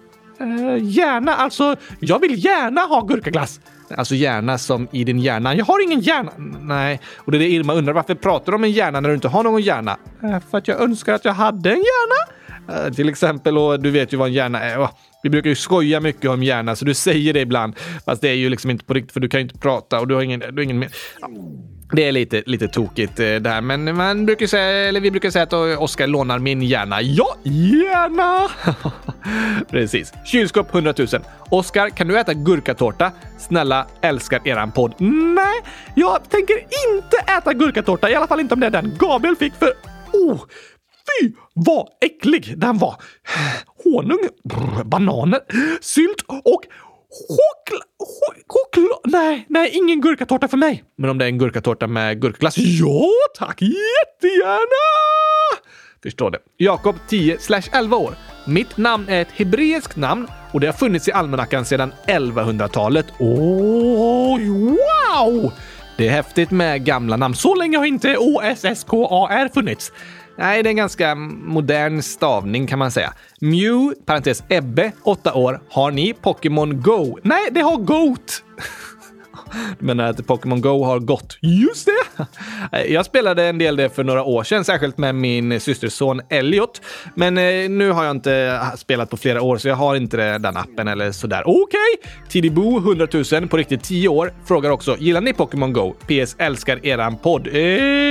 Uh, 0.41 0.77
gärna? 0.81 1.35
Alltså, 1.35 1.75
jag 1.99 2.19
vill 2.19 2.45
gärna 2.45 2.81
ha 2.81 3.01
gurkaglass. 3.01 3.59
Alltså 3.97 4.15
hjärna 4.15 4.57
som 4.57 4.87
i 4.91 5.03
din 5.03 5.19
hjärna. 5.19 5.55
Jag 5.55 5.65
har 5.65 5.83
ingen 5.83 5.99
hjärna. 5.99 6.31
Nej, 6.61 6.99
och 7.17 7.31
det 7.31 7.37
är 7.37 7.39
det 7.39 7.49
Irma 7.49 7.73
undrar. 7.73 7.93
Varför 7.93 8.15
pratar 8.15 8.51
du 8.51 8.55
om 8.55 8.63
en 8.63 8.71
hjärna 8.71 8.99
när 8.99 9.09
du 9.09 9.15
inte 9.15 9.27
har 9.27 9.43
någon 9.43 9.61
hjärna? 9.61 9.97
Uh, 10.23 10.39
för 10.51 10.57
att 10.57 10.67
jag 10.67 10.81
önskar 10.81 11.13
att 11.13 11.25
jag 11.25 11.33
hade 11.33 11.69
en 11.69 11.83
hjärna. 11.83 12.85
Uh, 12.85 12.93
till 12.93 13.09
exempel, 13.09 13.57
och 13.57 13.79
du 13.79 13.91
vet 13.91 14.13
ju 14.13 14.17
vad 14.17 14.27
en 14.27 14.33
hjärna 14.33 14.59
är. 14.61 14.87
Vi 15.23 15.29
brukar 15.29 15.49
ju 15.49 15.55
skoja 15.55 15.99
mycket 15.99 16.29
om 16.29 16.43
hjärna, 16.43 16.75
så 16.75 16.85
du 16.85 16.93
säger 16.93 17.33
det 17.33 17.39
ibland. 17.39 17.75
Fast 18.05 18.21
det 18.21 18.29
är 18.29 18.33
ju 18.33 18.49
liksom 18.49 18.69
inte 18.69 18.85
på 18.85 18.93
riktigt, 18.93 19.11
för 19.11 19.19
du 19.19 19.29
kan 19.29 19.39
ju 19.39 19.43
inte 19.43 19.59
prata 19.59 19.99
och 19.99 20.07
du 20.07 20.15
har 20.15 20.21
ingen... 20.21 20.39
Du 20.39 20.53
har 20.53 20.61
ingen 20.61 20.85
ja. 21.21 21.29
Det 21.95 22.07
är 22.07 22.11
lite, 22.11 22.43
lite 22.45 22.67
tokigt 22.67 23.19
eh, 23.19 23.35
det 23.35 23.49
här, 23.49 23.61
men 23.61 23.95
man 23.95 24.25
brukar 24.25 24.47
säga, 24.47 24.89
eller 24.89 24.99
vi 24.99 25.11
brukar 25.11 25.29
säga 25.29 25.43
att 25.43 25.53
Oskar 25.53 26.07
lånar 26.07 26.39
min 26.39 26.61
hjärna. 26.61 27.01
Ja, 27.01 27.35
gärna! 27.43 28.49
Precis. 29.69 30.13
Kylskåp 30.25 30.75
100 30.75 30.93
000. 30.97 31.07
Oskar, 31.49 31.89
kan 31.89 32.07
du 32.07 32.19
äta 32.19 32.33
gurkatårta? 32.33 33.11
Snälla, 33.39 33.87
älskar 34.01 34.47
eran 34.47 34.71
podd. 34.71 34.93
Nej, 34.99 35.61
jag 35.95 36.29
tänker 36.29 36.55
inte 36.55 37.17
äta 37.37 37.53
gurkatårta. 37.53 38.09
I 38.09 38.15
alla 38.15 38.27
fall 38.27 38.39
inte 38.39 38.53
om 38.53 38.59
det 38.59 38.67
är 38.67 38.71
den 38.71 38.97
Gabriel 38.99 39.35
fick 39.35 39.53
för... 39.53 39.73
Oh, 40.13 40.41
Fy 41.07 41.31
vad 41.53 41.89
äcklig 42.01 42.57
den 42.57 42.77
var! 42.77 42.95
Honung, 43.83 44.29
brr, 44.43 44.83
bananer, 44.83 45.39
sylt 45.81 46.21
och 46.27 46.63
choklad... 47.09 47.83
Chokla, 48.47 49.19
nej, 49.19 49.45
nej, 49.49 49.69
ingen 49.73 50.01
gurkatårta 50.01 50.47
för 50.47 50.57
mig. 50.57 50.83
Men 50.97 51.09
om 51.09 51.17
det 51.17 51.25
är 51.25 51.29
en 51.29 51.37
gurkatårta 51.37 51.87
med 51.87 52.21
gurkaglass? 52.21 52.57
Ja, 52.57 53.09
tack! 53.37 53.61
Jättegärna! 53.61 54.83
Förstår 56.03 56.31
det. 56.31 56.39
Jakob, 56.57 56.95
10 57.07 57.37
11 57.71 57.97
år. 57.97 58.15
Mitt 58.47 58.77
namn 58.77 59.09
är 59.09 59.21
ett 59.21 59.31
hebreiskt 59.31 59.95
namn 59.95 60.27
och 60.51 60.59
det 60.59 60.67
har 60.67 60.73
funnits 60.73 61.07
i 61.07 61.11
almanackan 61.11 61.65
sedan 61.65 61.93
1100-talet. 62.07 63.05
Åh, 63.19 64.39
wow! 64.39 65.51
Det 65.97 66.07
är 66.07 66.11
häftigt 66.11 66.51
med 66.51 66.85
gamla 66.85 67.17
namn. 67.17 67.35
Så 67.35 67.55
länge 67.55 67.77
har 67.77 67.85
inte 67.85 68.17
OSSKAR 68.17 69.53
funnits. 69.53 69.91
Nej, 70.37 70.63
det 70.63 70.67
är 70.67 70.71
en 70.71 70.77
ganska 70.77 71.15
modern 71.15 72.01
stavning 72.01 72.67
kan 72.67 72.79
man 72.79 72.91
säga. 72.91 73.13
Mew, 73.41 73.95
parentes 74.05 74.43
Ebbe, 74.49 74.91
8 75.03 75.33
år. 75.33 75.61
Har 75.69 75.91
ni 75.91 76.13
Pokémon 76.13 76.81
Go? 76.81 77.17
Nej, 77.23 77.47
det 77.51 77.61
har 77.61 77.77
Goat! 77.77 78.43
Du 79.79 79.85
menar 79.85 80.03
att 80.03 80.27
Pokémon 80.27 80.61
Go 80.61 80.83
har 80.83 80.99
gått? 80.99 81.37
Just 81.41 81.87
det! 81.87 82.25
Jag 82.87 83.05
spelade 83.05 83.43
en 83.43 83.57
del 83.57 83.75
det 83.75 83.89
för 83.89 84.03
några 84.03 84.23
år 84.23 84.43
sedan, 84.43 84.65
särskilt 84.65 84.97
med 84.97 85.15
min 85.15 85.59
systerson 85.59 86.21
Elliot. 86.29 86.81
Men 87.15 87.37
eh, 87.37 87.69
nu 87.69 87.91
har 87.91 88.03
jag 88.03 88.11
inte 88.11 88.61
spelat 88.77 89.09
på 89.09 89.17
flera 89.17 89.41
år, 89.41 89.57
så 89.57 89.67
jag 89.67 89.75
har 89.75 89.95
inte 89.95 90.37
den 90.37 90.57
appen 90.57 90.87
eller 90.87 91.11
sådär. 91.11 91.43
Okej! 91.45 91.61
Okay. 91.63 92.11
Tidibo, 92.29 92.77
100 92.77 93.07
000, 93.31 93.47
på 93.47 93.57
riktigt 93.57 93.83
10 93.83 94.07
år, 94.07 94.33
frågar 94.45 94.69
också 94.69 94.97
“Gillar 94.99 95.21
ni 95.21 95.33
Pokémon 95.33 95.73
Go? 95.73 95.93
PS. 96.07 96.35
Älskar 96.37 96.85
eran 96.85 97.17
podd?” 97.17 97.47
eh, 97.47 97.61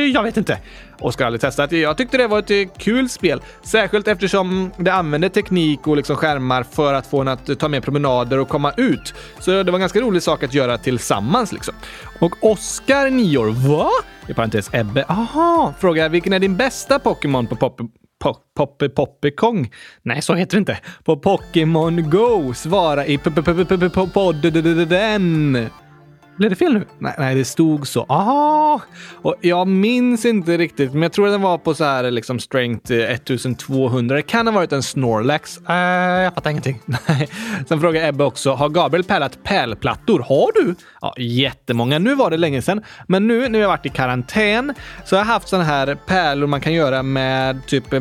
Jag 0.07 0.23
vet 0.23 0.37
inte. 0.37 0.59
Oskar 1.03 1.25
har 1.25 1.27
aldrig 1.27 1.41
testat. 1.41 1.73
Jag 1.73 1.97
tyckte 1.97 2.17
det 2.17 2.27
var 2.27 2.39
ett 2.39 2.79
kul 2.79 3.09
spel, 3.09 3.43
särskilt 3.63 4.09
eftersom 4.09 4.71
det 4.77 4.93
använde 4.93 5.29
teknik 5.29 5.87
och 5.87 5.97
liksom 5.97 6.17
skärmar 6.17 6.63
för 6.63 6.95
att 6.95 7.07
få 7.07 7.21
en 7.21 7.29
att 7.29 7.59
ta 7.59 7.69
med 7.69 7.83
promenader 7.83 8.39
och 8.39 8.49
komma 8.49 8.73
ut. 8.77 9.15
Så 9.39 9.51
det 9.51 9.65
var 9.71 9.75
en 9.75 9.81
ganska 9.81 10.01
rolig 10.01 10.23
sak 10.23 10.43
att 10.43 10.55
göra 10.55 10.79
tillsammans 10.79 11.53
liksom. 11.53 11.75
Och 12.21 12.33
Oskar, 12.41 13.11
9 13.11 13.39
år, 13.39 13.47
va? 13.47 13.91
I 14.29 14.35
parentes 14.35 14.71
Ebbe, 14.73 15.05
aha, 15.09 15.75
frågar 15.81 16.09
vilken 16.09 16.33
är 16.33 16.39
din 16.39 16.57
bästa 16.57 16.99
Pokémon 16.99 17.47
på 17.47 17.57
Pop 17.57 17.81
Poppy 18.57 18.89
Poppy 18.89 19.31
Kong? 19.31 19.73
Nej, 20.03 20.23
så 20.23 20.35
heter 20.35 20.57
det 20.57 20.59
inte. 20.59 20.79
På 21.05 21.17
Pokémon 21.17 22.11
Go. 22.11 22.55
Svara 22.55 23.07
i 23.07 23.19
podden. 23.19 23.45
Blev 26.37 26.51
det 26.51 26.57
fel 26.57 26.73
nu? 26.73 26.85
Nej, 26.99 27.15
nej, 27.19 27.35
det 27.35 27.45
stod 27.45 27.87
så. 27.87 28.07
Aha! 28.09 28.81
Och 29.23 29.35
jag 29.41 29.69
minns 29.69 30.25
inte 30.25 30.57
riktigt, 30.57 30.93
men 30.93 31.03
jag 31.03 31.13
tror 31.13 31.27
att 31.27 31.33
den 31.33 31.43
var 31.43 31.59
på 31.59 31.75
så 31.75 31.85
här 31.85 32.11
liksom 32.11 32.39
strength 32.39 32.93
eh, 32.93 33.11
1200. 33.11 34.17
Det 34.17 34.23
kan 34.23 34.47
ha 34.47 34.55
varit 34.55 34.73
en 34.73 34.83
Snorlax. 34.83 35.61
Äh, 35.69 35.75
jag 35.75 36.35
fattar 36.35 36.51
ingenting. 36.51 36.81
Nej. 37.09 37.29
Sen 37.69 37.81
frågar 37.81 38.09
Ebbe 38.09 38.25
också, 38.25 38.53
har 38.53 38.69
Gabriel 38.69 39.05
pärlat 39.05 39.45
pärlplattor? 39.45 40.21
Har 40.21 40.65
du? 40.65 40.75
Ja, 41.01 41.15
jättemånga. 41.19 41.99
Nu 41.99 42.15
var 42.15 42.31
det 42.31 42.37
länge 42.37 42.63
sedan, 42.63 42.83
men 43.09 43.29
nu 43.29 43.49
när 43.49 43.59
jag 43.59 43.69
varit 43.69 43.87
i 43.87 43.89
karantän 43.89 44.75
så 45.05 45.17
har 45.17 45.21
jag 45.21 45.27
haft 45.27 45.49
sådana 45.49 45.65
här 45.65 45.95
pärlor 46.07 46.47
man 46.47 46.61
kan 46.61 46.73
göra 46.73 47.03
med 47.03 47.67
typ 47.67 47.93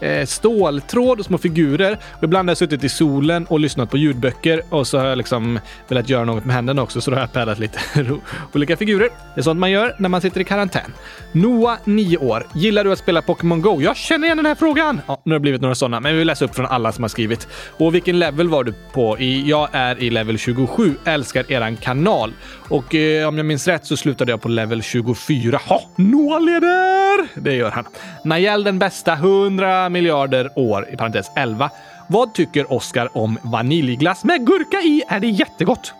eh, 0.00 0.26
ståltråd 0.26 1.18
och 1.18 1.24
små 1.24 1.38
figurer. 1.38 1.98
Och 2.16 2.24
ibland 2.24 2.48
har 2.48 2.50
jag 2.50 2.58
suttit 2.58 2.84
i 2.84 2.88
solen 2.88 3.46
och 3.46 3.60
lyssnat 3.60 3.90
på 3.90 3.96
ljudböcker 3.96 4.62
och 4.70 4.86
så 4.86 4.98
har 4.98 5.06
jag 5.06 5.18
liksom 5.18 5.58
velat 5.88 6.08
göra 6.08 6.24
något 6.24 6.44
med 6.44 6.54
händerna 6.54 6.82
också, 6.82 7.00
så 7.00 7.10
då 7.10 7.16
har 7.16 7.22
jag 7.22 7.32
paddlat 7.32 7.58
lite 7.58 7.78
olika 8.52 8.76
figurer. 8.76 9.08
Det 9.34 9.40
är 9.40 9.42
sånt 9.42 9.60
man 9.60 9.70
gör 9.70 9.94
när 9.98 10.08
man 10.08 10.20
sitter 10.20 10.40
i 10.40 10.44
karantän. 10.44 10.92
Noah, 11.32 11.78
9 11.84 12.16
år. 12.16 12.46
Gillar 12.54 12.84
du 12.84 12.92
att 12.92 12.98
spela 12.98 13.22
Pokémon 13.22 13.62
Go? 13.62 13.80
Jag 13.82 13.96
känner 13.96 14.26
igen 14.26 14.36
den 14.36 14.46
här 14.46 14.54
frågan! 14.54 15.00
Ja, 15.06 15.22
nu 15.24 15.32
har 15.32 15.38
det 15.38 15.42
blivit 15.42 15.60
några 15.60 15.74
sådana, 15.74 16.00
men 16.00 16.12
vi 16.12 16.18
vill 16.18 16.26
läsa 16.26 16.44
upp 16.44 16.54
från 16.54 16.66
alla 16.66 16.92
som 16.92 17.04
har 17.04 17.08
skrivit. 17.08 17.48
Och 17.76 17.94
vilken 17.94 18.18
level 18.18 18.48
var 18.48 18.64
du 18.64 18.72
på? 18.92 19.18
I, 19.18 19.48
jag 19.48 19.68
är 19.72 20.02
i 20.02 20.10
level 20.10 20.38
27. 20.38 20.94
Älskar 21.04 21.52
eran 21.52 21.76
kanal. 21.76 22.32
Och 22.68 22.94
eh, 22.94 23.28
om 23.28 23.36
jag 23.36 23.46
minns 23.46 23.68
rätt 23.68 23.86
så 23.86 23.96
slutade 23.96 24.32
jag 24.32 24.42
på 24.42 24.48
level 24.48 24.82
24. 24.82 25.60
Ha! 25.68 25.82
Noah 25.96 26.42
leder! 26.42 27.40
Det 27.40 27.54
gör 27.54 27.70
han. 27.70 27.84
Nayel 28.24 28.64
den 28.64 28.78
bästa, 28.78 29.12
100 29.12 29.83
miljarder 29.88 30.50
år, 30.56 30.88
i 30.92 30.96
parentes 30.96 31.26
11. 31.36 31.70
Vad 32.08 32.34
tycker 32.34 32.72
Oscar 32.72 33.16
om 33.16 33.38
vaniljglass 33.42 34.24
med 34.24 34.46
gurka 34.46 34.80
i? 34.80 35.02
Är 35.08 35.20
det 35.20 35.28
jättegott? 35.28 35.92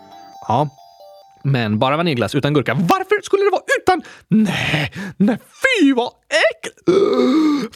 Ja, 0.47 0.69
men 1.43 1.79
bara 1.79 1.97
vaniljglass 1.97 2.35
utan 2.35 2.53
gurka. 2.53 2.73
Varför 2.73 3.21
skulle 3.23 3.43
det 3.43 3.51
vara 3.51 3.63
utan? 3.81 4.01
Nej, 4.27 4.91
nej, 5.17 5.37
fy 5.37 5.93
vad 5.93 6.11
äckligt! 6.51 6.79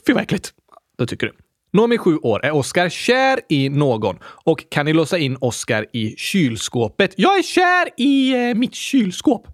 Fy 0.08 0.14
vad 0.14 0.24
äckligt. 0.24 0.54
Då 0.98 1.06
tycker 1.06 1.28
du. 1.28 1.34
Noomi, 1.74 1.98
sju 1.98 2.18
år, 2.18 2.46
är 2.46 2.52
Oskar 2.52 2.90
kär 2.90 3.40
i 3.50 3.70
någon 3.70 4.18
och 4.24 4.66
kan 4.72 4.86
ni 4.86 4.94
låsa 4.94 5.18
in 5.18 5.38
Oskar 5.42 5.86
i 5.94 6.16
kylskåpet? 6.18 7.14
Jag 7.18 7.38
är 7.38 7.44
kär 7.44 7.90
i 7.98 8.34
eh, 8.50 8.56
mitt 8.56 8.76
kylskåp. 8.76 9.48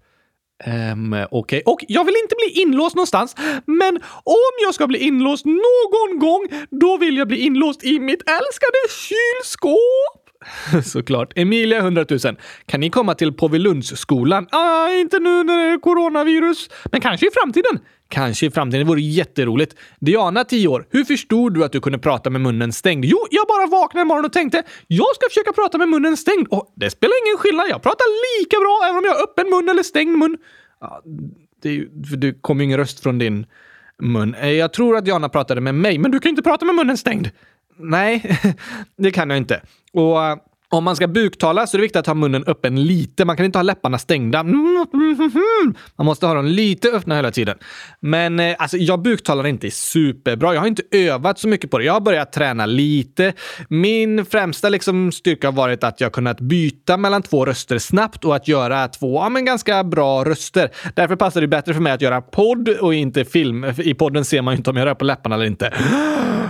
Um, 0.63 1.13
Okej, 1.13 1.28
okay. 1.32 1.62
och 1.65 1.80
jag 1.88 2.06
vill 2.06 2.15
inte 2.24 2.36
bli 2.36 2.62
inlåst 2.62 2.96
någonstans, 2.96 3.36
men 3.65 3.96
om 4.24 4.54
jag 4.63 4.74
ska 4.74 4.88
bli 4.88 5.00
inlåst 5.00 5.46
någon 5.46 6.20
gång, 6.20 6.48
då 6.72 6.98
vill 6.98 7.18
jag 7.18 7.28
bli 7.28 7.38
inlåst 7.38 7.84
i 7.84 8.00
mitt 8.00 8.30
älskade 8.30 8.78
kylskåp! 8.89 10.26
Såklart. 10.86 11.34
Emilia 11.36 11.78
100 11.78 12.06
000. 12.10 12.20
Kan 12.65 12.80
ni 12.80 12.89
komma 12.89 13.15
till 13.15 13.34
Påvelundsskolan? 13.34 14.48
Ah, 14.52 14.89
inte 14.89 15.20
nu 15.20 15.44
när 15.44 15.58
det 15.58 15.74
är 15.74 15.80
coronavirus, 15.80 16.70
men 16.91 17.01
kanske 17.01 17.28
i 17.28 17.30
framtiden. 17.34 17.80
Kanske 18.10 18.45
i 18.45 18.51
framtiden. 18.51 18.86
Det 18.86 18.89
vore 18.89 19.01
jätteroligt. 19.01 19.76
Diana, 19.99 20.43
10 20.43 20.68
år. 20.68 20.88
Hur 20.89 21.03
förstod 21.03 21.53
du 21.53 21.64
att 21.66 21.72
du 21.72 21.82
kunde 21.82 21.99
prata 21.99 22.30
med 22.30 22.41
munnen 22.41 22.74
stängd? 22.74 23.06
Jo, 23.06 23.18
jag 23.32 23.47
bara 23.47 23.68
vaknade 23.68 24.01
en 24.01 24.08
morgon 24.08 24.26
och 24.26 24.34
tänkte 24.34 24.64
jag 24.88 25.16
ska 25.16 25.30
försöka 25.30 25.53
prata 25.53 25.78
med 25.78 25.89
munnen 25.89 26.18
stängd. 26.18 26.47
Och 26.49 26.74
det 26.76 26.89
spelar 26.89 27.14
ingen 27.28 27.38
skillnad. 27.38 27.66
Jag 27.70 27.82
pratar 27.84 28.06
lika 28.41 28.58
bra 28.60 28.80
även 28.89 28.97
om 28.97 29.03
jag 29.06 29.14
har 29.16 29.24
öppen 29.24 29.49
mun 29.49 29.70
eller 29.70 29.84
stängd 29.84 30.18
mun. 30.18 30.38
Ja, 30.82 31.01
det, 31.62 31.70
ju- 31.70 31.89
det 31.93 32.41
kommer 32.41 32.62
ju 32.62 32.66
ingen 32.66 32.78
röst 32.78 32.99
från 32.99 33.18
din 33.20 33.45
mun. 34.01 34.36
Eh, 34.36 34.49
jag 34.51 34.74
tror 34.74 34.97
att 34.97 35.06
Diana 35.06 35.30
pratade 35.30 35.62
med 35.62 35.76
mig, 35.76 35.97
men 35.97 36.12
du 36.12 36.20
kan 36.20 36.30
ju 36.30 36.32
inte 36.32 36.43
prata 36.43 36.66
med 36.66 36.76
munnen 36.76 36.97
stängd. 36.97 37.30
Nej, 37.78 38.39
det 38.97 39.12
kan 39.12 39.30
jag 39.30 39.38
inte. 39.38 39.62
Och 39.93 40.24
eh, 40.26 40.38
om 40.76 40.84
man 40.84 40.95
ska 40.95 41.07
buktala 41.07 41.67
så 41.67 41.78
är 41.78 41.80
det 41.80 41.82
viktigt 41.82 41.99
att 41.99 42.07
ha 42.07 42.13
munnen 42.13 42.43
öppen 42.47 42.84
lite. 42.84 43.26
Man 43.26 43.38
kan 43.38 43.45
inte 43.45 43.57
ha 43.57 43.63
läpparna 43.63 43.97
stängda. 43.97 44.43
Man 45.95 46.05
måste 46.05 46.26
ha 46.26 46.34
dem 46.34 46.45
lite 46.45 46.89
öppna 46.89 47.15
hela 47.15 47.32
tiden. 47.32 47.57
Men 47.99 48.39
eh, 48.39 48.55
alltså, 48.59 48.78
jag 48.78 49.01
buktalar 49.01 49.47
inte 49.47 49.71
superbra. 49.71 50.53
Jag 50.53 50.61
har 50.61 50.67
inte 50.67 50.84
övat 50.91 51.39
så 51.39 51.47
mycket 51.47 51.71
på 51.71 51.78
det. 51.78 51.84
Jag 51.84 51.93
har 51.93 52.01
börjat 52.01 52.34
träna 52.34 52.65
lite. 52.65 53.34
Min 53.69 54.26
främsta 54.26 54.69
liksom, 54.69 55.11
styrka 55.11 55.47
har 55.47 55.53
varit 55.53 55.84
att 55.84 56.01
jag 56.01 56.11
kunnat 56.11 56.41
byta 56.41 56.97
mellan 56.97 57.21
två 57.21 57.45
röster 57.45 57.78
snabbt 57.78 58.26
och 58.26 58.36
att 58.36 58.47
göra 58.47 58.88
två 58.88 59.15
ja, 59.15 59.30
men 59.30 59.45
ganska 59.45 59.84
bra 59.84 60.23
röster. 60.23 60.69
Därför 60.93 61.15
passar 61.15 61.41
det 61.41 61.47
bättre 61.47 61.73
för 61.73 61.82
mig 61.82 61.93
att 61.93 62.01
göra 62.01 62.21
podd 62.21 62.69
och 62.69 62.93
inte 62.93 63.26
film. 63.26 63.65
I 63.78 63.93
podden 63.93 64.26
ser 64.26 64.41
man 64.41 64.53
ju 64.53 64.57
inte 64.57 64.69
om 64.69 64.78
jag 64.78 64.86
rör 64.86 64.95
på 64.95 65.05
läpparna 65.05 65.36
eller 65.36 65.45
inte. 65.45 65.73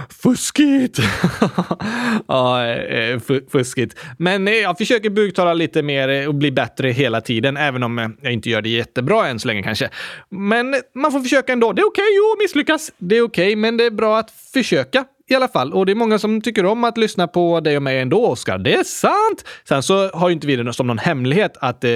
Fuskigt! 0.10 1.00
ja, 2.28 2.66
eh, 2.66 3.20
fuskigt. 3.52 3.96
Men 4.18 4.48
eh, 4.48 4.54
jag 4.54 4.78
försöker 4.78 5.10
buktala 5.10 5.54
lite 5.54 5.84
mer 5.84 6.10
eh, 6.10 6.28
och 6.28 6.36
bli 6.36 6.52
bättre 6.52 6.90
hela 6.90 7.22
tiden, 7.22 7.58
även 7.58 7.84
om 7.84 8.16
jag 8.22 8.34
inte 8.34 8.50
gör 8.50 8.62
det 8.62 8.70
jättebra 8.70 9.28
än 9.28 9.40
så 9.40 9.48
länge 9.48 9.64
kanske. 9.64 9.90
Men 10.30 10.76
man 10.96 11.12
får 11.12 11.20
försöka 11.20 11.54
ändå. 11.54 11.74
Det 11.74 11.82
är 11.82 11.88
okej 11.88 12.04
att 12.34 12.40
misslyckas. 12.44 12.92
Det 12.98 13.18
är 13.18 13.22
okej, 13.22 13.56
men 13.56 13.78
det 13.78 13.86
är 13.86 13.92
bra 13.92 14.20
att 14.20 14.32
försöka 14.54 15.06
i 15.28 15.36
alla 15.36 15.48
fall. 15.48 15.74
Och 15.74 15.86
det 15.86 15.92
är 15.92 15.96
många 15.96 16.20
som 16.20 16.42
tycker 16.42 16.66
om 16.66 16.84
att 16.84 16.98
lyssna 16.98 17.28
på 17.28 17.60
dig 17.60 17.78
och 17.78 17.84
mig 17.84 18.00
ändå, 18.00 18.26
Oskar. 18.26 18.58
Det 18.58 18.74
är 18.74 18.84
sant! 18.84 19.46
Sen 19.68 19.84
så 19.84 20.10
har 20.10 20.30
ju 20.30 20.34
inte 20.34 20.48
vi 20.48 20.56
det 20.56 20.74
som 20.74 20.88
någon 20.88 20.98
hemlighet 20.98 21.58
att 21.62 21.84
eh, 21.84 21.90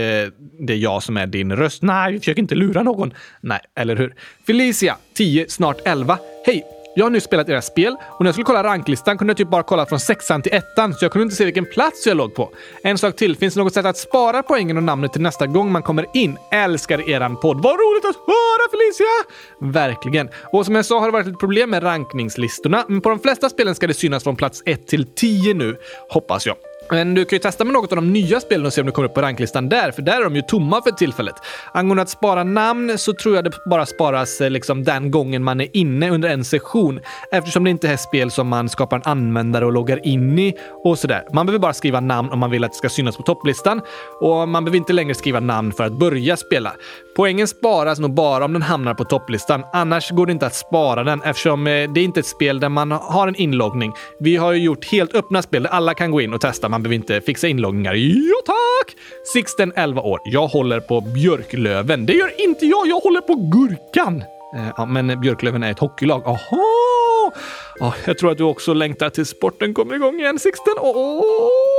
det 0.59 0.73
är 0.73 0.77
jag 0.77 1.03
som 1.03 1.17
är 1.17 1.27
din 1.27 1.55
röst. 1.55 1.81
Nej, 1.81 2.13
vi 2.13 2.19
försöker 2.19 2.41
inte 2.41 2.55
lura 2.55 2.83
någon. 2.83 3.13
Nej, 3.41 3.59
eller 3.75 3.95
hur? 3.95 4.15
Felicia, 4.47 4.97
10, 5.13 5.45
snart 5.49 5.77
11. 5.85 6.17
Hej! 6.45 6.78
Jag 6.95 7.05
har 7.05 7.09
nu 7.09 7.21
spelat 7.21 7.49
era 7.49 7.61
spel 7.61 7.95
och 8.01 8.21
när 8.21 8.27
jag 8.27 8.35
skulle 8.35 8.45
kolla 8.45 8.63
ranklistan 8.63 9.17
kunde 9.17 9.31
jag 9.31 9.37
typ 9.37 9.49
bara 9.49 9.63
kolla 9.63 9.85
från 9.85 9.99
sexan 9.99 10.41
till 10.41 10.53
ettan 10.53 10.93
så 10.93 11.05
jag 11.05 11.11
kunde 11.11 11.23
inte 11.23 11.35
se 11.35 11.45
vilken 11.45 11.65
plats 11.65 12.07
jag 12.07 12.17
låg 12.17 12.35
på. 12.35 12.49
En 12.83 12.97
sak 12.97 13.15
till, 13.15 13.35
finns 13.35 13.53
det 13.53 13.63
något 13.63 13.73
sätt 13.73 13.85
att 13.85 13.97
spara 13.97 14.43
poängen 14.43 14.77
och 14.77 14.83
namnet 14.83 15.13
till 15.13 15.21
nästa 15.21 15.47
gång 15.47 15.71
man 15.71 15.83
kommer 15.83 16.05
in? 16.13 16.37
Älskar 16.51 17.09
eran 17.09 17.37
podd. 17.37 17.63
Vad 17.63 17.73
roligt 17.73 18.05
att 18.05 18.15
höra 18.15 18.69
Felicia! 18.71 19.73
Verkligen. 19.73 20.29
Och 20.51 20.65
som 20.65 20.75
jag 20.75 20.85
sa 20.85 20.99
har 20.99 21.07
det 21.07 21.11
varit 21.11 21.27
ett 21.27 21.39
problem 21.39 21.69
med 21.69 21.83
rankningslistorna, 21.83 22.85
men 22.87 23.01
på 23.01 23.09
de 23.09 23.19
flesta 23.19 23.49
spelen 23.49 23.75
ska 23.75 23.87
det 23.87 23.93
synas 23.93 24.23
från 24.23 24.35
plats 24.35 24.63
1 24.65 24.87
till 24.87 25.05
10 25.05 25.53
nu, 25.53 25.77
hoppas 26.09 26.45
jag. 26.45 26.55
Men 26.91 27.13
du 27.13 27.25
kan 27.25 27.35
ju 27.35 27.39
testa 27.39 27.63
med 27.63 27.73
något 27.73 27.91
av 27.91 27.95
de 27.95 28.13
nya 28.13 28.39
spelen 28.39 28.65
och 28.65 28.73
se 28.73 28.81
om 28.81 28.87
du 28.87 28.93
kommer 28.93 29.07
upp 29.07 29.13
på 29.13 29.21
ranklistan 29.21 29.69
där, 29.69 29.91
för 29.91 30.01
där 30.01 30.19
är 30.19 30.23
de 30.23 30.35
ju 30.35 30.41
tomma 30.41 30.81
för 30.81 30.91
tillfället. 30.91 31.35
Angående 31.73 32.01
att 32.01 32.09
spara 32.09 32.43
namn 32.43 32.97
så 32.97 33.13
tror 33.13 33.35
jag 33.35 33.43
det 33.43 33.51
bara 33.65 33.85
sparas 33.85 34.41
eh, 34.41 34.49
liksom 34.49 34.83
den 34.83 35.11
gången 35.11 35.43
man 35.43 35.61
är 35.61 35.67
inne 35.73 36.09
under 36.09 36.29
en 36.29 36.45
session, 36.45 36.99
eftersom 37.31 37.63
det 37.63 37.69
inte 37.69 37.89
är 37.89 37.97
spel 37.97 38.31
som 38.31 38.47
man 38.47 38.69
skapar 38.69 38.97
en 38.97 39.03
användare 39.05 39.65
och 39.65 39.73
loggar 39.73 40.07
in 40.07 40.39
i 40.39 40.53
och 40.83 40.99
sådär. 40.99 41.23
Man 41.33 41.45
behöver 41.45 41.59
bara 41.59 41.73
skriva 41.73 41.99
namn 41.99 42.29
om 42.29 42.39
man 42.39 42.51
vill 42.51 42.63
att 42.63 42.71
det 42.71 42.77
ska 42.77 42.89
synas 42.89 43.17
på 43.17 43.23
topplistan 43.23 43.81
och 44.21 44.49
man 44.49 44.65
behöver 44.65 44.77
inte 44.77 44.93
längre 44.93 45.15
skriva 45.15 45.39
namn 45.39 45.71
för 45.71 45.83
att 45.83 45.99
börja 45.99 46.37
spela. 46.37 46.73
Poängen 47.15 47.47
sparas 47.47 47.99
nog 47.99 48.13
bara 48.13 48.45
om 48.45 48.53
den 48.53 48.61
hamnar 48.61 48.93
på 48.93 49.03
topplistan, 49.03 49.63
annars 49.73 50.11
går 50.11 50.25
det 50.25 50.31
inte 50.31 50.45
att 50.45 50.55
spara 50.55 51.03
den 51.03 51.21
eftersom 51.21 51.67
eh, 51.67 51.91
det 51.91 51.99
är 51.99 52.03
inte 52.03 52.19
ett 52.19 52.25
spel 52.25 52.59
där 52.59 52.69
man 52.69 52.91
har 52.91 53.27
en 53.27 53.35
inloggning. 53.35 53.93
Vi 54.19 54.35
har 54.35 54.51
ju 54.51 54.63
gjort 54.63 54.85
helt 54.85 55.15
öppna 55.15 55.41
spel 55.41 55.63
där 55.63 55.69
alla 55.69 55.93
kan 55.93 56.11
gå 56.11 56.21
in 56.21 56.33
och 56.33 56.41
testa. 56.41 56.69
Man 56.69 56.78
behöver 56.83 56.95
inte 56.95 57.21
fixa 57.21 57.47
inloggningar. 57.47 57.93
Jo, 57.93 58.35
tack! 58.45 58.95
Sixten, 59.33 59.73
11 59.75 60.01
år. 60.01 60.19
Jag 60.25 60.47
håller 60.47 60.79
på 60.79 61.01
björklöven. 61.01 62.05
Det 62.05 62.13
gör 62.13 62.41
inte 62.41 62.65
jag. 62.65 62.87
Jag 62.87 62.99
håller 62.99 63.21
på 63.21 63.35
gurkan. 63.35 64.23
Eh, 64.55 64.67
Ja, 64.77 64.85
men 64.85 65.21
Björklöven 65.21 65.63
är 65.63 65.71
ett 65.71 65.79
hockeylag. 65.79 66.23
Aha! 66.25 67.31
Ja, 67.79 67.93
jag 68.05 68.17
tror 68.17 68.31
att 68.31 68.37
du 68.37 68.43
också 68.43 68.73
längtar 68.73 69.09
till 69.09 69.25
sporten 69.25 69.73
kommer 69.73 69.95
igång 69.95 70.19
igen, 70.19 70.39
Sixten. 70.39 70.73
Åh, 70.81 71.21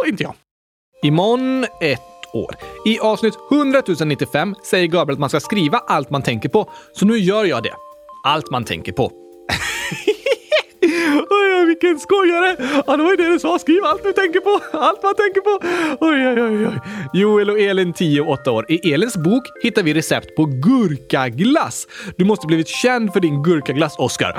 inte 0.09 0.23
jag. 0.23 0.35
Imorgon 1.03 1.65
ett 1.81 2.01
år. 2.33 2.55
I 2.87 2.99
avsnitt 2.99 3.35
100 3.53 3.83
095 4.05 4.55
säger 4.65 4.87
Gabriel 4.87 5.15
att 5.17 5.21
man 5.21 5.29
ska 5.29 5.41
skriva 5.41 5.79
allt 5.79 6.11
man 6.11 6.23
tänker 6.23 6.49
på, 6.49 6.71
så 6.93 7.07
nu 7.07 7.19
gör 7.19 7.45
jag 7.45 7.63
det. 7.63 7.73
Allt 8.25 8.51
man 8.51 8.65
tänker 8.65 8.93
på. 8.93 9.13
Oj, 11.31 11.61
oj, 11.61 11.67
vilken 11.67 11.99
skojare! 11.99 12.57
Ja, 12.87 12.97
det 12.97 13.03
var 13.03 13.11
ju 13.11 13.17
det 13.17 13.29
du 13.33 13.39
sa. 13.39 13.59
Skriv 13.59 13.85
allt 13.85 14.03
du 14.03 14.13
tänker 14.13 14.41
på. 14.41 14.79
Allt 14.79 15.03
man 15.03 15.15
tänker 15.15 15.41
på. 15.41 15.67
Oj, 16.01 16.29
oj, 16.29 16.43
oj, 16.43 16.67
oj. 16.67 16.81
Joel 17.13 17.51
och 17.51 17.61
Elin, 17.61 17.93
10 17.93 18.21
och 18.21 18.29
8 18.29 18.51
år. 18.51 18.65
I 18.69 18.93
Elins 18.93 19.17
bok 19.17 19.43
hittar 19.63 19.83
vi 19.83 19.95
recept 19.95 20.37
på 20.37 20.45
gurkaglass. 20.45 21.87
Du 22.17 22.25
måste 22.25 22.47
blivit 22.47 22.69
känd 22.69 23.13
för 23.13 23.21
din 23.21 23.43
gurkaglass, 23.43 23.99
Oscar. 23.99 24.33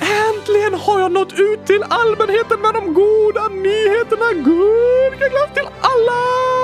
Äntligen 0.00 0.74
har 0.74 1.00
jag 1.00 1.12
nått 1.12 1.32
ut 1.32 1.66
till 1.66 1.82
allmänheten 1.88 2.60
med 2.60 2.74
de 2.74 2.94
goda 2.94 3.48
nyheterna. 3.48 4.32
Gurkaglass 4.32 5.54
till 5.54 5.68
alla! 5.80 6.61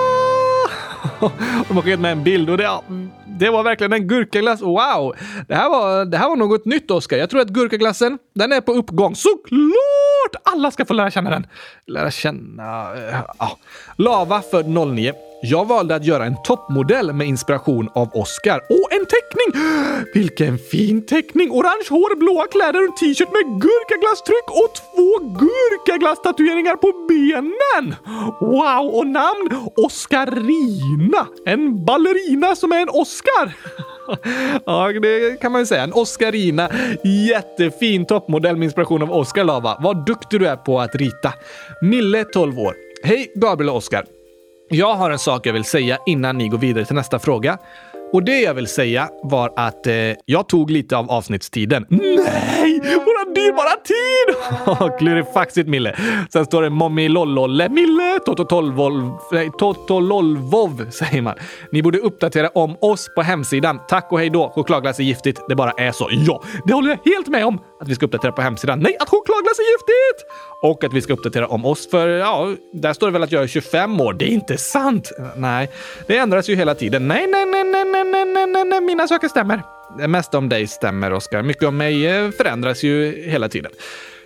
De 1.69 1.75
har 1.75 1.83
skickat 1.83 2.01
med 2.01 2.13
en 2.13 2.25
bild 2.25 2.51
och 2.51 2.59
det, 2.59 2.81
det 3.27 3.51
var 3.51 3.63
verkligen 3.63 3.93
en 3.93 4.09
gurkaglass. 4.09 4.61
Wow! 4.61 5.15
Det 5.49 5.55
här 5.55 5.69
var, 5.69 6.05
det 6.05 6.17
här 6.17 6.29
var 6.29 6.37
något 6.37 6.65
nytt, 6.65 6.91
Oskar. 6.91 7.17
Jag 7.17 7.31
tror 7.31 7.41
att 7.41 7.49
gurkaglassen, 7.49 8.19
den 8.35 8.53
är 8.53 8.61
på 8.61 8.73
uppgång. 8.73 9.15
Såklart! 9.15 10.43
Alla 10.43 10.71
ska 10.71 10.85
få 10.85 10.95
lära 10.95 11.11
känna 11.11 11.31
den. 11.31 11.47
Lära 11.87 12.11
känna... 12.11 12.95
Eh, 12.97 13.21
ja. 13.39 13.59
Lava 13.97 14.43
född 14.43 14.69
09. 14.69 15.13
Jag 15.43 15.69
valde 15.69 15.95
att 15.95 16.05
göra 16.05 16.25
en 16.25 16.37
toppmodell 16.45 17.13
med 17.13 17.27
inspiration 17.27 17.89
av 17.95 18.09
Oscar. 18.15 18.59
Och 18.59 18.93
en 18.93 19.07
teckning! 19.07 19.63
Vilken 20.15 20.59
fin 20.59 21.07
teckning! 21.07 21.51
Orange 21.51 21.87
hår, 21.91 22.17
blåa 22.17 22.47
kläder 22.47 22.81
och 22.81 22.87
en 22.87 22.95
t-shirt 22.95 23.29
med 23.33 23.61
gurkaglasstryck 23.61 24.49
och 24.49 24.71
två 24.75 25.19
gurkaglasstatueringar 25.41 26.77
på 26.77 26.93
benen! 27.09 27.95
Wow! 28.41 28.95
Och 28.95 29.07
namn 29.07 29.71
Oscarina! 29.77 31.27
En 31.47 31.85
ballerina 31.85 32.57
som 32.57 32.73
är 32.73 32.81
en 32.81 32.89
Oscar! 32.89 33.53
ja, 34.67 34.93
det 35.03 35.41
kan 35.41 35.53
man 35.53 35.61
ju 35.61 35.67
säga. 35.67 35.83
En 35.83 35.93
Oscarina. 35.93 36.71
Jättefin 37.29 38.07
toppmodell 38.07 38.57
med 38.57 38.65
inspiration 38.65 39.03
av 39.03 39.13
Oscar 39.13 39.45
Lava. 39.45 39.77
Vad 39.81 40.07
duktig 40.07 40.41
du 40.41 40.47
är 40.47 40.57
på 40.57 40.81
att 40.81 40.95
rita. 40.95 41.35
Mille, 41.83 42.25
12 42.25 42.59
år. 42.59 42.75
Hej 43.03 43.33
Gabriel 43.35 43.71
och 43.71 43.77
Oscar. 43.77 44.18
Jag 44.71 44.95
har 44.95 45.11
en 45.11 45.19
sak 45.19 45.47
jag 45.47 45.53
vill 45.53 45.65
säga 45.65 45.99
innan 46.07 46.39
ni 46.39 46.49
går 46.49 46.59
vidare 46.59 46.85
till 46.85 46.95
nästa 46.95 47.19
fråga. 47.19 47.59
Och 48.13 48.23
det 48.25 48.41
jag 48.41 48.55
vill 48.55 48.67
säga 48.67 49.09
var 49.23 49.53
att 49.57 49.87
eh, 49.87 49.95
jag 50.25 50.49
tog 50.49 50.71
lite 50.71 50.97
av 50.97 51.11
avsnittstiden. 51.11 51.87
Nej! 51.89 52.81
Våra 52.81 53.25
dyrbara 53.35 53.77
tid! 53.85 54.99
Klurifaxigt 54.99 55.69
Mille. 55.69 55.97
Sen 56.33 56.45
står 56.45 56.63
det 56.63 56.71
Mommy 56.71 57.09
Lollolle 57.09 57.69
Mille 57.69 58.19
Tototolvolv... 58.27 59.11
Nej, 59.33 59.51
Totololvov 59.59 60.91
säger 60.91 61.23
man. 61.23 61.35
Ni 61.73 61.83
borde 61.83 61.99
uppdatera 61.99 62.49
om 62.49 62.77
oss 62.81 63.09
på 63.15 63.23
hemsidan. 63.23 63.81
Tack 63.89 64.13
och 64.13 64.19
hej 64.19 64.31
då. 64.31 64.53
Chokladglass 64.55 64.99
är 64.99 65.05
giftigt. 65.05 65.41
Det 65.49 65.55
bara 65.55 65.71
är 65.71 65.93
så. 65.93 66.09
Ja, 66.11 66.43
det 66.65 66.75
håller 66.75 66.89
jag 66.89 67.13
helt 67.13 67.29
med 67.29 67.47
om. 67.47 67.59
Att 67.81 67.89
vi 67.89 67.95
ska 67.95 68.07
uppdatera 68.07 68.33
på 68.33 68.43
hemsidan. 68.43 68.81
Nej, 68.81 68.97
att 69.01 69.09
chokladglass 69.09 69.59
är 69.59 69.63
giftigt! 69.63 70.31
Och 70.63 70.85
att 70.85 70.93
vi 70.93 71.03
ska 71.03 71.13
uppdatera 71.13 71.47
om 71.47 71.65
oss 71.65 71.91
för, 71.91 72.09
ja, 72.09 72.55
där 72.73 72.93
står 72.93 73.07
det 73.07 73.13
väl 73.13 73.23
att 73.23 73.33
jag 73.33 73.43
är 73.43 73.47
25 73.47 74.01
år. 74.01 74.13
Det 74.13 74.25
är 74.25 74.29
inte 74.29 74.59
sant! 74.59 75.13
Nej, 75.37 75.71
det 76.07 76.17
ändras 76.17 76.49
ju 76.49 76.57
hela 76.57 76.75
tiden. 76.75 77.09
Nej, 77.09 77.27
nej, 77.27 77.45
nej, 77.47 77.65
nej, 77.65 77.85
nej, 77.85 78.05
nej, 78.05 78.25
nej, 78.25 78.47
nej, 78.47 78.65
nej. 78.65 78.81
mina 78.81 79.09
saker 79.09 79.29
stämmer. 79.29 79.63
Det 79.99 80.09
mesta 80.09 80.39
om 80.39 80.49
dig 80.49 80.67
stämmer, 80.67 81.13
Oskar. 81.13 81.43
Mycket 81.43 81.63
om 81.69 81.77
mig 81.77 82.07
eh, 82.07 82.31
förändras 82.31 82.83
ju 82.83 83.25
hela 83.31 83.49
tiden. 83.49 83.73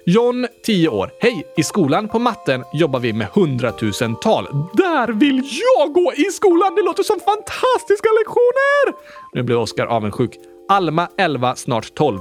John, 0.07 0.46
10 0.64 0.88
år. 0.88 1.11
Hej! 1.20 1.46
I 1.57 1.62
skolan 1.62 2.09
på 2.09 2.18
matten 2.18 2.64
jobbar 2.72 3.00
vi 3.00 3.12
med 3.12 3.26
hundratusental. 3.26 4.44
Där 4.74 5.09
vill 5.09 5.36
jag 5.36 5.92
gå 5.92 6.12
i 6.16 6.24
skolan! 6.24 6.74
Det 6.74 6.82
låter 6.82 7.03
som 7.03 7.20
fantastiska 7.20 8.09
lektioner! 8.20 8.94
Nu 9.32 9.42
blir 9.42 9.57
Oskar 9.57 9.86
avundsjuk. 9.86 10.30
Alma, 10.68 11.09
11, 11.18 11.57
snart 11.57 11.94
12. 11.94 12.20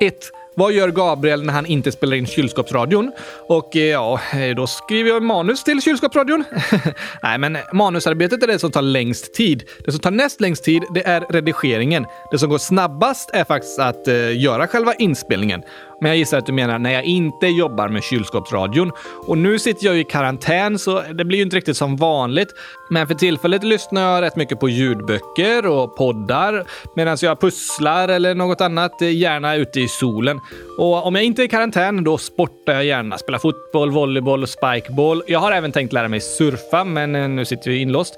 1. 0.00 0.14
Vad 0.54 0.72
gör 0.72 0.88
Gabriel 0.88 1.42
när 1.42 1.52
han 1.52 1.66
inte 1.66 1.92
spelar 1.92 2.16
in 2.16 2.26
kylskåpsradion? 2.26 3.12
Och 3.48 3.76
eh, 3.76 3.82
ja, 3.82 4.20
eh, 4.34 4.56
då 4.56 4.66
skriver 4.66 5.10
jag 5.10 5.22
manus 5.22 5.64
till 5.64 5.82
kylskåpsradion. 5.82 6.44
Nej, 7.22 7.38
men 7.38 7.58
manusarbetet 7.72 8.42
är 8.42 8.46
det 8.46 8.58
som 8.58 8.70
tar 8.70 8.82
längst 8.82 9.34
tid. 9.34 9.64
Det 9.84 9.92
som 9.92 10.00
tar 10.00 10.10
näst 10.10 10.40
längst 10.40 10.64
tid, 10.64 10.82
det 10.94 11.06
är 11.06 11.20
redigeringen. 11.30 12.06
Det 12.30 12.38
som 12.38 12.50
går 12.50 12.58
snabbast 12.58 13.30
är 13.32 13.44
faktiskt 13.44 13.78
att 13.78 14.08
eh, 14.08 14.40
göra 14.40 14.66
själva 14.66 14.94
inspelningen. 14.94 15.62
Men 16.02 16.10
jag 16.10 16.18
gissar 16.18 16.38
att 16.38 16.46
du 16.46 16.52
menar 16.52 16.78
när 16.78 16.92
jag 16.92 17.04
inte 17.04 17.46
jobbar 17.46 17.88
med 17.88 18.02
kylskåpsradion. 18.02 18.92
Och 19.26 19.38
nu 19.38 19.58
sitter 19.58 19.86
jag 19.86 19.94
ju 19.94 20.00
i 20.00 20.04
karantän 20.04 20.78
så 20.78 21.02
det 21.12 21.24
blir 21.24 21.38
ju 21.38 21.44
inte 21.44 21.56
riktigt 21.56 21.76
som 21.76 21.96
vanligt. 21.96 22.48
Men 22.90 23.06
för 23.06 23.14
tillfället 23.14 23.64
lyssnar 23.64 24.02
jag 24.02 24.22
rätt 24.22 24.36
mycket 24.36 24.60
på 24.60 24.68
ljudböcker 24.68 25.66
och 25.66 25.96
poddar 25.96 26.64
medan 26.96 27.16
jag 27.20 27.40
pusslar 27.40 28.08
eller 28.08 28.34
något 28.34 28.60
annat, 28.60 29.02
eh, 29.02 29.16
gärna 29.16 29.56
ute 29.56 29.80
i 29.80 29.88
solen. 29.88 30.40
Och 30.78 31.06
om 31.06 31.14
jag 31.14 31.24
inte 31.24 31.42
är 31.42 31.44
i 31.44 31.48
karantän, 31.48 32.04
då 32.04 32.18
sportar 32.18 32.72
jag 32.72 32.84
gärna. 32.84 33.18
Spelar 33.18 33.38
fotboll, 33.38 33.90
volleyboll 33.90 34.42
och 34.42 34.48
spikeball. 34.48 35.22
Jag 35.26 35.38
har 35.38 35.52
även 35.52 35.72
tänkt 35.72 35.92
lära 35.92 36.08
mig 36.08 36.20
surfa, 36.20 36.84
men 36.84 37.14
eh, 37.14 37.28
nu 37.28 37.44
sitter 37.44 37.70
jag 37.70 37.80
inlåst. 37.80 38.14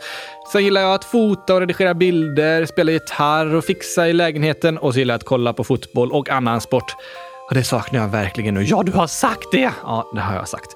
Sen 0.53 0.65
gillar 0.65 0.81
jag 0.81 0.95
att 0.95 1.05
fota 1.05 1.55
och 1.55 1.61
redigera 1.61 1.95
bilder, 1.95 2.67
spela 2.67 2.93
gitarr 2.93 3.55
och 3.55 3.65
fixa 3.65 4.09
i 4.09 4.13
lägenheten 4.13 4.79
och 4.79 4.93
så 4.93 4.99
gillar 4.99 5.15
jag 5.15 5.19
att 5.19 5.25
kolla 5.25 5.53
på 5.53 5.65
fotboll 5.65 6.13
och 6.13 6.31
annan 6.31 6.61
sport. 6.61 6.95
Och 7.49 7.55
det 7.55 7.65
saknar 7.65 8.01
jag 8.01 8.09
verkligen 8.09 8.55
nu. 8.55 8.63
Ja, 8.63 8.83
du 8.83 8.93
har 8.93 9.07
sagt 9.07 9.49
det! 9.53 9.73
Ja, 9.83 10.11
det 10.15 10.21
har 10.21 10.35
jag 10.35 10.49
sagt. 10.49 10.71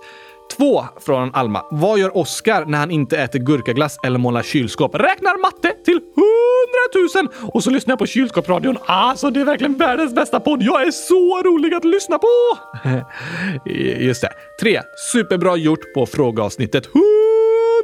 Två 0.56 0.84
från 1.00 1.34
Alma. 1.34 1.64
Vad 1.70 1.98
gör 1.98 2.16
Oscar 2.16 2.64
när 2.64 2.78
han 2.78 2.90
inte 2.90 3.18
äter 3.18 3.38
gurkaglass 3.38 3.98
eller 4.02 4.18
målar 4.18 4.42
kylskåp? 4.42 4.94
Räknar 4.94 5.40
matte 5.40 5.72
till 5.84 6.00
hundratusen! 6.14 7.28
Och 7.52 7.64
så 7.64 7.70
lyssnar 7.70 7.92
jag 7.92 7.98
på 7.98 8.06
kylskåpsradion. 8.06 8.78
Alltså, 8.86 9.30
det 9.30 9.40
är 9.40 9.44
verkligen 9.44 9.78
världens 9.78 10.14
bästa 10.14 10.40
podd. 10.40 10.62
Jag 10.62 10.82
är 10.86 10.90
så 10.90 11.42
rolig 11.42 11.74
att 11.74 11.84
lyssna 11.84 12.18
på! 12.18 12.28
Just 13.98 14.20
det. 14.20 14.30
Tre. 14.60 14.80
Superbra 15.12 15.56
gjort 15.56 15.94
på 15.94 16.06
frågeavsnittet. 16.06 16.86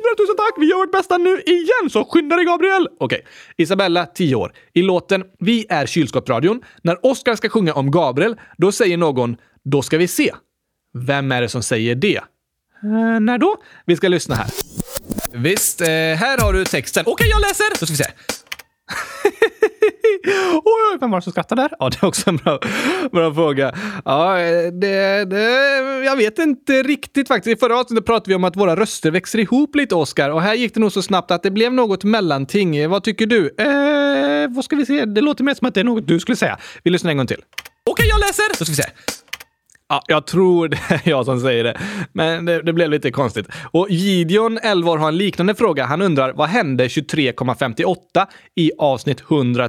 Hundratusen 0.04 0.36
tack! 0.36 0.54
Vi 0.58 0.66
gör 0.66 0.76
vårt 0.76 0.92
bästa 0.92 1.18
nu 1.18 1.40
igen, 1.40 1.90
så 1.90 2.04
skynda 2.04 2.36
dig 2.36 2.44
Gabriel! 2.44 2.88
Okej. 3.00 3.26
Isabella, 3.56 4.06
10 4.06 4.34
år. 4.34 4.52
I 4.72 4.82
låten 4.82 5.24
“Vi 5.38 5.66
är 5.68 5.86
kylskåpsradion” 5.86 6.62
när 6.82 7.06
Oskar 7.06 7.36
ska 7.36 7.48
sjunga 7.48 7.74
om 7.74 7.90
Gabriel, 7.90 8.36
då 8.58 8.72
säger 8.72 8.96
någon 8.96 9.36
“Då 9.64 9.82
ska 9.82 9.98
vi 9.98 10.08
se”. 10.08 10.34
Vem 10.94 11.32
är 11.32 11.42
det 11.42 11.48
som 11.48 11.62
säger 11.62 11.94
det? 11.94 12.16
Eh, 12.16 13.20
när 13.20 13.38
då? 13.38 13.56
Vi 13.86 13.96
ska 13.96 14.08
lyssna 14.08 14.34
här. 14.34 14.46
Visst, 15.32 15.80
eh, 15.80 15.86
här 15.88 16.38
har 16.38 16.52
du 16.52 16.64
texten. 16.64 17.04
Okej, 17.06 17.28
jag 17.30 17.40
läser! 17.40 17.80
Då 17.80 17.86
ska 17.86 17.92
vi 17.92 17.96
se. 17.96 18.04
oj, 20.54 20.98
vem 21.00 21.10
var 21.10 21.18
det 21.18 21.22
som 21.22 21.32
skrattade 21.32 21.62
där? 21.62 21.70
Ja, 21.78 21.90
det 21.90 22.02
är 22.02 22.06
också 22.06 22.30
en 22.30 22.36
bra, 22.36 22.58
bra 23.12 23.34
fråga. 23.34 23.74
Ja, 24.04 24.34
det, 24.72 25.24
det, 25.24 25.44
jag 26.04 26.16
vet 26.16 26.38
inte 26.38 26.82
riktigt 26.82 27.28
faktiskt. 27.28 27.56
I 27.56 27.60
förra 27.60 27.78
avsnittet 27.80 28.06
pratade 28.06 28.28
vi 28.30 28.34
om 28.34 28.44
att 28.44 28.56
våra 28.56 28.76
röster 28.76 29.10
växer 29.10 29.38
ihop 29.38 29.74
lite, 29.74 29.94
Oskar. 29.94 30.30
Och 30.30 30.42
här 30.42 30.54
gick 30.54 30.74
det 30.74 30.80
nog 30.80 30.92
så 30.92 31.02
snabbt 31.02 31.30
att 31.30 31.42
det 31.42 31.50
blev 31.50 31.72
något 31.72 32.04
mellanting. 32.04 32.88
Vad 32.88 33.02
tycker 33.02 33.26
du? 33.26 33.54
Eh, 33.58 34.54
vad 34.54 34.64
ska 34.64 34.76
vi 34.76 34.86
se? 34.86 35.04
Det 35.04 35.20
låter 35.20 35.44
mer 35.44 35.54
som 35.54 35.68
att 35.68 35.74
det 35.74 35.80
är 35.80 35.84
något 35.84 36.08
du 36.08 36.20
skulle 36.20 36.36
säga. 36.36 36.58
Vi 36.82 36.90
lyssnar 36.90 37.10
en 37.10 37.16
gång 37.16 37.26
till. 37.26 37.40
Okej, 37.90 38.06
jag 38.08 38.20
läser! 38.20 38.58
Då 38.58 38.64
ska 38.64 38.72
vi 38.72 38.76
se. 38.76 39.23
Ja, 39.94 40.02
jag 40.06 40.26
tror 40.26 40.68
det 40.68 40.78
är 40.88 41.00
jag 41.10 41.24
som 41.24 41.40
säger 41.40 41.64
det. 41.64 41.78
Men 42.12 42.44
det, 42.44 42.62
det 42.62 42.72
blev 42.72 42.90
lite 42.90 43.10
konstigt. 43.10 43.48
Och 43.70 43.86
Gideon, 43.90 44.58
11 44.62 44.90
år, 44.90 44.98
har 44.98 45.08
en 45.08 45.16
liknande 45.16 45.54
fråga. 45.54 45.84
Han 45.84 46.02
undrar 46.02 46.32
vad 46.32 46.48
hände 46.48 46.86
23,58 46.86 47.96
i 48.54 48.70
avsnitt 48.78 49.20
100 49.30 49.68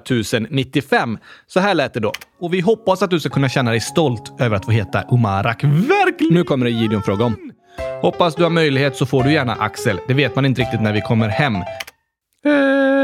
095? 0.50 1.18
Så 1.48 1.60
här 1.60 1.74
lät 1.74 1.94
det 1.94 2.00
då. 2.00 2.12
Och 2.42 2.54
vi 2.54 2.60
hoppas 2.60 3.04
att 3.04 3.10
du 3.10 3.20
ska 3.20 3.30
kunna 3.30 3.50
känna 3.50 3.72
dig 3.72 3.80
stolt 3.80 4.42
över 4.42 4.56
att 4.56 4.66
få 4.66 4.72
heta 4.72 5.04
Umarak. 5.12 5.64
Verkligen! 5.64 6.34
Nu 6.34 6.44
kommer 6.44 6.66
det 6.66 6.72
Gideon 6.72 7.04
fråga 7.04 7.26
om. 7.26 7.52
Hoppas 8.02 8.36
du 8.36 8.44
har 8.44 8.50
möjlighet 8.50 8.96
så 8.96 9.06
får 9.06 9.24
du 9.24 9.34
gärna 9.34 9.54
Axel. 9.54 10.00
Det 10.08 10.14
vet 10.14 10.36
man 10.36 10.46
inte 10.46 10.62
riktigt 10.62 10.82
när 10.82 10.94
vi 10.94 11.02
kommer 11.02 11.28
hem. 11.28 11.56
Eh, 11.56 12.95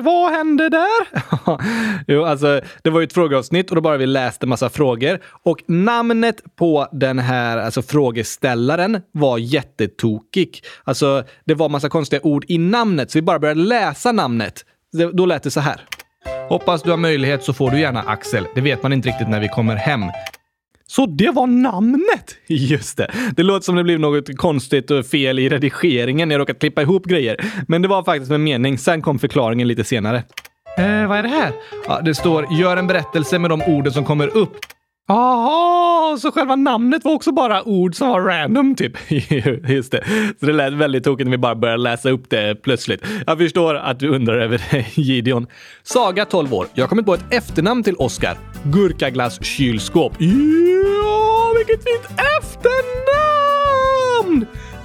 Eh, 0.00 0.04
vad 0.04 0.32
hände 0.32 0.68
där? 0.68 1.06
jo, 2.06 2.24
alltså, 2.24 2.60
det 2.82 2.90
var 2.90 3.00
ju 3.00 3.04
ett 3.04 3.12
frågeavsnitt 3.12 3.70
och 3.70 3.76
då 3.76 3.80
bara 3.80 3.96
vi 3.96 4.06
läste 4.06 4.46
massa 4.46 4.70
frågor. 4.70 5.20
Och 5.42 5.62
namnet 5.66 6.56
på 6.56 6.88
den 6.92 7.18
här 7.18 7.58
alltså, 7.58 7.82
frågeställaren 7.82 9.00
var 9.12 9.38
jättetokig. 9.38 10.60
Alltså, 10.84 11.24
det 11.44 11.54
var 11.54 11.68
massa 11.68 11.88
konstiga 11.88 12.22
ord 12.22 12.44
i 12.48 12.58
namnet, 12.58 13.10
så 13.10 13.18
vi 13.18 13.22
bara 13.22 13.38
började 13.38 13.60
läsa 13.60 14.12
namnet. 14.12 14.64
Då 15.12 15.26
lät 15.26 15.42
det 15.42 15.50
så 15.50 15.60
här. 15.60 15.80
Hoppas 16.48 16.82
du 16.82 16.90
har 16.90 16.96
möjlighet 16.96 17.44
så 17.44 17.52
får 17.52 17.70
du 17.70 17.80
gärna 17.80 18.02
Axel. 18.02 18.46
Det 18.54 18.60
vet 18.60 18.82
man 18.82 18.92
inte 18.92 19.08
riktigt 19.08 19.28
när 19.28 19.40
vi 19.40 19.48
kommer 19.48 19.76
hem. 19.76 20.02
Så 20.90 21.06
det 21.06 21.30
var 21.30 21.46
namnet! 21.46 22.36
Just 22.46 22.96
det. 22.96 23.10
Det 23.36 23.42
låter 23.42 23.64
som 23.64 23.76
det 23.76 23.84
blev 23.84 24.00
något 24.00 24.36
konstigt 24.36 24.90
och 24.90 25.06
fel 25.06 25.38
i 25.38 25.48
redigeringen 25.48 26.28
när 26.28 26.34
jag 26.34 26.40
råkat 26.40 26.58
klippa 26.58 26.82
ihop 26.82 27.06
grejer. 27.06 27.36
Men 27.68 27.82
det 27.82 27.88
var 27.88 28.04
faktiskt 28.04 28.30
med 28.30 28.40
mening. 28.40 28.78
Sen 28.78 29.02
kom 29.02 29.18
förklaringen 29.18 29.68
lite 29.68 29.84
senare. 29.84 30.16
Eh, 30.78 31.06
vad 31.08 31.18
är 31.18 31.22
det 31.22 31.28
här? 31.28 31.52
Ja, 31.86 32.00
det 32.00 32.14
står 32.14 32.46
“Gör 32.60 32.76
en 32.76 32.86
berättelse 32.86 33.38
med 33.38 33.50
de 33.50 33.62
orden 33.62 33.92
som 33.92 34.04
kommer 34.04 34.36
upp”. 34.36 34.56
Jaha, 35.10 36.18
så 36.18 36.32
själva 36.32 36.56
namnet 36.56 37.04
var 37.04 37.12
också 37.12 37.32
bara 37.32 37.62
ord 37.62 37.94
som 37.94 38.08
var 38.08 38.20
random 38.20 38.74
typ. 38.74 38.92
Just 39.70 39.92
det. 39.92 40.04
Så 40.40 40.46
det 40.46 40.52
lät 40.52 40.72
väldigt 40.72 41.04
tokigt 41.04 41.26
när 41.26 41.30
vi 41.30 41.38
bara 41.38 41.54
började 41.54 41.82
läsa 41.82 42.10
upp 42.10 42.30
det 42.30 42.62
plötsligt. 42.62 43.04
Jag 43.26 43.38
förstår 43.38 43.74
att 43.74 43.98
du 43.98 44.08
undrar 44.08 44.38
över 44.38 44.62
det, 44.70 44.86
Gideon. 45.00 45.46
Saga, 45.82 46.24
12 46.24 46.54
år. 46.54 46.66
Jag 46.74 46.84
har 46.84 46.88
kommit 46.88 47.06
på 47.06 47.14
ett 47.14 47.24
efternamn 47.30 47.82
till 47.82 47.96
Oscar. 47.96 48.38
Gurkaglass 48.64 49.44
kylskåp. 49.44 50.12
Ja, 50.18 51.52
vilket 51.58 51.84
fint 51.84 52.20
efternamn! 52.38 53.39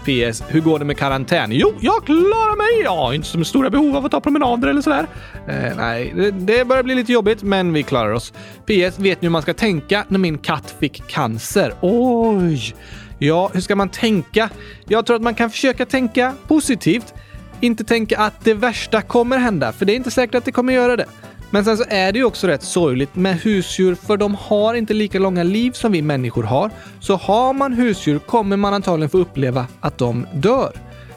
PS. 0.05 0.43
Hur 0.47 0.61
går 0.61 0.79
det 0.79 0.85
med 0.85 0.97
karantän? 0.97 1.51
Jo, 1.51 1.73
jag 1.79 2.05
klarar 2.05 2.57
mig! 2.57 2.83
Ja, 2.83 3.13
inte 3.13 3.27
som 3.27 3.45
stora 3.45 3.69
behov 3.69 3.97
av 3.97 4.05
att 4.05 4.11
ta 4.11 4.21
promenader 4.21 4.67
eller 4.67 4.81
sådär. 4.81 5.07
Eh, 5.47 5.77
nej, 5.77 6.13
det, 6.15 6.31
det 6.31 6.65
börjar 6.65 6.83
bli 6.83 6.95
lite 6.95 7.11
jobbigt, 7.11 7.43
men 7.43 7.73
vi 7.73 7.83
klarar 7.83 8.11
oss. 8.11 8.33
PS. 8.65 8.99
Vet 8.99 9.21
ni 9.21 9.25
hur 9.25 9.29
man 9.29 9.41
ska 9.41 9.53
tänka 9.53 10.05
när 10.07 10.19
min 10.19 10.37
katt 10.37 10.75
fick 10.79 11.07
cancer? 11.07 11.73
Oj! 11.81 12.75
Ja, 13.19 13.49
hur 13.53 13.61
ska 13.61 13.75
man 13.75 13.89
tänka? 13.89 14.49
Jag 14.87 15.05
tror 15.05 15.15
att 15.15 15.21
man 15.21 15.35
kan 15.35 15.49
försöka 15.49 15.85
tänka 15.85 16.33
positivt. 16.47 17.13
Inte 17.61 17.83
tänka 17.83 18.17
att 18.17 18.43
det 18.43 18.53
värsta 18.53 19.01
kommer 19.01 19.37
hända, 19.37 19.71
för 19.71 19.85
det 19.85 19.93
är 19.93 19.95
inte 19.95 20.11
säkert 20.11 20.35
att 20.35 20.45
det 20.45 20.51
kommer 20.51 20.73
göra 20.73 20.95
det. 20.95 21.05
Men 21.49 21.65
sen 21.65 21.77
så 21.77 21.83
är 21.87 22.11
det 22.11 22.19
ju 22.19 22.25
också 22.25 22.47
rätt 22.47 22.63
sorgligt 22.63 23.15
med 23.15 23.35
husdjur 23.35 23.95
för 23.95 24.17
de 24.17 24.35
har 24.35 24.73
inte 24.73 24.93
lika 24.93 25.19
långa 25.19 25.43
liv 25.43 25.71
som 25.71 25.91
vi 25.91 26.01
människor 26.01 26.43
har. 26.43 26.71
Så 26.99 27.15
har 27.15 27.53
man 27.53 27.73
husdjur 27.73 28.19
kommer 28.19 28.57
man 28.57 28.73
antagligen 28.73 29.09
få 29.09 29.17
uppleva 29.17 29.67
att 29.79 29.97
de 29.97 30.27
dör. 30.33 30.71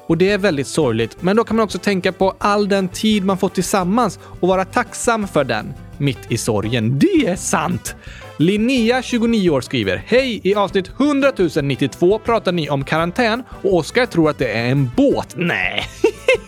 Och 0.07 0.19
det 0.19 0.31
är 0.31 0.39
väldigt 0.39 0.67
sorgligt, 0.67 1.23
men 1.23 1.37
då 1.37 1.45
kan 1.45 1.57
man 1.57 1.65
också 1.65 1.79
tänka 1.79 2.13
på 2.13 2.35
all 2.39 2.69
den 2.69 2.89
tid 2.89 3.25
man 3.25 3.39
fått 3.39 3.55
tillsammans 3.55 4.19
och 4.41 4.49
vara 4.49 4.65
tacksam 4.65 5.29
för 5.29 5.45
den 5.45 5.75
mitt 5.99 6.19
i 6.29 6.37
sorgen. 6.37 6.99
Det 6.99 7.27
är 7.27 7.37
sant! 7.37 7.97
Linnea, 8.37 9.03
29 9.03 9.51
år, 9.51 9.61
skriver 9.61 10.03
Hej! 10.07 10.41
I 10.45 10.55
avsnitt 10.55 10.89
100 11.01 11.33
092 11.63 12.19
pratar 12.19 12.53
ni 12.53 12.71
om 12.71 12.85
karantän 12.85 13.43
och 13.63 13.75
Oskar 13.75 14.07
tror 14.07 14.31
att 14.31 14.39
det 14.39 14.53
är 14.53 14.67
en 14.67 14.91
båt. 14.97 15.35
Nej, 15.37 15.85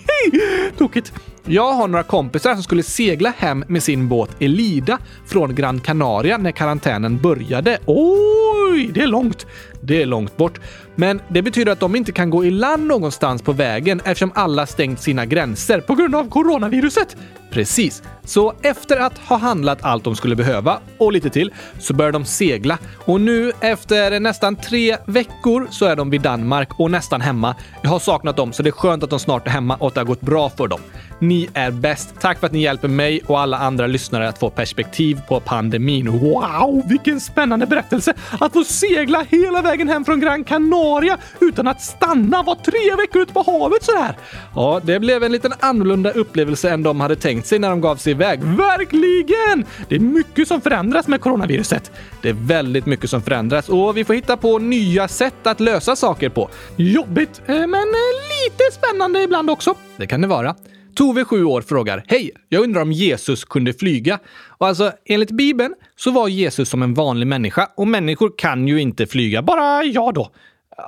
tokigt. 0.79 1.13
Jag 1.53 1.73
har 1.73 1.89
några 1.89 2.03
kompisar 2.03 2.55
som 2.55 2.63
skulle 2.63 2.83
segla 2.83 3.33
hem 3.37 3.65
med 3.69 3.83
sin 3.83 4.09
båt 4.09 4.31
Elida 4.39 4.99
från 5.27 5.55
Gran 5.55 5.81
Canaria 5.81 6.39
när 6.39 6.51
karantänen 6.51 7.19
började. 7.19 7.79
Oj, 7.87 8.91
det 8.95 9.03
är 9.03 9.07
långt. 9.07 9.47
Det 9.81 10.03
är 10.03 10.07
långt 10.07 10.37
bort. 10.37 10.61
Men 10.95 11.21
det 11.29 11.43
betyder 11.43 11.73
att 11.73 11.81
de 11.81 11.97
inte 11.97 12.13
kan 12.13 12.31
gå 12.31 12.45
i 12.45 12.51
land 12.51 12.87
någonstans 12.87 13.43
på 13.43 13.53
vägen 13.53 14.01
eftersom 14.05 14.33
alla 14.35 14.67
stängt 14.67 15.01
sina 15.01 15.27
gränser 15.27 15.81
på 15.81 15.95
grund 15.95 16.15
av 16.15 16.29
coronaviruset. 16.29 17.17
Precis. 17.51 18.03
Så 18.25 18.55
efter 18.63 18.97
att 18.97 19.19
ha 19.19 19.37
handlat 19.37 19.79
allt 19.83 20.05
de 20.05 20.17
skulle 20.17 20.37
behöva 20.37 20.81
och 20.99 21.13
lite 21.13 21.31
till 21.31 21.53
så 21.79 21.95
börjar 21.95 22.13
de 22.13 22.25
segla. 22.25 22.79
Och 23.05 23.21
nu 23.21 23.53
efter 23.61 24.21
nästan 24.21 24.57
tre 24.57 24.97
veckor 25.07 25.67
så 25.71 25.85
är 25.85 25.97
de 25.97 26.11
vid 26.11 26.21
Danmark 26.21 26.81
och 26.81 26.91
nästan 26.91 27.21
hemma. 27.21 27.55
Jag 27.83 27.91
har 27.91 27.99
saknat 27.99 28.37
dem 28.37 28.53
så 28.53 28.63
det 28.63 28.69
är 28.69 28.73
skönt 28.73 29.03
att 29.03 29.11
de 29.11 29.19
snart 29.19 29.47
är 29.47 29.51
hemma 29.51 29.77
och 29.77 29.89
att 29.89 29.95
det 29.95 30.01
har 30.01 30.07
gått 30.07 30.21
bra 30.21 30.51
för 30.51 30.69
dem. 30.69 30.81
Ni 31.19 31.49
är 31.55 31.71
bäst. 31.71 32.15
Tack 32.21 32.41
för 32.41 32.47
att 32.47 32.53
ni 32.53 32.63
hjälper 32.63 32.89
mig 32.89 33.21
och 33.27 33.41
alla 33.41 33.59
andra 33.59 33.87
lyssnare 33.87 34.29
att 34.29 34.39
få 34.39 34.51
perspektiv 34.51 35.21
på 35.29 35.41
pandemin. 35.41 36.11
Wow, 36.11 36.83
vilken 36.89 37.21
spännande 37.21 37.67
berättelse! 37.67 38.15
Att 38.41 38.53
få 38.53 38.65
segla 38.65 39.27
hela 39.29 39.63
vägen 39.63 39.89
hem 39.89 40.05
från 40.05 40.21
Gran 40.21 40.45
Canaria 40.45 41.19
utan 41.41 41.69
att 41.69 41.83
stanna 41.83 42.43
var 42.43 42.55
tre 42.55 42.97
veckor 42.97 43.23
ute 43.23 43.33
på 43.33 43.43
havet 43.43 43.85
sådär. 43.85 44.17
Ja, 44.55 44.81
det 44.85 45.01
blev 45.01 45.25
en 45.25 45.33
liten 45.33 45.53
annorlunda 45.61 46.11
upplevelse 46.11 46.71
än 46.71 46.83
de 46.83 47.01
hade 47.01 47.17
tänkt 47.17 47.40
sig 47.47 47.59
när 47.59 47.71
de 47.71 47.81
gav 47.81 47.97
sig 47.97 48.11
iväg. 48.11 48.41
Verkligen! 48.43 49.65
Det 49.89 49.95
är 49.95 50.01
mycket 50.01 50.49
som 50.49 50.61
förändras 50.61 51.09
med 51.09 51.21
coronaviruset. 51.21 51.93
Det 52.23 52.29
är 52.29 52.33
väldigt 52.33 52.87
mycket 52.87 53.11
som 53.11 53.23
förändras 53.23 53.69
och 53.69 53.97
vi 53.97 54.05
får 54.05 54.15
hitta 54.15 54.37
på 54.37 54.59
nya 54.59 55.09
sätt 55.09 55.47
att 55.47 55.61
lösa 55.61 55.97
saker 55.97 56.29
på. 56.29 56.51
Jobbigt, 56.77 57.43
eh, 57.47 57.55
men 57.55 57.75
eh, 57.75 58.11
lite 58.45 58.65
spännande 58.73 59.23
ibland 59.23 59.51
också. 59.51 59.75
Det 59.97 60.07
kan 60.07 60.21
det 60.21 60.27
vara. 60.27 60.55
Tove, 60.95 61.25
7 61.25 61.45
år, 61.45 61.63
frågar 61.63 62.05
Hej! 62.07 62.31
Jag 62.49 62.63
undrar 62.63 62.83
om 62.83 62.93
Jesus 62.93 63.45
kunde 63.45 63.73
flyga. 63.73 64.19
Och 64.59 64.67
alltså, 64.67 64.93
enligt 65.05 65.31
Bibeln 65.31 65.75
så 65.97 66.11
var 66.11 66.29
Jesus 66.29 66.69
som 66.69 66.83
en 66.83 66.95
vanlig 66.95 67.27
människa 67.27 67.69
och 67.77 67.89
människor 67.89 68.33
kan 68.39 68.69
ju 68.69 68.81
inte 68.81 69.07
flyga. 69.07 69.43
Bara 69.43 69.85
jag 69.85 70.15
då. 70.15 70.31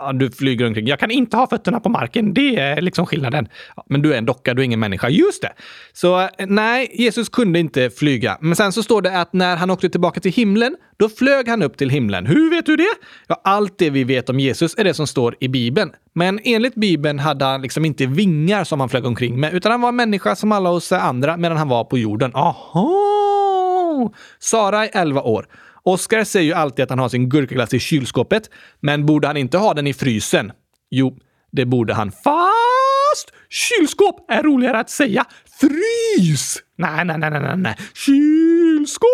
Ja, 0.00 0.12
du 0.12 0.30
flyger 0.30 0.66
omkring. 0.66 0.86
Jag 0.86 0.98
kan 0.98 1.10
inte 1.10 1.36
ha 1.36 1.46
fötterna 1.46 1.80
på 1.80 1.88
marken. 1.88 2.34
Det 2.34 2.56
är 2.56 2.80
liksom 2.80 3.06
skillnaden. 3.06 3.48
Ja, 3.76 3.84
men 3.88 4.02
du 4.02 4.14
är 4.14 4.18
en 4.18 4.26
docka, 4.26 4.54
du 4.54 4.62
är 4.62 4.64
ingen 4.64 4.80
människa. 4.80 5.08
Just 5.08 5.42
det! 5.42 5.52
Så 5.92 6.20
eh, 6.20 6.28
nej, 6.38 6.90
Jesus 6.94 7.28
kunde 7.28 7.58
inte 7.58 7.90
flyga. 7.90 8.38
Men 8.40 8.56
sen 8.56 8.72
så 8.72 8.82
står 8.82 9.02
det 9.02 9.20
att 9.20 9.32
när 9.32 9.56
han 9.56 9.70
åkte 9.70 9.90
tillbaka 9.90 10.20
till 10.20 10.32
himlen, 10.32 10.76
då 10.96 11.08
flög 11.08 11.48
han 11.48 11.62
upp 11.62 11.76
till 11.76 11.90
himlen. 11.90 12.26
Hur 12.26 12.50
vet 12.50 12.66
du 12.66 12.76
det? 12.76 12.94
Ja, 13.26 13.40
allt 13.44 13.78
det 13.78 13.90
vi 13.90 14.04
vet 14.04 14.30
om 14.30 14.40
Jesus 14.40 14.74
är 14.78 14.84
det 14.84 14.94
som 14.94 15.06
står 15.06 15.36
i 15.40 15.48
Bibeln. 15.48 15.92
Men 16.14 16.40
enligt 16.44 16.74
Bibeln 16.74 17.18
hade 17.18 17.44
han 17.44 17.62
liksom 17.62 17.84
inte 17.84 18.06
vingar 18.06 18.64
som 18.64 18.80
han 18.80 18.88
flög 18.88 19.06
omkring 19.06 19.40
med, 19.40 19.54
utan 19.54 19.72
han 19.72 19.80
var 19.80 19.88
en 19.88 19.96
människa 19.96 20.36
som 20.36 20.52
alla 20.52 20.70
oss 20.70 20.92
andra 20.92 21.36
medan 21.36 21.58
han 21.58 21.68
var 21.68 21.84
på 21.84 21.98
jorden. 21.98 22.30
Aha! 22.34 24.12
Sara 24.38 24.86
är 24.86 24.90
11 25.02 25.22
år. 25.22 25.46
Oskar 25.84 26.24
säger 26.24 26.46
ju 26.46 26.52
alltid 26.52 26.82
att 26.82 26.90
han 26.90 26.98
har 26.98 27.08
sin 27.08 27.28
gurkaglass 27.28 27.74
i 27.74 27.80
kylskåpet, 27.80 28.50
men 28.80 29.06
borde 29.06 29.26
han 29.26 29.36
inte 29.36 29.58
ha 29.58 29.74
den 29.74 29.86
i 29.86 29.94
frysen? 29.94 30.52
Jo, 30.90 31.18
det 31.52 31.64
borde 31.66 31.94
han. 31.94 32.12
Fast 32.12 33.32
kylskåp 33.50 34.30
är 34.30 34.42
roligare 34.42 34.78
att 34.78 34.90
säga. 34.90 35.24
Frys! 35.60 36.58
Nej, 36.78 37.04
nej, 37.04 37.18
nej, 37.18 37.30
nej, 37.30 37.56
nej. 37.56 37.76
Kylskåp! 37.94 39.08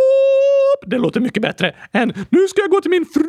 Det 0.86 0.98
låter 0.98 1.20
mycket 1.20 1.42
bättre 1.42 1.74
än 1.92 2.12
nu 2.30 2.48
ska 2.48 2.60
jag 2.60 2.70
gå 2.70 2.80
till 2.80 2.90
min 2.90 3.04
frys. 3.04 3.24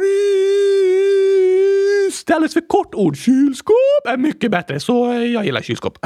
Det 2.26 2.34
är 2.34 2.36
alldeles 2.36 2.54
för 2.54 2.68
kort 2.68 2.96
ord. 2.96 3.18
Kylskåp 3.18 4.08
är 4.08 4.18
mycket 4.18 4.52
bättre, 4.52 4.80
så 4.80 5.14
jag 5.14 5.46
gillar 5.46 5.62
kylskåp. 5.62 5.98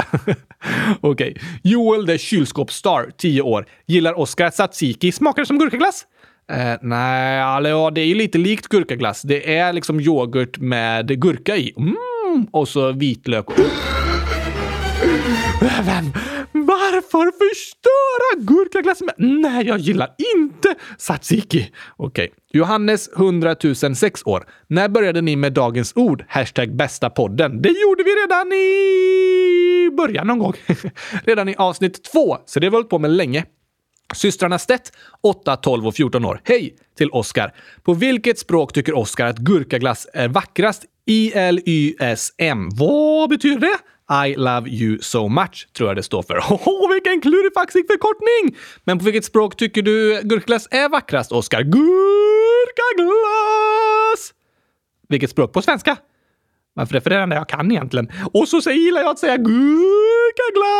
Okej. 1.00 1.30
Okay. 1.30 1.34
Joel 1.62 2.06
the 2.06 2.18
kylskåpsstar, 2.18 3.10
10 3.16 3.42
år, 3.42 3.66
gillar 3.86 4.18
Oscar 4.18 4.50
tzatziki. 4.50 5.12
Smakar 5.12 5.42
det 5.42 5.46
som 5.46 5.58
gurkaglass? 5.58 6.06
Eh, 6.52 6.78
nej, 6.82 7.40
alltså, 7.40 7.70
ja, 7.70 7.90
det 7.90 8.00
är 8.00 8.06
ju 8.06 8.14
lite 8.14 8.38
likt 8.38 8.68
gurkaglass. 8.68 9.22
Det 9.22 9.56
är 9.56 9.72
liksom 9.72 10.00
yoghurt 10.00 10.58
med 10.58 11.20
gurka 11.20 11.56
i. 11.56 11.74
Mm, 11.76 12.46
och 12.50 12.68
så 12.68 12.92
vitlök. 12.92 13.58
Eh, 13.58 13.64
vem? 15.86 16.12
Varför 16.52 17.48
förstöra 17.48 18.54
gurkaglass 18.54 19.00
med... 19.00 19.14
Nej, 19.18 19.66
jag 19.66 19.78
gillar 19.78 20.08
inte 20.36 20.74
tzatziki. 20.98 21.70
Okej. 21.96 22.24
Okay. 22.24 22.36
Johannes 22.52 23.10
100 23.16 23.56
006 23.94 24.26
år. 24.26 24.46
När 24.66 24.88
började 24.88 25.20
ni 25.20 25.36
med 25.36 25.52
dagens 25.52 25.92
ord? 25.96 26.24
Hashtag 26.28 26.76
bästa 26.76 27.10
podden. 27.10 27.62
Det 27.62 27.68
gjorde 27.68 28.02
vi 28.02 28.10
redan 28.10 28.52
i 28.52 29.90
början 29.96 30.26
någon 30.26 30.38
gång. 30.38 30.54
redan 31.24 31.48
i 31.48 31.54
avsnitt 31.58 32.04
två, 32.12 32.36
så 32.46 32.60
det 32.60 32.66
har 32.66 32.70
vi 32.70 32.76
hållit 32.76 32.90
på 32.90 32.98
med 32.98 33.10
länge. 33.10 33.44
Systrarna 34.14 34.58
Stedt, 34.58 34.92
8, 35.22 35.56
12 35.56 35.86
och 35.86 35.94
14 35.94 36.24
år. 36.24 36.40
Hej 36.44 36.76
till 36.98 37.10
Oskar. 37.10 37.54
På 37.82 37.94
vilket 37.94 38.38
språk 38.38 38.72
tycker 38.72 38.96
Oskar 38.96 39.26
att 39.26 39.38
gurkaglass 39.38 40.06
är 40.12 40.28
vackrast? 40.28 40.84
I-L-Y-S-M. 41.06 42.68
Vad 42.72 43.28
betyder 43.30 43.60
det? 43.60 43.78
I 44.26 44.34
love 44.36 44.70
you 44.70 44.98
so 45.00 45.28
much, 45.28 45.68
tror 45.76 45.88
jag 45.88 45.96
det 45.96 46.02
står 46.02 46.22
för. 46.22 46.36
Åh, 46.50 46.92
vilken 46.92 47.20
klurifaxig 47.20 47.86
förkortning! 47.86 48.56
Men 48.84 48.98
på 48.98 49.04
vilket 49.04 49.24
språk 49.24 49.56
tycker 49.56 49.82
du 49.82 50.20
gurkaglass 50.22 50.68
är 50.70 50.88
vackrast, 50.88 51.32
Oskar? 51.32 51.62
Gurkaglass! 51.62 51.94
Vilket 55.08 55.30
språk? 55.30 55.52
På 55.52 55.62
svenska? 55.62 55.96
För 56.76 56.86
det 56.92 57.06
är 57.06 57.10
det 57.10 57.16
enda 57.16 57.36
jag 57.36 57.48
kan 57.48 57.70
egentligen. 57.70 58.08
Och 58.32 58.48
så 58.48 58.70
gillar 58.70 59.00
jag 59.00 59.10
att 59.10 59.18
säga 59.18 59.36
gurkaglass! 59.36 60.74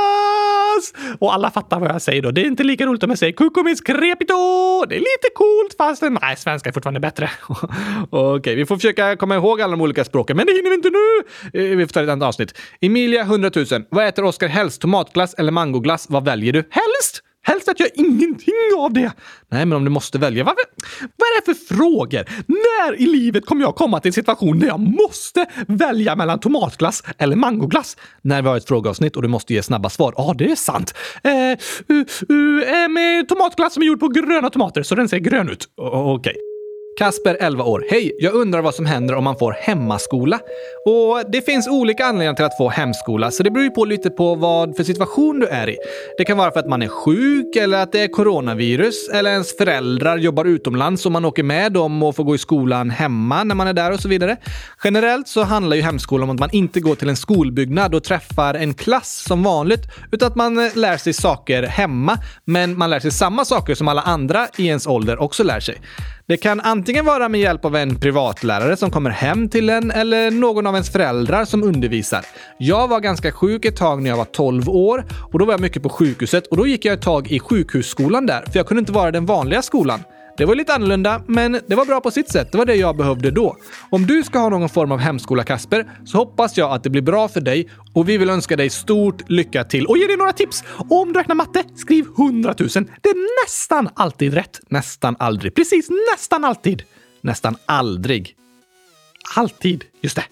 Och 1.20 1.34
alla 1.34 1.50
fattar 1.50 1.80
vad 1.80 1.90
jag 1.90 2.02
säger 2.02 2.22
då. 2.22 2.30
Det 2.30 2.40
är 2.40 2.46
inte 2.46 2.64
lika 2.64 2.86
roligt 2.86 3.02
om 3.02 3.10
jag 3.10 3.18
säger 3.18 3.32
kukumis 3.32 3.80
crepito. 3.80 4.84
Det 4.88 4.94
är 4.94 5.00
lite 5.00 5.28
coolt 5.34 5.74
fast 5.78 6.02
nej, 6.02 6.36
svenska 6.36 6.68
är 6.68 6.72
fortfarande 6.72 7.00
bättre. 7.00 7.30
Okej, 7.48 7.68
okay, 8.10 8.54
vi 8.54 8.66
får 8.66 8.76
försöka 8.76 9.16
komma 9.16 9.34
ihåg 9.34 9.60
alla 9.60 9.70
de 9.70 9.80
olika 9.80 10.04
språken, 10.04 10.36
men 10.36 10.46
det 10.46 10.52
hinner 10.52 10.70
vi 10.70 10.76
inte 10.76 10.90
nu. 10.90 11.22
Eh, 11.60 11.76
vi 11.76 11.86
får 11.86 11.92
ta 11.92 12.02
ett 12.02 12.08
annat 12.08 12.28
avsnitt. 12.28 12.58
Emilia, 12.80 13.22
100 13.22 13.50
000. 13.54 13.66
Vad 13.88 14.06
äter 14.06 14.24
Oskar 14.24 14.48
helst? 14.48 14.80
Tomatglass 14.80 15.34
eller 15.34 15.52
mangoglass? 15.52 16.06
Vad 16.10 16.24
väljer 16.24 16.52
du? 16.52 16.58
Helst! 16.58 17.22
Helst 17.44 17.68
att 17.68 17.80
jag 17.80 17.88
ingenting 17.94 18.54
av 18.78 18.92
det. 18.92 19.12
Nej, 19.48 19.66
men 19.66 19.72
om 19.72 19.84
du 19.84 19.90
måste 19.90 20.18
välja, 20.18 20.44
vad, 20.44 20.54
vad 21.00 21.26
är 21.28 21.40
det 21.40 21.54
för 21.54 21.74
frågor? 21.74 22.24
När 22.46 23.00
i 23.00 23.06
livet 23.06 23.46
kommer 23.46 23.62
jag 23.62 23.74
komma 23.74 24.00
till 24.00 24.08
en 24.08 24.12
situation 24.12 24.58
där 24.58 24.66
jag 24.66 24.80
måste 24.80 25.46
välja 25.66 26.16
mellan 26.16 26.40
tomatglass 26.40 27.02
eller 27.18 27.36
mangoglass? 27.36 27.96
När 28.22 28.42
vi 28.42 28.48
har 28.48 28.56
ett 28.56 28.68
frågeavsnitt 28.68 29.16
och 29.16 29.22
du 29.22 29.28
måste 29.28 29.54
ge 29.54 29.62
snabba 29.62 29.90
svar. 29.90 30.14
Ja, 30.16 30.34
det 30.38 30.50
är 30.50 30.56
sant. 30.56 30.94
Eh, 31.22 31.30
uh, 31.96 32.04
uh, 32.30 32.88
med 32.90 33.28
tomatglass 33.28 33.74
som 33.74 33.82
är 33.82 33.86
gjord 33.86 34.00
på 34.00 34.08
gröna 34.08 34.50
tomater, 34.50 34.82
så 34.82 34.94
den 34.94 35.08
ser 35.08 35.18
grön 35.18 35.48
ut. 35.48 35.68
Okej. 35.76 36.14
Okay. 36.14 36.53
Kasper, 36.98 37.36
11 37.40 37.64
år. 37.64 37.84
Hej! 37.90 38.12
Jag 38.18 38.34
undrar 38.34 38.62
vad 38.62 38.74
som 38.74 38.86
händer 38.86 39.14
om 39.14 39.24
man 39.24 39.38
får 39.38 39.52
hemmaskola. 39.52 40.40
Och 40.86 41.30
det 41.32 41.42
finns 41.42 41.68
olika 41.68 42.04
anledningar 42.06 42.34
till 42.34 42.44
att 42.44 42.56
få 42.56 42.68
hemskola, 42.68 43.30
så 43.30 43.42
det 43.42 43.50
beror 43.50 43.64
ju 43.64 43.70
på 43.70 43.84
lite 43.84 44.10
på 44.10 44.34
vad 44.34 44.76
för 44.76 44.84
situation 44.84 45.40
du 45.40 45.46
är 45.46 45.68
i. 45.68 45.76
Det 46.18 46.24
kan 46.24 46.36
vara 46.36 46.50
för 46.50 46.60
att 46.60 46.68
man 46.68 46.82
är 46.82 46.88
sjuk, 46.88 47.56
eller 47.56 47.82
att 47.82 47.92
det 47.92 48.00
är 48.00 48.08
coronavirus, 48.08 49.08
eller 49.08 49.30
ens 49.30 49.56
föräldrar 49.56 50.16
jobbar 50.16 50.44
utomlands 50.44 51.06
och 51.06 51.12
man 51.12 51.24
åker 51.24 51.42
med 51.42 51.72
dem 51.72 52.02
och 52.02 52.16
får 52.16 52.24
gå 52.24 52.34
i 52.34 52.38
skolan 52.38 52.90
hemma 52.90 53.44
när 53.44 53.54
man 53.54 53.68
är 53.68 53.72
där 53.72 53.92
och 53.92 54.00
så 54.00 54.08
vidare. 54.08 54.36
Generellt 54.84 55.28
så 55.28 55.42
handlar 55.42 55.76
ju 55.76 55.82
hemskola 55.82 56.24
om 56.24 56.30
att 56.30 56.40
man 56.40 56.50
inte 56.52 56.80
går 56.80 56.94
till 56.94 57.08
en 57.08 57.16
skolbyggnad 57.16 57.94
och 57.94 58.04
träffar 58.04 58.54
en 58.54 58.74
klass 58.74 59.24
som 59.28 59.42
vanligt, 59.42 59.82
utan 60.12 60.28
att 60.28 60.36
man 60.36 60.58
eh, 60.58 60.76
lär 60.76 60.96
sig 60.96 61.12
saker 61.12 61.62
hemma, 61.62 62.18
men 62.44 62.78
man 62.78 62.90
lär 62.90 63.00
sig 63.00 63.10
samma 63.10 63.44
saker 63.44 63.74
som 63.74 63.88
alla 63.88 64.02
andra 64.02 64.48
i 64.56 64.66
ens 64.66 64.86
ålder 64.86 65.22
också 65.22 65.42
lär 65.42 65.60
sig. 65.60 65.80
Det 66.26 66.36
kan 66.36 66.60
antingen 66.60 67.04
vara 67.04 67.28
med 67.28 67.40
hjälp 67.40 67.64
av 67.64 67.76
en 67.76 67.96
privatlärare 68.00 68.76
som 68.76 68.90
kommer 68.90 69.10
hem 69.10 69.48
till 69.48 69.70
en 69.70 69.90
eller 69.90 70.30
någon 70.30 70.66
av 70.66 70.74
ens 70.74 70.92
föräldrar 70.92 71.44
som 71.44 71.62
undervisar. 71.62 72.26
Jag 72.58 72.88
var 72.88 73.00
ganska 73.00 73.32
sjuk 73.32 73.64
ett 73.64 73.76
tag 73.76 74.02
när 74.02 74.10
jag 74.10 74.16
var 74.16 74.24
12 74.24 74.68
år 74.68 75.04
och 75.32 75.38
då 75.38 75.44
var 75.44 75.52
jag 75.52 75.60
mycket 75.60 75.82
på 75.82 75.88
sjukhuset 75.88 76.46
och 76.46 76.56
då 76.56 76.66
gick 76.66 76.84
jag 76.84 76.94
ett 76.94 77.02
tag 77.02 77.32
i 77.32 77.40
sjukhusskolan 77.40 78.26
där, 78.26 78.42
för 78.42 78.58
jag 78.58 78.66
kunde 78.66 78.78
inte 78.78 78.92
vara 78.92 79.08
i 79.08 79.12
den 79.12 79.26
vanliga 79.26 79.62
skolan. 79.62 80.00
Det 80.36 80.44
var 80.44 80.54
lite 80.54 80.74
annorlunda, 80.74 81.22
men 81.26 81.60
det 81.66 81.74
var 81.74 81.84
bra 81.84 82.00
på 82.00 82.10
sitt 82.10 82.32
sätt. 82.32 82.52
Det 82.52 82.58
var 82.58 82.64
det 82.66 82.74
jag 82.74 82.96
behövde 82.96 83.30
då. 83.30 83.56
Om 83.90 84.06
du 84.06 84.24
ska 84.24 84.38
ha 84.38 84.48
någon 84.48 84.68
form 84.68 84.92
av 84.92 84.98
hemskola, 84.98 85.44
Kasper, 85.44 85.86
så 86.04 86.18
hoppas 86.18 86.56
jag 86.56 86.72
att 86.72 86.82
det 86.82 86.90
blir 86.90 87.02
bra 87.02 87.28
för 87.28 87.40
dig 87.40 87.68
och 87.92 88.08
vi 88.08 88.18
vill 88.18 88.30
önska 88.30 88.56
dig 88.56 88.70
stort 88.70 89.30
lycka 89.30 89.64
till 89.64 89.86
och 89.86 89.98
ge 89.98 90.06
dig 90.06 90.16
några 90.16 90.32
tips. 90.32 90.64
Om 90.90 91.12
du 91.12 91.18
räknar 91.18 91.34
matte, 91.34 91.64
skriv 91.76 92.04
100 92.18 92.54
000. 92.58 92.68
Det 93.00 93.08
är 93.08 93.44
nästan 93.44 93.88
alltid 93.94 94.34
rätt. 94.34 94.60
Nästan 94.68 95.16
aldrig. 95.18 95.54
Precis, 95.54 95.88
nästan 96.12 96.44
alltid. 96.44 96.82
Nästan 97.20 97.56
aldrig. 97.66 98.36
Alltid. 99.36 99.84
Just 100.00 100.16
det. 100.16 100.24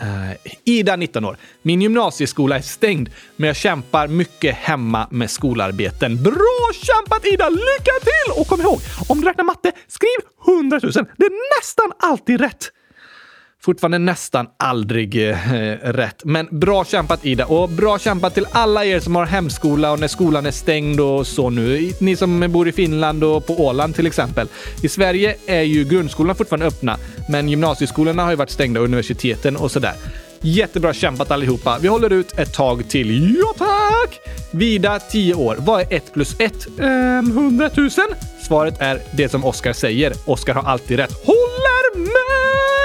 Uh, 0.00 0.36
Ida, 0.64 0.96
19 0.96 1.24
år. 1.24 1.36
Min 1.62 1.82
gymnasieskola 1.82 2.56
är 2.56 2.62
stängd, 2.62 3.08
men 3.36 3.46
jag 3.46 3.56
kämpar 3.56 4.08
mycket 4.08 4.54
hemma 4.54 5.08
med 5.10 5.30
skolarbeten. 5.30 6.22
Bra 6.22 6.70
kämpat 6.72 7.26
Ida! 7.26 7.48
Lycka 7.48 7.92
till! 8.02 8.40
Och 8.40 8.46
kom 8.46 8.60
ihåg, 8.60 8.80
om 9.08 9.20
du 9.20 9.26
räknar 9.28 9.44
matte, 9.44 9.72
skriv 9.88 10.54
100 10.54 10.80
000. 10.82 10.92
Det 10.92 11.26
är 11.26 11.60
nästan 11.60 11.92
alltid 11.98 12.40
rätt. 12.40 12.72
Fortfarande 13.64 13.98
nästan 13.98 14.46
aldrig 14.56 15.28
eh, 15.28 15.54
eh, 15.54 15.78
rätt. 15.78 16.24
Men 16.24 16.48
bra 16.50 16.84
kämpat 16.84 17.26
Ida 17.26 17.46
och 17.46 17.68
bra 17.68 17.98
kämpat 17.98 18.34
till 18.34 18.46
alla 18.52 18.84
er 18.84 19.00
som 19.00 19.16
har 19.16 19.26
hemskola 19.26 19.92
och 19.92 20.00
när 20.00 20.08
skolan 20.08 20.46
är 20.46 20.50
stängd 20.50 21.00
och 21.00 21.26
så 21.26 21.50
nu. 21.50 21.92
Ni 22.00 22.16
som 22.16 22.52
bor 22.52 22.68
i 22.68 22.72
Finland 22.72 23.24
och 23.24 23.46
på 23.46 23.64
Åland 23.66 23.94
till 23.94 24.06
exempel. 24.06 24.48
I 24.82 24.88
Sverige 24.88 25.36
är 25.46 25.62
ju 25.62 25.84
grundskolan 25.84 26.36
fortfarande 26.36 26.66
öppna, 26.66 26.96
men 27.28 27.48
gymnasieskolorna 27.48 28.22
har 28.22 28.30
ju 28.30 28.36
varit 28.36 28.50
stängda 28.50 28.80
och 28.80 28.86
universiteten 28.86 29.56
och 29.56 29.70
sådär. 29.70 29.94
Jättebra 30.40 30.92
kämpat 30.92 31.30
allihopa. 31.30 31.78
Vi 31.80 31.88
håller 31.88 32.12
ut 32.12 32.38
ett 32.38 32.54
tag 32.54 32.88
till. 32.88 33.36
Ja 33.38 33.54
tack! 33.58 34.20
Vida, 34.50 34.98
10 34.98 35.34
år. 35.34 35.56
Vad 35.58 35.80
är 35.80 35.86
1 35.90 36.12
plus 36.12 36.40
1? 36.40 36.66
Ehm, 36.80 37.30
100 37.30 37.70
000? 37.76 37.90
Svaret 38.42 38.80
är 38.80 38.98
det 39.16 39.28
som 39.28 39.44
Oskar 39.44 39.72
säger. 39.72 40.12
Oskar 40.26 40.54
har 40.54 40.62
alltid 40.62 40.96
rätt. 40.96 41.26
Håller 41.26 41.98
med! 41.98 42.81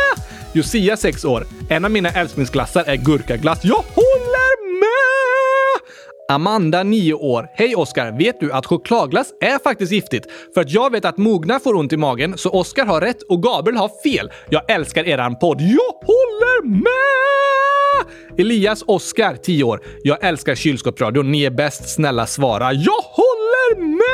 Josia 0.57 0.97
6 0.97 1.25
år. 1.25 1.47
En 1.69 1.85
av 1.85 1.91
mina 1.91 2.09
älsklingsglassar 2.09 2.83
är 2.87 2.95
gurkaglass. 2.95 3.59
Jag 3.63 3.75
håller 3.75 4.79
med! 4.79 5.81
Amanda 6.29 6.83
9 6.83 7.13
år. 7.13 7.47
Hej 7.53 7.75
Oskar! 7.75 8.17
Vet 8.17 8.39
du 8.39 8.51
att 8.51 8.65
chokladglass 8.65 9.33
är 9.41 9.63
faktiskt 9.63 9.91
giftigt? 9.91 10.25
För 10.53 10.61
att 10.61 10.71
jag 10.71 10.91
vet 10.91 11.05
att 11.05 11.17
mogna 11.17 11.59
får 11.59 11.75
ont 11.75 11.93
i 11.93 11.97
magen, 11.97 12.37
så 12.37 12.49
Oskar 12.49 12.85
har 12.85 13.01
rätt 13.01 13.21
och 13.21 13.43
Gabriel 13.43 13.77
har 13.77 13.91
fel. 14.03 14.31
Jag 14.49 14.71
älskar 14.71 15.03
eran 15.07 15.39
podd. 15.39 15.61
Jag 15.61 16.07
håller 16.07 16.67
med! 16.67 18.13
Elias 18.39 18.83
Oskar, 18.87 19.35
10 19.35 19.63
år. 19.63 19.81
Jag 20.03 20.23
älskar 20.23 20.55
kylskåpsradion. 20.55 21.31
Ni 21.31 21.43
är 21.43 21.51
bäst. 21.51 21.89
Snälla 21.89 22.25
svara. 22.25 22.73
Jag 22.73 23.01
håller 23.01 23.81
med! 23.81 24.07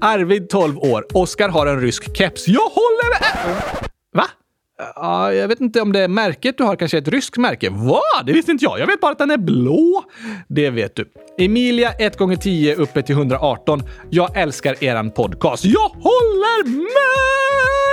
Arvid, 0.00 0.48
12 0.48 0.78
år. 0.78 1.06
Oskar 1.12 1.48
har 1.48 1.66
en 1.66 1.80
rysk 1.80 2.16
keps. 2.16 2.48
Jag 2.48 2.68
håller 2.68 3.20
med! 3.20 3.93
Va? 4.14 4.43
Ja, 4.78 5.32
jag 5.32 5.48
vet 5.48 5.60
inte 5.60 5.80
om 5.80 5.92
det 5.92 6.00
är 6.00 6.08
märket 6.08 6.58
du 6.58 6.64
har 6.64 6.76
kanske 6.76 6.96
är 6.96 7.02
ett 7.02 7.08
ryskt 7.08 7.36
märke. 7.36 7.70
Va? 7.70 8.00
Det 8.26 8.32
visste 8.32 8.52
inte 8.52 8.64
jag. 8.64 8.78
Jag 8.78 8.86
vet 8.86 9.00
bara 9.00 9.12
att 9.12 9.18
den 9.18 9.30
är 9.30 9.36
blå. 9.36 10.04
Det 10.48 10.70
vet 10.70 10.96
du. 10.96 11.08
Emilia 11.38 11.92
1x10 11.92 12.74
uppe 12.74 13.02
till 13.02 13.14
118. 13.14 13.82
Jag 14.10 14.36
älskar 14.36 14.84
eran 14.84 15.10
podcast. 15.10 15.64
Jag 15.64 15.88
håller 15.88 16.68
med! 16.68 17.84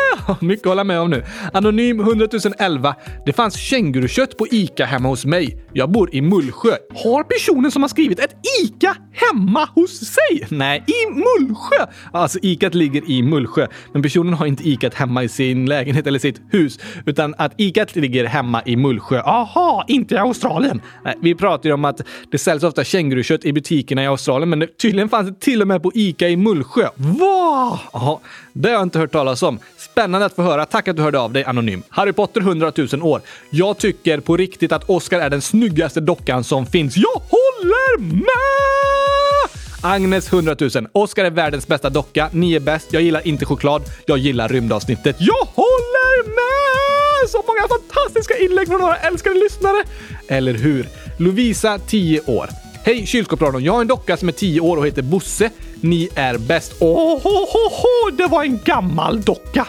mycket 0.41 0.65
att 0.65 0.69
hålla 0.69 0.84
med 0.84 0.99
om 0.99 1.09
nu. 1.09 1.23
Anonym 1.53 1.99
100 1.99 2.27
011. 2.59 2.95
Det 3.25 3.34
fanns 3.34 3.55
kängurukött 3.55 4.38
på 4.38 4.47
ICA 4.51 4.86
hemma 4.86 5.09
hos 5.09 5.25
mig. 5.25 5.65
Jag 5.73 5.91
bor 5.91 6.15
i 6.15 6.21
Mullsjö. 6.21 6.71
Har 7.03 7.23
personen 7.23 7.71
som 7.71 7.82
har 7.82 7.89
skrivit 7.89 8.19
ett 8.19 8.36
ICA 8.63 8.95
hemma 9.13 9.65
hos 9.75 9.99
sig? 9.99 10.47
Nej, 10.49 10.84
i 10.88 11.13
Mullsjö! 11.13 11.86
Alltså, 12.13 12.39
ICAt 12.41 12.75
ligger 12.75 13.09
i 13.09 13.23
Mullsjö, 13.23 13.67
men 13.93 14.01
personen 14.01 14.34
har 14.34 14.45
inte 14.45 14.69
ICAt 14.69 14.93
hemma 14.93 15.23
i 15.23 15.29
sin 15.29 15.65
lägenhet 15.65 16.07
eller 16.07 16.19
sitt 16.19 16.41
hus, 16.49 16.70
utan 17.05 17.36
att 17.38 17.53
ICA 17.57 17.86
ligger 17.93 18.26
hemma 18.26 18.61
i 18.65 18.76
Mullsjö. 18.76 19.22
Aha, 19.22 19.86
inte 19.88 20.15
i 20.15 20.17
Australien. 20.17 20.82
Nej, 21.05 21.15
vi 21.22 21.36
pratar 21.36 21.69
ju 21.69 21.74
om 21.74 21.86
att 21.86 22.01
det 22.32 22.38
säljs 22.38 22.63
ofta 22.63 22.84
kängurukött 22.84 23.45
i 23.45 23.53
butikerna 23.53 24.03
i 24.03 24.07
Australien, 24.07 24.49
men 24.49 24.59
det, 24.59 24.78
tydligen 24.78 25.09
fanns 25.09 25.30
det 25.30 25.39
till 25.39 25.61
och 25.61 25.67
med 25.67 25.84
på 25.84 25.91
ICA 25.93 26.30
i 26.30 26.38
Mullsjö. 26.38 26.88
Va? 26.95 27.80
Aha, 27.91 28.22
det 28.53 28.69
har 28.69 28.74
jag 28.74 28.84
inte 28.84 28.99
hört 28.99 29.11
talas 29.11 29.43
om. 29.43 29.59
Spännande 29.78 30.26
att 30.26 30.36
få 30.36 30.41
höra. 30.41 30.65
Tack 30.65 30.88
att 30.88 30.95
du 30.95 31.01
hörde 31.01 31.19
av 31.19 31.34
dig 31.34 31.43
anonym. 31.43 31.84
Harry 31.89 32.13
Potter 32.13 32.41
100 32.41 32.72
000 32.91 33.01
år. 33.01 33.22
Jag 33.49 33.78
tycker 33.78 34.19
på 34.19 34.38
riktigt 34.38 34.72
att 34.72 34.89
Oscar 34.89 35.19
är 35.19 35.30
den 35.30 35.41
snyggaste 35.41 36.01
dockan 36.01 36.43
som 36.43 36.65
finns. 36.65 36.97
Jag 36.97 37.22
håller 37.30 37.99
med! 37.99 39.40
Agnes 39.84 40.34
100 40.34 40.55
000. 40.59 40.69
Oscar 40.91 41.25
är 41.25 41.32
världens 41.32 41.67
bästa 41.67 41.89
docka. 41.89 42.29
Ni 42.34 42.53
är 42.53 42.59
bäst. 42.59 42.93
Jag 42.93 43.01
gillar 43.01 43.27
inte 43.27 43.45
choklad. 43.45 43.84
Jag 44.05 44.17
gillar 44.17 44.49
rymdavsnittet. 44.49 45.15
Jag 45.19 45.45
håller 45.55 46.23
med! 46.23 47.29
Så 47.29 47.43
många 47.47 47.67
fantastiska 47.67 48.38
inlägg 48.38 48.67
från 48.67 48.82
våra 48.82 48.95
älskade 48.95 49.36
lyssnare. 49.36 49.84
Eller 50.27 50.53
hur? 50.53 50.88
Lovisa, 51.17 51.79
10 51.79 52.21
år. 52.21 52.49
Hej 52.84 53.05
kylskåpsradion! 53.05 53.63
Jag 53.63 53.73
har 53.73 53.82
en 53.82 53.88
docka 53.88 54.17
som 54.17 54.27
är 54.27 54.32
10 54.32 54.59
år 54.59 54.77
och 54.77 54.88
heter 54.88 55.01
Bosse. 55.01 55.49
Ni 55.82 56.09
är 56.15 56.38
bäst. 56.38 56.73
Åh, 56.79 57.13
oh, 57.13 57.27
oh, 57.27 57.86
oh, 57.86 58.15
det 58.17 58.27
var 58.27 58.43
en 58.43 58.59
gammal 58.65 59.21
docka! 59.21 59.67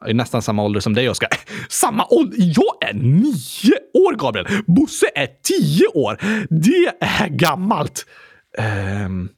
Jag 0.00 0.10
är 0.10 0.14
nästan 0.14 0.42
samma 0.42 0.62
ålder 0.62 0.80
som 0.80 0.94
dig, 0.94 1.08
Oskar. 1.08 1.28
Samma 1.68 2.06
ålder? 2.10 2.36
Jag 2.38 2.88
är 2.90 2.94
nio 2.94 3.78
år, 3.94 4.16
Gabriel! 4.16 4.46
Bosse 4.66 5.06
är 5.14 5.28
tio 5.42 5.86
år! 5.86 6.18
Det 6.50 6.92
är 7.00 7.28
gammalt! 7.28 8.06
Um, 9.06 9.28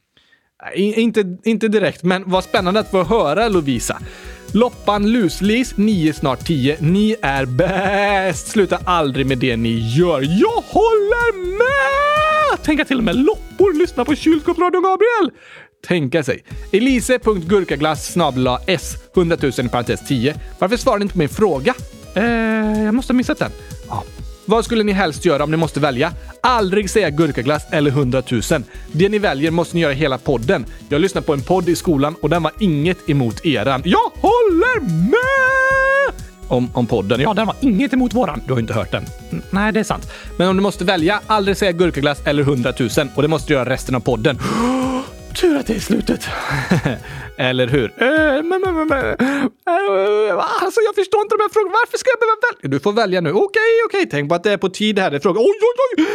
inte, 0.75 1.37
inte 1.43 1.67
direkt, 1.67 2.03
men 2.03 2.23
vad 2.25 2.43
spännande 2.43 2.79
att 2.79 2.91
få 2.91 3.03
höra, 3.03 3.49
Lovisa. 3.49 4.01
Loppan 4.53 5.11
Luslis, 5.11 5.77
9 5.77 6.13
snart 6.13 6.45
10. 6.47 6.77
Ni 6.79 7.15
är 7.21 7.45
bäst! 7.45 8.47
Sluta 8.47 8.79
aldrig 8.85 9.25
med 9.25 9.37
det 9.37 9.57
ni 9.57 9.95
gör. 9.97 10.21
Jag 10.21 10.63
håller 10.67 11.57
med! 11.57 12.59
Tänk 12.63 12.79
att 12.79 12.87
till 12.87 12.97
och 12.97 13.03
med 13.03 13.15
loppor 13.15 13.73
lyssnar 13.79 14.05
på 14.05 14.15
kylskåpsradion, 14.15 14.83
Gabriel! 14.83 15.31
Tänka 15.87 16.23
sig. 16.23 16.43
Elise.gurkaglass 16.71 18.11
snabla 18.13 18.59
s 18.67 18.95
100 19.15 19.37
000 19.41 19.51
i 19.65 19.69
parentes 19.69 20.07
10. 20.07 20.35
Varför 20.59 20.77
svarar 20.77 20.99
ni 20.99 21.03
inte 21.03 21.13
på 21.13 21.19
min 21.19 21.29
fråga? 21.29 21.73
Eh, 22.15 22.83
jag 22.83 22.93
måste 22.93 23.13
ha 23.13 23.17
missat 23.17 23.39
den. 23.39 23.51
Ja. 23.87 24.03
Vad 24.45 24.65
skulle 24.65 24.83
ni 24.83 24.91
helst 24.91 25.25
göra 25.25 25.43
om 25.43 25.51
ni 25.51 25.57
måste 25.57 25.79
välja? 25.79 26.13
Aldrig 26.41 26.89
säga 26.89 27.09
gurkaglass 27.09 27.63
eller 27.71 27.91
100 27.91 28.23
000. 28.31 28.41
Det 28.91 29.09
ni 29.09 29.19
väljer 29.19 29.51
måste 29.51 29.75
ni 29.75 29.81
göra 29.81 29.93
hela 29.93 30.17
podden. 30.17 30.65
Jag 30.89 31.01
lyssnade 31.01 31.27
på 31.27 31.33
en 31.33 31.41
podd 31.41 31.69
i 31.69 31.75
skolan 31.75 32.15
och 32.21 32.29
den 32.29 32.43
var 32.43 32.51
inget 32.59 33.09
emot 33.09 33.45
eran. 33.45 33.81
Jag 33.85 34.11
håller 34.15 34.81
med! 34.81 36.21
Om, 36.47 36.69
om 36.73 36.87
podden. 36.87 37.21
Ja, 37.21 37.33
den 37.33 37.47
var 37.47 37.55
inget 37.59 37.93
emot 37.93 38.13
våran. 38.13 38.41
Du 38.47 38.53
har 38.53 38.59
inte 38.59 38.73
hört 38.73 38.91
den. 38.91 39.05
N 39.31 39.41
nej, 39.49 39.73
det 39.73 39.79
är 39.79 39.83
sant. 39.83 40.11
Men 40.37 40.47
om 40.47 40.55
du 40.55 40.61
måste 40.61 40.85
välja, 40.85 41.21
aldrig 41.27 41.57
säga 41.57 41.71
gurkaglass 41.71 42.21
eller 42.25 42.43
100 42.43 42.73
000 42.79 42.89
och 43.15 43.21
det 43.21 43.27
måste 43.27 43.47
du 43.47 43.53
göra 43.53 43.69
resten 43.69 43.95
av 43.95 43.99
podden. 43.99 44.39
Tur 45.35 45.57
att 45.57 45.67
det 45.67 45.75
är 45.75 45.79
slutet. 45.79 46.27
Eller 47.37 47.67
hur? 47.67 48.03
Äh, 48.03 48.43
men, 48.43 48.61
men, 48.61 48.87
men, 48.87 48.91
äh, 48.91 49.07
alltså, 50.63 50.81
jag 50.81 50.95
förstår 50.95 51.21
inte 51.21 51.35
de 51.35 51.41
här 51.41 51.49
frågorna. 51.49 51.73
Varför 51.73 51.97
ska 51.97 52.09
jag 52.09 52.19
behöva 52.19 52.37
välja? 52.51 52.69
Du 52.69 52.79
får 52.79 52.93
välja 52.93 53.21
nu. 53.21 53.29
Okej, 53.29 53.43
okay, 53.45 53.63
okej. 53.85 53.99
Okay. 53.99 54.09
Tänk 54.11 54.29
på 54.29 54.35
att 54.35 54.43
det 54.43 54.51
är 54.51 54.57
på 54.57 54.69
tid 54.69 54.99
här. 54.99 55.11
Det 55.11 55.17
är 55.17 55.19
frågan. 55.19 55.43
Oj, 55.43 55.59
oj, 55.97 56.05
oj! 56.05 56.07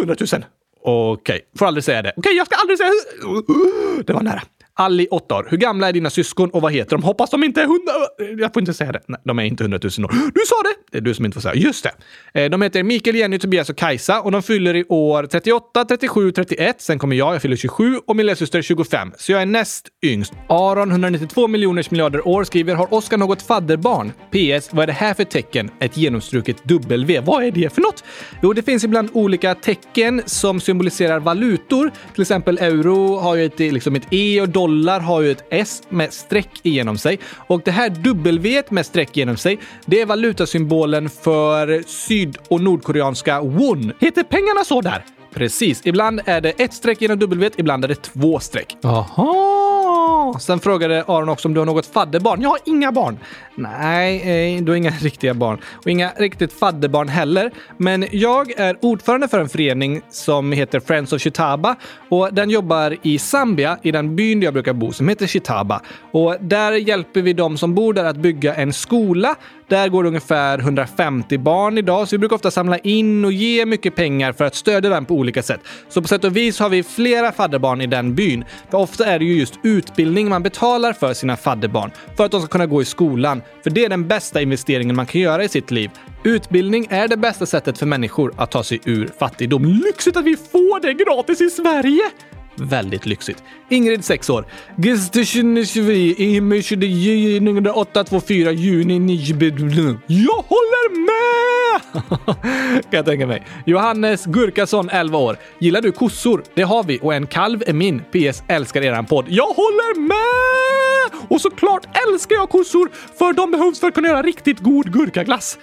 100 0.00 0.16
000. 0.32 0.44
Okej, 0.82 1.12
okay. 1.12 1.40
får 1.58 1.66
aldrig 1.66 1.84
säga 1.84 2.02
det. 2.02 2.12
Okej, 2.16 2.20
okay, 2.20 2.32
jag 2.32 2.46
ska 2.46 2.56
aldrig 2.56 2.78
säga... 2.78 2.90
Det 4.06 4.12
var 4.12 4.22
nära. 4.22 4.42
Ali, 4.80 5.06
8 5.10 5.34
år. 5.34 5.46
Hur 5.50 5.56
gamla 5.56 5.88
är 5.88 5.92
dina 5.92 6.10
syskon 6.10 6.50
och 6.50 6.62
vad 6.62 6.72
heter 6.72 6.90
de? 6.96 7.02
Hoppas 7.02 7.30
de 7.30 7.44
inte 7.44 7.60
är 7.60 7.64
100... 7.64 7.80
Jag 8.38 8.52
får 8.52 8.62
inte 8.62 8.74
säga 8.74 8.92
det. 8.92 9.00
Nej, 9.06 9.20
de 9.24 9.38
är 9.38 9.42
inte 9.42 9.64
hundratusen 9.64 10.04
år. 10.04 10.10
Du 10.34 10.40
sa 10.46 10.54
det! 10.62 10.74
Det 10.92 10.98
är 10.98 11.02
du 11.02 11.14
som 11.14 11.24
inte 11.24 11.34
får 11.34 11.40
säga. 11.40 11.54
Just 11.54 11.86
det. 12.32 12.44
Eh, 12.44 12.50
de 12.50 12.62
heter 12.62 12.82
Mikael, 12.82 13.16
Jenny, 13.16 13.38
Tobias 13.38 13.70
och 13.70 13.76
Kajsa 13.76 14.20
och 14.20 14.32
de 14.32 14.42
fyller 14.42 14.76
i 14.76 14.84
år 14.88 15.22
38, 15.22 15.84
37, 15.84 16.32
31. 16.32 16.80
Sen 16.80 16.98
kommer 16.98 17.16
jag, 17.16 17.34
jag 17.34 17.42
fyller 17.42 17.56
27 17.56 17.96
och 18.06 18.16
min 18.16 18.26
lillasyster 18.26 18.62
25. 18.62 19.12
Så 19.18 19.32
jag 19.32 19.42
är 19.42 19.46
näst 19.46 19.88
yngst. 20.02 20.32
Aron, 20.48 20.90
192 20.90 21.48
miljoners 21.48 21.90
miljarder 21.90 22.28
år, 22.28 22.44
skriver 22.44 22.74
“Har 22.74 22.94
Oskar 22.94 23.16
något 23.16 23.42
fadderbarn? 23.42 24.12
PS. 24.30 24.72
Vad 24.72 24.82
är 24.82 24.86
det 24.86 24.92
här 24.92 25.14
för 25.14 25.24
tecken? 25.24 25.70
Ett 25.80 25.96
genomstruket 25.96 26.56
W. 26.64 27.20
Vad 27.20 27.44
är 27.44 27.50
det 27.50 27.74
för 27.74 27.80
något? 27.80 28.04
Jo, 28.42 28.52
det 28.52 28.62
finns 28.62 28.84
ibland 28.84 29.08
olika 29.12 29.54
tecken 29.54 30.22
som 30.26 30.60
symboliserar 30.60 31.20
valutor. 31.20 31.90
Till 32.14 32.22
exempel 32.22 32.58
euro 32.58 33.16
har 33.16 33.36
ju 33.36 33.44
ett, 33.44 33.58
liksom 33.58 33.94
ett 33.94 34.06
E 34.10 34.40
och 34.40 34.48
dollar 34.48 34.69
dollar 34.70 35.00
har 35.00 35.20
ju 35.20 35.30
ett 35.30 35.44
S 35.50 35.82
med 35.88 36.12
streck 36.12 36.50
igenom 36.62 36.98
sig 36.98 37.18
och 37.36 37.62
det 37.64 37.70
här 37.70 37.90
W 37.90 38.62
med 38.70 38.86
streck 38.86 39.16
igenom 39.16 39.36
sig, 39.36 39.58
det 39.86 40.00
är 40.00 40.06
valutasymbolen 40.06 41.08
för 41.08 41.82
syd 41.86 42.36
och 42.48 42.60
nordkoreanska 42.60 43.40
won. 43.40 43.92
Heter 44.00 44.22
pengarna 44.22 44.64
så 44.64 44.80
där? 44.80 45.04
Precis. 45.34 45.80
Ibland 45.84 46.20
är 46.24 46.40
det 46.40 46.50
ett 46.50 46.74
streck 46.74 47.00
genom 47.02 47.18
W, 47.18 47.50
ibland 47.56 47.84
är 47.84 47.88
det 47.88 48.02
två 48.02 48.40
streck. 48.40 48.76
Jaha! 48.80 50.38
Sen 50.38 50.60
frågade 50.60 51.04
Aron 51.06 51.28
också 51.28 51.48
om 51.48 51.54
du 51.54 51.60
har 51.60 51.66
något 51.66 51.86
fadderbarn. 51.86 52.42
Jag 52.42 52.48
har 52.48 52.58
inga 52.64 52.92
barn. 52.92 53.18
Nej, 53.54 54.56
eh, 54.56 54.62
du 54.62 54.72
har 54.72 54.76
inga 54.76 54.90
riktiga 55.00 55.34
barn. 55.34 55.58
Och 55.74 55.86
inga 55.86 56.10
riktigt 56.16 56.52
fadderbarn 56.52 57.08
heller. 57.08 57.50
Men 57.76 58.06
jag 58.10 58.60
är 58.60 58.76
ordförande 58.82 59.28
för 59.28 59.40
en 59.40 59.48
förening 59.48 60.02
som 60.10 60.52
heter 60.52 60.80
Friends 60.80 61.12
of 61.12 61.20
Chitaba 61.20 61.76
och 62.08 62.34
den 62.34 62.50
jobbar 62.50 62.96
i 63.02 63.18
Zambia, 63.18 63.78
i 63.82 63.92
den 63.92 64.16
byn 64.16 64.40
där 64.40 64.46
jag 64.46 64.54
brukar 64.54 64.72
bo, 64.72 64.92
som 64.92 65.08
heter 65.08 65.26
Chitaba. 65.26 65.80
Och 66.10 66.36
där 66.40 66.72
hjälper 66.72 67.22
vi 67.22 67.32
de 67.32 67.58
som 67.58 67.74
bor 67.74 67.92
där 67.92 68.04
att 68.04 68.16
bygga 68.16 68.54
en 68.54 68.72
skola 68.72 69.36
där 69.70 69.88
går 69.88 70.02
det 70.02 70.08
ungefär 70.08 70.58
150 70.58 71.38
barn 71.38 71.78
idag, 71.78 72.08
så 72.08 72.14
vi 72.14 72.18
brukar 72.18 72.36
ofta 72.36 72.50
samla 72.50 72.78
in 72.78 73.24
och 73.24 73.32
ge 73.32 73.66
mycket 73.66 73.94
pengar 73.94 74.32
för 74.32 74.44
att 74.44 74.54
stödja 74.54 74.90
den 74.90 75.04
på 75.04 75.14
olika 75.20 75.42
sätt. 75.42 75.60
Så 75.88 76.02
på 76.02 76.08
sätt 76.08 76.24
och 76.24 76.36
vis 76.36 76.58
har 76.58 76.68
vi 76.68 76.82
flera 76.82 77.32
fadderbarn 77.32 77.80
i 77.80 77.86
den 77.86 78.14
byn. 78.14 78.44
För 78.70 78.78
ofta 78.78 79.06
är 79.06 79.18
det 79.18 79.24
ju 79.24 79.38
just 79.38 79.54
utbildning 79.62 80.28
man 80.28 80.42
betalar 80.42 80.92
för 80.92 81.14
sina 81.14 81.36
fadderbarn 81.36 81.90
för 82.16 82.24
att 82.24 82.30
de 82.30 82.40
ska 82.40 82.48
kunna 82.48 82.66
gå 82.66 82.82
i 82.82 82.84
skolan. 82.84 83.42
För 83.62 83.70
det 83.70 83.84
är 83.84 83.88
den 83.88 84.08
bästa 84.08 84.42
investeringen 84.42 84.96
man 84.96 85.06
kan 85.06 85.20
göra 85.20 85.44
i 85.44 85.48
sitt 85.48 85.70
liv. 85.70 85.90
Utbildning 86.24 86.86
är 86.90 87.08
det 87.08 87.16
bästa 87.16 87.46
sättet 87.46 87.78
för 87.78 87.86
människor 87.86 88.34
att 88.36 88.50
ta 88.50 88.62
sig 88.62 88.80
ur 88.84 89.10
fattigdom. 89.18 89.64
Lyxigt 89.64 90.16
att 90.16 90.24
vi 90.24 90.36
får 90.36 90.80
det 90.80 90.94
gratis 90.94 91.40
i 91.40 91.50
Sverige! 91.50 92.02
Väldigt 92.56 93.06
lyxigt. 93.06 93.42
Ingrid, 93.68 94.04
6 94.04 94.30
år. 94.30 94.46
juni 98.52 99.14
Jag 100.06 100.44
håller 100.48 100.90
med! 101.06 101.20
kan 102.82 102.82
jag 102.90 103.06
tänka 103.06 103.26
mig. 103.26 103.46
Johannes 103.66 104.24
Gurkason, 104.24 104.90
11 104.90 105.18
år. 105.18 105.36
Gillar 105.58 105.80
du 105.80 105.92
kossor? 105.92 106.42
Det 106.54 106.62
har 106.62 106.84
vi 106.84 106.98
och 107.02 107.14
en 107.14 107.26
kalv 107.26 107.62
är 107.66 107.72
min. 107.72 108.00
PS. 108.00 108.42
Älskar 108.48 108.82
eran 108.82 109.06
podd. 109.06 109.24
Jag 109.28 109.46
håller 109.46 110.00
med! 110.00 110.20
Och 111.28 111.40
såklart 111.40 111.86
älskar 112.08 112.36
jag 112.36 112.48
kossor, 112.48 112.90
för 113.18 113.32
de 113.32 113.50
behövs 113.50 113.80
för 113.80 113.88
att 113.88 113.94
kunna 113.94 114.08
göra 114.08 114.22
riktigt 114.22 114.58
god 114.58 114.92
gurkaglass. 114.92 115.58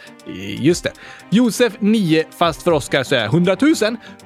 Just 0.59 0.83
det. 0.83 0.91
Josef, 1.29 1.73
9, 1.79 2.23
fast 2.37 2.63
för 2.63 2.71
Oskar 2.71 3.03
så 3.03 3.15
är 3.15 3.25
100 3.25 3.57
000. 3.61 3.73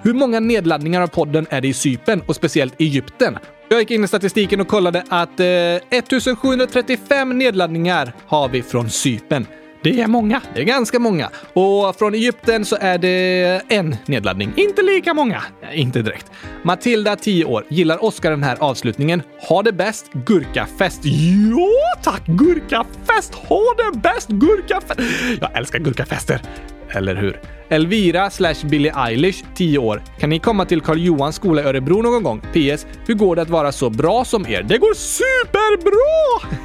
Hur 0.02 0.14
många 0.14 0.40
nedladdningar 0.40 1.02
av 1.02 1.08
podden 1.08 1.48
är 1.50 1.62
det 1.62 1.68
i 1.68 1.74
Sypen 1.74 2.22
och 2.26 2.36
speciellt 2.36 2.61
Egypten? 2.80 3.38
Jag 3.70 3.80
gick 3.80 3.92
in 3.92 4.04
i 4.04 4.08
statistiken 4.08 4.62
och 4.62 4.68
kollade 4.68 5.04
att 5.10 5.40
eh, 5.40 5.46
1735 5.46 7.38
nedladdningar 7.38 8.14
har 8.28 8.50
vi 8.50 8.62
från 8.62 8.90
Sypen. 8.90 9.46
Det 9.84 10.02
är 10.02 10.08
många. 10.08 10.42
Det 10.54 10.62
är 10.62 10.66
ganska 10.66 11.00
många. 11.00 11.30
Och 11.54 11.96
från 11.96 12.14
Egypten 12.14 12.66
så 12.66 12.78
är 12.82 12.98
det 12.98 13.62
en 13.68 13.96
nedladdning. 14.06 14.54
Inte 14.56 14.82
lika 14.82 15.14
många. 15.14 15.44
Inte 15.74 16.02
direkt. 16.02 16.32
Matilda, 16.64 17.16
10 17.16 17.46
år, 17.46 17.66
gillar 17.70 18.04
Oskar 18.04 18.32
den 18.32 18.44
här 18.44 18.58
avslutningen. 18.60 19.22
Ha 19.50 19.64
det 19.64 19.72
bäst, 19.72 20.14
gurkafest. 20.14 21.02
Ja, 21.04 22.02
tack! 22.04 22.26
Gurkafest! 22.26 23.36
Ha 23.36 23.62
det 23.78 24.00
bäst, 24.00 24.28
gurkafest! 24.28 25.00
Jag 25.42 25.58
älskar 25.58 25.80
gurkafester. 25.80 26.42
Eller 26.90 27.16
hur? 27.16 27.40
Elvira 27.72 28.30
slash 28.30 28.56
Billie 28.64 28.92
Eilish, 28.96 29.44
10 29.56 29.78
år. 29.78 30.02
Kan 30.20 30.30
ni 30.30 30.40
komma 30.40 30.66
till 30.66 30.82
Karl 30.82 31.00
Johans 31.00 31.36
skola 31.36 31.62
i 31.62 31.66
Örebro 31.66 32.02
någon 32.02 32.24
gång? 32.24 32.42
PS. 32.42 32.86
Hur 33.06 33.14
går 33.14 33.36
det 33.36 33.42
att 33.42 33.50
vara 33.50 33.72
så 33.72 33.90
bra 33.90 34.26
som 34.26 34.48
er? 34.48 34.64
Det 34.64 34.78
går 34.78 34.94
superbra! 34.94 36.58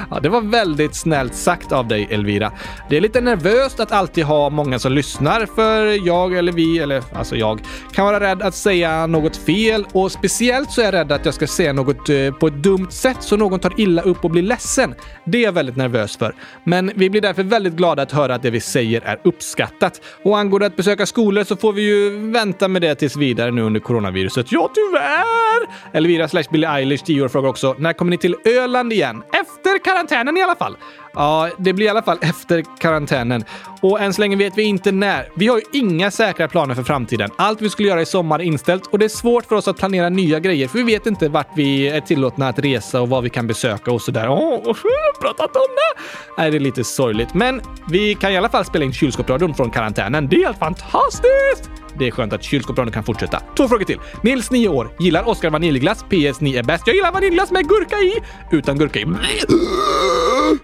ja, 0.10 0.20
det 0.20 0.28
var 0.28 0.40
väldigt 0.40 0.94
snällt 0.94 1.34
sagt 1.34 1.72
av 1.72 1.88
dig, 1.88 2.08
Elvira. 2.10 2.52
Det 2.88 2.96
är 2.96 3.00
lite 3.00 3.20
nervöst 3.20 3.80
att 3.80 3.92
alltid 3.92 4.24
ha 4.24 4.50
många 4.50 4.78
som 4.78 4.92
lyssnar, 4.92 5.46
för 5.46 6.06
jag 6.06 6.34
eller 6.34 6.52
vi, 6.52 6.78
eller 6.78 7.02
alltså 7.12 7.36
jag, 7.36 7.60
kan 7.92 8.06
vara 8.06 8.20
rädd 8.20 8.42
att 8.42 8.54
säga 8.54 9.06
något 9.06 9.36
fel 9.36 9.86
och 9.92 10.12
speciellt 10.12 10.70
så 10.70 10.80
är 10.80 10.84
jag 10.84 10.94
rädd 10.94 11.12
att 11.12 11.24
jag 11.24 11.34
ska 11.34 11.46
säga 11.46 11.72
något 11.72 12.08
eh, 12.08 12.30
på 12.40 12.46
ett 12.46 12.62
dumt 12.62 12.90
sätt 12.90 13.16
så 13.20 13.36
någon 13.36 13.60
tar 13.60 13.80
illa 13.80 14.02
upp 14.02 14.24
och 14.24 14.30
blir 14.30 14.42
ledsen. 14.42 14.94
Det 15.24 15.38
är 15.38 15.42
jag 15.42 15.52
väldigt 15.52 15.76
nervös 15.76 16.16
för. 16.16 16.34
Men 16.64 16.92
vi 16.94 17.10
blir 17.10 17.20
därför 17.20 17.42
väldigt 17.42 17.74
glada 17.74 18.02
att 18.02 18.12
höra 18.12 18.34
att 18.34 18.42
det 18.42 18.50
vi 18.50 18.60
säger 18.60 19.00
är 19.04 19.20
uppskattat. 19.24 20.00
Och 20.24 20.31
angående 20.34 20.66
att 20.66 20.76
besöka 20.76 21.06
skolor 21.06 21.44
så 21.44 21.56
får 21.56 21.72
vi 21.72 21.82
ju 21.82 22.30
vänta 22.30 22.68
med 22.68 22.82
det 22.82 22.94
tills 22.94 23.16
vidare 23.16 23.50
nu 23.50 23.62
under 23.62 23.80
coronaviruset. 23.80 24.52
Ja, 24.52 24.70
tyvärr! 24.74 25.96
Elvira 25.96 26.28
slash 26.28 26.44
Billie 26.50 26.66
Eilish, 26.66 27.02
10 27.04 27.22
år, 27.22 27.28
frågar 27.28 27.48
också 27.48 27.74
när 27.78 27.92
kommer 27.92 28.10
ni 28.10 28.18
till 28.18 28.36
Öland 28.44 28.92
igen? 28.92 29.22
Efter 29.32 29.84
karantänen 29.84 30.36
i 30.36 30.42
alla 30.42 30.56
fall. 30.56 30.76
Ja, 31.14 31.50
det 31.58 31.72
blir 31.72 31.86
i 31.86 31.88
alla 31.88 32.02
fall 32.02 32.18
efter 32.20 32.64
karantänen. 32.78 33.44
Och 33.80 34.00
än 34.00 34.12
så 34.12 34.20
länge 34.20 34.36
vet 34.36 34.58
vi 34.58 34.62
inte 34.62 34.92
när. 34.92 35.28
Vi 35.34 35.48
har 35.48 35.56
ju 35.56 35.80
inga 35.80 36.10
säkra 36.10 36.48
planer 36.48 36.74
för 36.74 36.82
framtiden. 36.82 37.30
Allt 37.36 37.62
vi 37.62 37.70
skulle 37.70 37.88
göra 37.88 38.02
i 38.02 38.06
sommar 38.06 38.38
är 38.38 38.44
inställt 38.44 38.86
och 38.86 38.98
det 38.98 39.04
är 39.04 39.08
svårt 39.08 39.46
för 39.46 39.56
oss 39.56 39.68
att 39.68 39.76
planera 39.76 40.08
nya 40.08 40.40
grejer 40.40 40.68
för 40.68 40.78
vi 40.78 40.84
vet 40.84 41.06
inte 41.06 41.28
vart 41.28 41.48
vi 41.56 41.88
är 41.88 42.00
tillåtna 42.00 42.48
att 42.48 42.58
resa 42.58 43.00
och 43.00 43.08
vad 43.08 43.22
vi 43.22 43.30
kan 43.30 43.46
besöka 43.46 43.92
och 43.92 44.02
sådär. 44.02 44.28
Åh, 44.28 44.74
pratat 45.20 45.56
om 45.56 45.66
det! 45.76 46.02
Nej, 46.38 46.50
det 46.50 46.56
är 46.56 46.60
lite 46.60 46.84
sorgligt. 46.84 47.34
Men 47.34 47.60
vi 47.88 48.14
kan 48.14 48.32
i 48.32 48.36
alla 48.36 48.48
fall 48.48 48.64
spela 48.64 48.84
in 48.84 48.92
kylskåpsradion 48.92 49.54
från 49.54 49.70
karantänen. 49.70 50.28
Det 50.28 50.36
är 50.36 50.46
helt 50.46 50.58
fantastiskt! 50.58 51.81
Det 51.98 52.06
är 52.06 52.10
skönt 52.10 52.32
att 52.32 52.42
kylskåpsradion 52.42 52.92
kan 52.92 53.04
fortsätta. 53.04 53.42
Två 53.56 53.68
frågor 53.68 53.84
till. 53.84 53.98
Nils, 54.22 54.50
9 54.50 54.68
år. 54.68 54.90
Gillar 54.98 55.28
Oscar 55.28 55.50
vaniljglass? 55.50 56.02
PS, 56.02 56.40
ni 56.40 56.56
är 56.56 56.62
bäst. 56.62 56.86
Jag 56.86 56.96
gillar 56.96 57.12
vaniljglass 57.12 57.50
med 57.50 57.68
gurka 57.68 57.96
i. 57.96 58.14
Utan 58.50 58.78
gurka 58.78 59.00
i. 59.00 59.06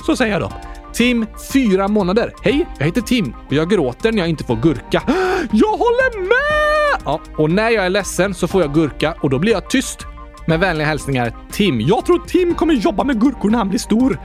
Så 0.06 0.16
säger 0.16 0.32
jag 0.32 0.40
då. 0.40 0.52
Tim, 0.92 1.26
fyra 1.52 1.88
månader. 1.88 2.32
Hej, 2.42 2.66
jag 2.78 2.86
heter 2.86 3.00
Tim 3.00 3.34
och 3.46 3.52
jag 3.52 3.70
gråter 3.70 4.12
när 4.12 4.18
jag 4.18 4.28
inte 4.28 4.44
får 4.44 4.56
gurka. 4.56 5.02
Jag 5.52 5.68
håller 5.68 6.20
med! 6.20 7.02
Ja, 7.04 7.20
och 7.36 7.50
när 7.50 7.70
jag 7.70 7.86
är 7.86 7.90
ledsen 7.90 8.34
så 8.34 8.48
får 8.48 8.62
jag 8.62 8.74
gurka 8.74 9.14
och 9.20 9.30
då 9.30 9.38
blir 9.38 9.52
jag 9.52 9.70
tyst. 9.70 10.06
Med 10.48 10.60
vänliga 10.60 10.86
hälsningar 10.86 11.32
Tim. 11.50 11.80
Jag 11.80 12.06
tror 12.06 12.26
Tim 12.26 12.54
kommer 12.54 12.74
jobba 12.74 13.04
med 13.04 13.20
gurkor 13.20 13.50
när 13.50 13.58
han 13.58 13.68
blir 13.68 13.78
stor. 13.78 14.18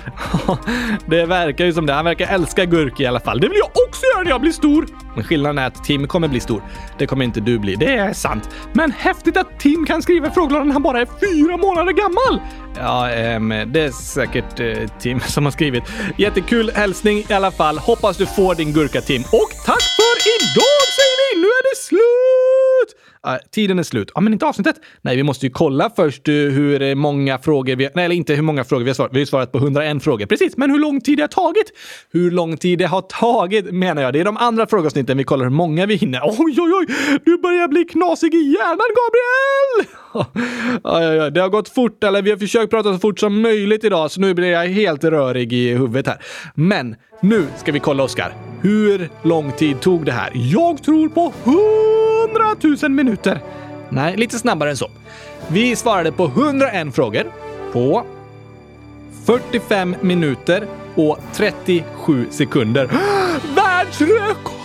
det 1.09 1.25
verkar 1.25 1.65
ju 1.65 1.73
som 1.73 1.85
det. 1.85 1.93
Han 1.93 2.05
verkar 2.05 2.27
älska 2.27 2.65
gurka 2.65 3.03
i 3.03 3.05
alla 3.05 3.19
fall. 3.19 3.39
Det 3.39 3.49
vill 3.49 3.57
jag 3.57 3.69
också 3.87 4.01
göra 4.13 4.23
när 4.23 4.29
jag 4.29 4.41
blir 4.41 4.51
stor. 4.51 4.87
Men 5.15 5.23
skillnaden 5.23 5.57
är 5.57 5.67
att 5.67 5.83
Tim 5.83 6.07
kommer 6.07 6.27
bli 6.27 6.39
stor. 6.39 6.63
Det 6.97 7.07
kommer 7.07 7.25
inte 7.25 7.39
du 7.39 7.59
bli. 7.59 7.75
Det 7.75 7.95
är 7.95 8.13
sant. 8.13 8.49
Men 8.73 8.91
häftigt 8.91 9.37
att 9.37 9.59
Tim 9.59 9.85
kan 9.85 10.01
skriva 10.01 10.31
frågelådan 10.31 10.67
när 10.67 10.73
han 10.73 10.83
bara 10.83 11.01
är 11.01 11.05
fyra 11.05 11.57
månader 11.57 11.91
gammal. 11.91 12.41
Ja, 12.77 13.11
ähm, 13.11 13.49
det 13.49 13.81
är 13.81 13.91
säkert 13.91 14.59
äh, 14.59 14.89
Tim 14.99 15.19
som 15.27 15.45
har 15.45 15.51
skrivit. 15.51 15.83
Jättekul 16.17 16.71
hälsning 16.75 17.17
i 17.29 17.33
alla 17.33 17.51
fall. 17.51 17.77
Hoppas 17.77 18.17
du 18.17 18.25
får 18.25 18.55
din 18.55 18.73
gurka 18.73 19.01
Tim. 19.01 19.21
Och 19.21 19.51
tack 19.65 19.83
för 19.97 20.15
idag 20.35 20.83
säger 20.97 21.35
vi! 21.35 21.41
Nu 21.41 21.47
är 21.47 21.63
det 21.71 21.77
slut! 21.81 23.02
Ah, 23.25 23.37
tiden 23.51 23.79
är 23.79 23.83
slut. 23.83 24.11
Ja, 24.15 24.21
men 24.21 24.33
inte 24.33 24.45
avsnittet. 24.45 24.75
Nej, 25.01 25.15
vi 25.15 25.23
måste 25.23 25.45
ju 25.45 25.51
kolla 25.51 25.89
först 25.95 26.27
eh, 26.27 26.33
hur 26.33 26.81
eh, 26.81 26.95
många 26.95 27.37
frågor 27.37 27.75
vi... 27.75 27.89
Nej, 27.95 28.05
eller 28.05 28.15
inte 28.15 28.33
hur 28.33 28.41
många 28.41 28.63
frågor 28.63 28.83
vi 28.83 28.89
har 28.89 28.95
svarat. 28.95 29.13
Vi 29.13 29.19
har 29.19 29.25
svarat 29.25 29.51
på 29.51 29.57
101 29.57 30.03
frågor. 30.03 30.25
Precis, 30.25 30.57
men 30.57 30.71
hur 30.71 30.79
lång 30.79 31.01
tid 31.01 31.17
det 31.17 31.23
har 31.23 31.27
tagit? 31.27 31.71
Hur 32.11 32.31
lång 32.31 32.57
tid 32.57 32.79
det 32.79 32.85
har 32.85 33.01
tagit 33.01 33.71
menar 33.71 34.01
jag. 34.01 34.13
Det 34.13 34.19
är 34.19 34.25
de 34.25 34.37
andra 34.37 34.67
frågeavsnitten 34.67 35.17
vi 35.17 35.23
kollar 35.23 35.45
hur 35.45 35.51
många 35.51 35.85
vi 35.85 35.95
hinner. 35.95 36.21
Oj, 36.23 36.55
oj, 36.59 36.71
oj! 36.73 36.95
Du 37.25 37.37
börjar 37.37 37.67
bli 37.67 37.83
knasig 37.83 38.33
i 38.33 38.37
hjärnan, 38.37 38.89
Gabriel! 38.99 39.95
oj, 40.83 41.07
oj, 41.07 41.21
oj. 41.21 41.31
Det 41.31 41.41
har 41.41 41.49
gått 41.49 41.69
fort, 41.69 42.03
eller 42.03 42.21
vi 42.21 42.31
har 42.31 42.37
försökt 42.37 42.71
prata 42.71 42.93
så 42.93 42.99
fort 42.99 43.19
som 43.19 43.41
möjligt 43.41 43.83
idag, 43.83 44.11
så 44.11 44.21
nu 44.21 44.33
blir 44.33 44.51
jag 44.51 44.67
helt 44.67 45.03
rörig 45.03 45.53
i 45.53 45.73
huvudet 45.73 46.07
här. 46.07 46.17
Men 46.55 46.95
nu 47.21 47.45
ska 47.57 47.71
vi 47.71 47.79
kolla, 47.79 48.03
Oskar. 48.03 48.33
Hur 48.61 49.09
lång 49.23 49.51
tid 49.51 49.81
tog 49.81 50.05
det 50.05 50.11
här? 50.11 50.31
Jag 50.33 50.83
tror 50.83 51.09
på 51.09 51.33
100 51.43 52.12
100 52.23 52.55
000 52.81 52.91
minuter. 52.91 53.39
Nej, 53.89 54.17
lite 54.17 54.39
snabbare 54.39 54.69
än 54.69 54.77
så. 54.77 54.89
Vi 55.47 55.75
svarade 55.75 56.11
på 56.11 56.25
101 56.25 56.95
frågor 56.95 57.31
på 57.71 58.05
45 59.25 59.95
minuter 60.01 60.67
och 60.95 61.19
37 61.33 62.27
sekunder. 62.31 62.85
Världsrekord! 63.55 64.63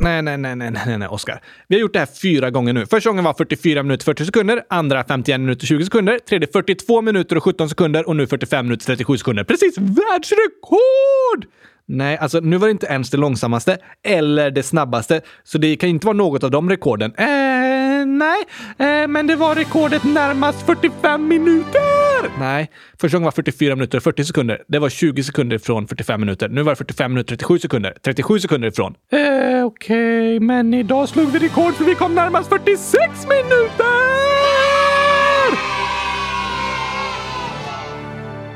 Nej, 0.00 0.22
nej, 0.22 0.38
nej, 0.38 0.56
nej, 0.56 0.70
nej, 0.70 0.98
nej, 0.98 1.08
Oskar. 1.08 1.40
Vi 1.68 1.76
har 1.76 1.80
gjort 1.80 1.92
det 1.92 1.98
här 1.98 2.08
fyra 2.22 2.50
gånger 2.50 2.72
nu. 2.72 2.86
Första 2.86 3.10
gången 3.10 3.24
var 3.24 3.34
44 3.34 3.82
minuter 3.82 4.04
40 4.04 4.24
sekunder, 4.24 4.62
andra 4.68 5.04
51 5.04 5.40
minuter 5.40 5.66
20 5.66 5.84
sekunder, 5.84 6.18
tredje 6.18 6.48
42 6.52 7.02
minuter 7.02 7.36
och 7.36 7.44
17 7.44 7.68
sekunder 7.68 8.08
och 8.08 8.16
nu 8.16 8.26
45 8.26 8.66
minuter 8.66 8.86
37 8.86 9.18
sekunder. 9.18 9.44
Precis 9.44 9.78
världsrekord! 9.78 11.46
Nej, 11.88 12.18
alltså 12.18 12.40
nu 12.40 12.56
var 12.56 12.66
det 12.66 12.70
inte 12.70 12.86
ens 12.86 13.10
det 13.10 13.16
långsammaste 13.16 13.78
eller 14.02 14.50
det 14.50 14.62
snabbaste, 14.62 15.20
så 15.44 15.58
det 15.58 15.76
kan 15.76 15.88
inte 15.88 16.06
vara 16.06 16.16
något 16.16 16.44
av 16.44 16.50
de 16.50 16.70
rekorden. 16.70 17.14
Eh, 17.16 18.06
nej, 18.06 18.44
eh, 18.78 19.08
men 19.08 19.26
det 19.26 19.36
var 19.36 19.54
rekordet 19.54 20.04
närmast 20.04 20.66
45 20.66 21.28
minuter! 21.28 22.38
Nej, 22.38 22.70
första 23.00 23.16
gången 23.16 23.24
var 23.24 23.32
44 23.32 23.76
minuter 23.76 23.98
och 23.98 24.04
40 24.04 24.24
sekunder. 24.24 24.62
Det 24.68 24.78
var 24.78 24.88
20 24.88 25.22
sekunder 25.22 25.58
från 25.58 25.88
45 25.88 26.20
minuter. 26.20 26.48
Nu 26.48 26.62
var 26.62 26.72
det 26.72 26.76
45 26.76 27.12
minuter 27.12 27.34
och 27.34 27.38
37 27.38 27.58
sekunder. 27.58 27.94
37 28.04 28.38
sekunder 28.40 28.68
ifrån. 28.68 28.94
Eh, 29.12 29.18
Okej, 29.18 29.64
okay, 29.64 30.40
men 30.40 30.74
idag 30.74 31.08
slog 31.08 31.32
vi 31.32 31.38
rekord 31.38 31.74
för 31.74 31.84
vi 31.84 31.94
kom 31.94 32.14
närmast 32.14 32.48
46 32.48 33.26
minuter! 33.28 34.57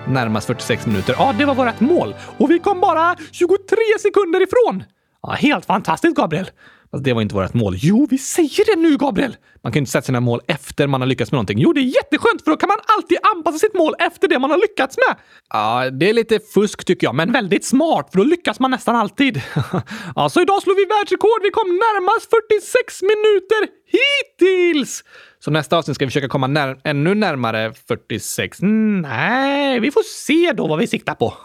Närmast 0.09 0.47
46 0.47 0.87
minuter. 0.87 1.15
Ja, 1.19 1.35
det 1.39 1.45
var 1.45 1.55
vårt 1.55 1.81
mål. 1.81 2.15
Och 2.39 2.51
vi 2.51 2.59
kom 2.59 2.81
bara 2.81 3.17
23 3.33 3.77
sekunder 4.01 4.43
ifrån. 4.43 4.85
Ja, 5.23 5.31
helt 5.31 5.67
fantastiskt, 5.67 6.17
Gabriel. 6.17 6.51
Fast 6.91 7.05
det 7.05 7.13
var 7.13 7.23
inte 7.23 7.35
vårt 7.35 7.55
mål. 7.55 7.75
Jo, 7.79 8.07
vi 8.11 8.19
säger 8.19 8.77
det 8.77 8.83
nu, 8.83 8.97
Gabriel! 8.97 9.37
Man 9.63 9.73
kan 9.73 9.79
ju 9.79 9.83
inte 9.83 9.91
sätta 9.91 10.07
sina 10.07 10.21
mål 10.21 10.41
efter 10.47 10.87
man 10.87 11.01
har 11.01 11.09
lyckats 11.09 11.33
med 11.33 11.37
någonting. 11.37 11.59
Jo, 11.59 11.73
det 11.73 11.81
är 11.81 11.95
jätteskönt 12.01 12.45
för 12.45 12.51
då 12.51 12.57
kan 12.57 12.69
man 12.69 12.79
alltid 12.97 13.19
anpassa 13.23 13.59
sitt 13.59 13.75
mål 13.75 13.95
efter 13.99 14.29
det 14.29 14.39
man 14.39 14.51
har 14.51 14.59
lyckats 14.59 14.97
med. 14.97 15.17
Ja, 15.53 15.91
det 15.91 16.09
är 16.09 16.13
lite 16.13 16.41
fusk 16.55 16.85
tycker 16.85 17.07
jag, 17.07 17.15
men 17.15 17.33
väldigt 17.33 17.65
smart 17.65 18.09
för 18.11 18.19
då 18.19 18.25
lyckas 18.25 18.61
man 18.61 18.71
nästan 18.71 18.97
alltid. 18.97 19.43
ja, 20.17 20.29
så 20.29 20.41
idag 20.43 20.63
slår 20.63 20.77
vi 20.77 20.85
världsrekord. 20.85 21.43
Vi 21.43 21.51
kom 21.51 21.69
närmast 21.69 22.31
46 22.31 23.03
minuter 23.03 23.63
hittills! 23.97 25.05
Så 25.45 25.51
nästa 25.51 25.77
avsnitt 25.77 25.95
ska 25.95 26.05
vi 26.05 26.11
försöka 26.11 26.29
komma 26.29 26.47
när 26.47 26.77
ännu 26.85 27.15
närmare 27.15 27.73
46. 27.89 28.63
Mm, 28.63 29.01
nej, 29.01 29.81
vi 29.81 29.91
får 29.91 30.03
se 30.03 30.53
då 30.53 30.67
vad 30.67 30.79
vi 30.79 30.87
siktar 30.87 31.15
på. 31.15 31.35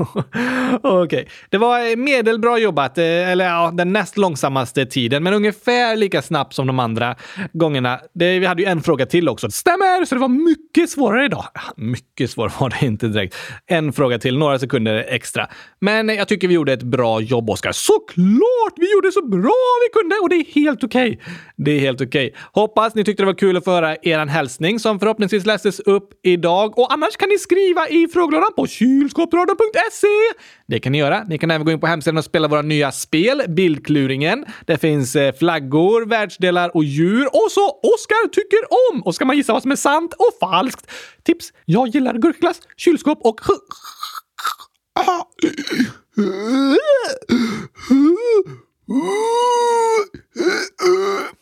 Okej, 0.81 1.03
okay. 1.03 1.25
det 1.49 1.57
var 1.57 1.95
medelbra 1.95 2.57
jobbat, 2.57 2.97
eh, 2.97 3.31
eller 3.31 3.45
ja, 3.45 3.71
den 3.73 3.93
näst 3.93 4.17
långsammaste 4.17 4.85
tiden, 4.85 5.23
men 5.23 5.33
ungefär 5.33 5.95
lika 5.95 6.21
snabbt 6.21 6.53
som 6.53 6.67
de 6.67 6.79
andra 6.79 7.15
gångerna. 7.53 7.99
Det, 8.13 8.39
vi 8.39 8.45
hade 8.45 8.61
ju 8.61 8.67
en 8.67 8.81
fråga 8.81 9.05
till 9.05 9.29
också. 9.29 9.51
Stämmer! 9.51 10.05
Så 10.05 10.15
det 10.15 10.21
var 10.21 10.27
mycket 10.27 10.89
svårare 10.89 11.25
idag. 11.25 11.45
Mycket 11.77 12.31
svårare 12.31 12.53
var 12.59 12.69
det 12.69 12.85
inte 12.85 13.07
direkt. 13.07 13.35
En 13.67 13.93
fråga 13.93 14.19
till, 14.19 14.37
några 14.37 14.59
sekunder 14.59 15.05
extra. 15.09 15.47
Men 15.79 16.09
jag 16.09 16.27
tycker 16.27 16.47
vi 16.47 16.53
gjorde 16.53 16.73
ett 16.73 16.83
bra 16.83 17.21
jobb, 17.21 17.49
Oskar. 17.49 17.71
Såklart! 17.71 18.73
Vi 18.75 18.91
gjorde 18.91 19.11
så 19.11 19.27
bra 19.27 19.53
vi 19.87 19.99
kunde 20.01 20.15
och 20.15 20.29
det 20.29 20.35
är 20.35 20.45
helt 20.61 20.83
okej. 20.83 21.09
Okay. 21.09 21.33
Det 21.55 21.71
är 21.71 21.79
helt 21.79 22.01
okej. 22.01 22.27
Okay. 22.27 22.41
Hoppas 22.51 22.95
ni 22.95 23.03
tyckte 23.03 23.23
det 23.23 23.27
var 23.27 23.33
kul 23.33 23.57
att 23.57 23.63
få 23.63 23.71
höra 23.71 23.86
er 23.95 24.25
hälsning 24.25 24.79
som 24.79 24.99
förhoppningsvis 24.99 25.45
lästes 25.45 25.79
upp 25.79 26.09
idag. 26.23 26.79
Och 26.79 26.93
annars 26.93 27.17
kan 27.17 27.29
ni 27.29 27.39
skriva 27.39 27.87
i 27.87 28.07
frågelådan 28.13 28.51
på 28.55 28.67
kylskåpsradion.se. 28.67 30.07
Det 30.67 30.79
kan 30.79 30.91
ni 30.91 30.97
göra. 30.97 31.23
Ni 31.23 31.37
kan 31.37 31.51
även 31.51 31.65
gå 31.65 31.71
in 31.71 31.79
på 31.79 31.87
hemsidan 31.87 32.17
och 32.17 32.23
spela 32.23 32.47
våra 32.47 32.61
nya 32.61 32.91
spel, 32.91 33.43
Bildkluringen. 33.47 34.45
Det 34.65 34.77
finns 34.77 35.17
flaggor, 35.39 36.05
världsdelar 36.05 36.75
och 36.75 36.83
djur. 36.83 37.25
Och 37.25 37.51
så 37.51 37.69
Oskar 37.69 38.27
tycker 38.27 38.59
om! 38.91 39.01
Och 39.01 39.15
ska 39.15 39.25
man 39.25 39.37
gissa 39.37 39.53
vad 39.53 39.61
som 39.61 39.71
är 39.71 39.75
sant 39.75 40.13
och 40.13 40.37
falskt? 40.39 40.91
Tips! 41.23 41.53
Jag 41.65 41.87
gillar 41.87 42.13
gurkglass, 42.13 42.61
kylskåp 42.77 43.19
och 43.21 43.41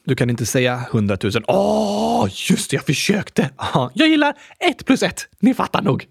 du 0.05 0.15
kan 0.15 0.29
inte 0.29 0.45
säga 0.45 0.81
hundratusen. 0.91 1.43
Åh, 1.47 2.23
oh, 2.23 2.29
just 2.49 2.71
det, 2.71 2.75
jag 2.75 2.85
försökte. 2.85 3.49
Jag 3.93 4.07
gillar 4.07 4.33
ett 4.59 4.85
plus 4.85 5.03
ett. 5.03 5.27
Ni 5.39 5.53
fattar 5.53 5.81
nog. 5.81 6.05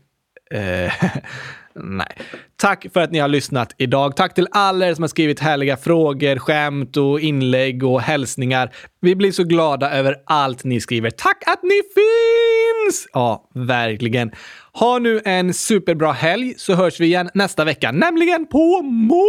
Eh, 0.50 0.92
nej. 1.74 2.16
Tack 2.56 2.86
för 2.92 3.00
att 3.00 3.12
ni 3.12 3.18
har 3.18 3.28
lyssnat 3.28 3.74
idag. 3.78 4.16
Tack 4.16 4.34
till 4.34 4.48
alla 4.50 4.88
er 4.88 4.94
som 4.94 5.02
har 5.02 5.08
skrivit 5.08 5.40
härliga 5.40 5.76
frågor, 5.76 6.38
skämt 6.38 6.96
och 6.96 7.20
inlägg 7.20 7.84
och 7.84 8.00
hälsningar. 8.00 8.74
Vi 9.00 9.16
blir 9.16 9.32
så 9.32 9.44
glada 9.44 9.90
över 9.90 10.16
allt 10.26 10.64
ni 10.64 10.80
skriver. 10.80 11.10
Tack 11.10 11.42
att 11.46 11.62
ni 11.62 11.80
finns! 11.94 13.08
Ja, 13.12 13.50
verkligen. 13.54 14.32
Ha 14.78 14.98
nu 14.98 15.20
en 15.24 15.54
superbra 15.54 16.12
helg 16.12 16.54
så 16.56 16.74
hörs 16.74 17.00
vi 17.00 17.04
igen 17.06 17.30
nästa 17.34 17.64
vecka, 17.64 17.92
nämligen 17.92 18.46
på 18.46 18.82
måndag. 18.82 19.22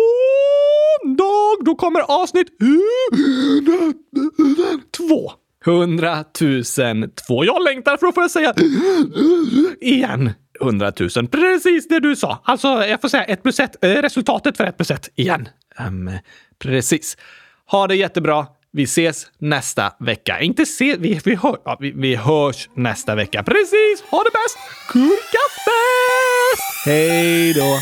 Då 1.65 1.75
kommer 1.75 1.99
avsnitt 1.99 2.47
två. 4.97 5.31
hundratusen 5.65 7.11
två. 7.27 7.45
Jag 7.45 7.63
längtar 7.63 7.97
för 7.97 8.07
att 8.07 8.15
få 8.15 8.29
säga 8.29 8.53
igen. 9.81 10.31
Hundratusen. 10.59 11.27
Precis 11.27 11.87
det 11.87 11.99
du 11.99 12.15
sa. 12.15 12.41
Alltså, 12.43 12.67
jag 12.67 13.01
får 13.01 13.09
säga 13.09 13.23
ett 13.23 13.43
plus 13.43 13.59
ett. 13.59 13.83
Eh, 13.83 13.89
resultatet 13.89 14.57
för 14.57 14.63
ett 14.63 14.77
plus 14.77 14.91
ett 14.91 15.09
igen. 15.15 15.49
Um, 15.87 16.11
precis. 16.59 17.17
Ha 17.71 17.87
det 17.87 17.95
jättebra. 17.95 18.47
Vi 18.75 18.83
ses 18.83 19.27
nästa 19.37 19.93
vecka. 19.99 20.39
Inte 20.39 20.65
se, 20.65 20.95
vi, 20.97 21.19
vi, 21.25 21.35
hör, 21.35 21.57
ja, 21.65 21.77
vi, 21.79 21.91
vi 21.91 22.15
hörs 22.15 22.69
nästa 22.73 23.15
vecka. 23.15 23.43
Precis! 23.43 24.03
Ha 24.09 24.23
det 24.23 24.31
bäst! 24.31 24.57
Kurkafest! 24.87 26.85
Hej 26.85 27.53
då! 27.53 27.79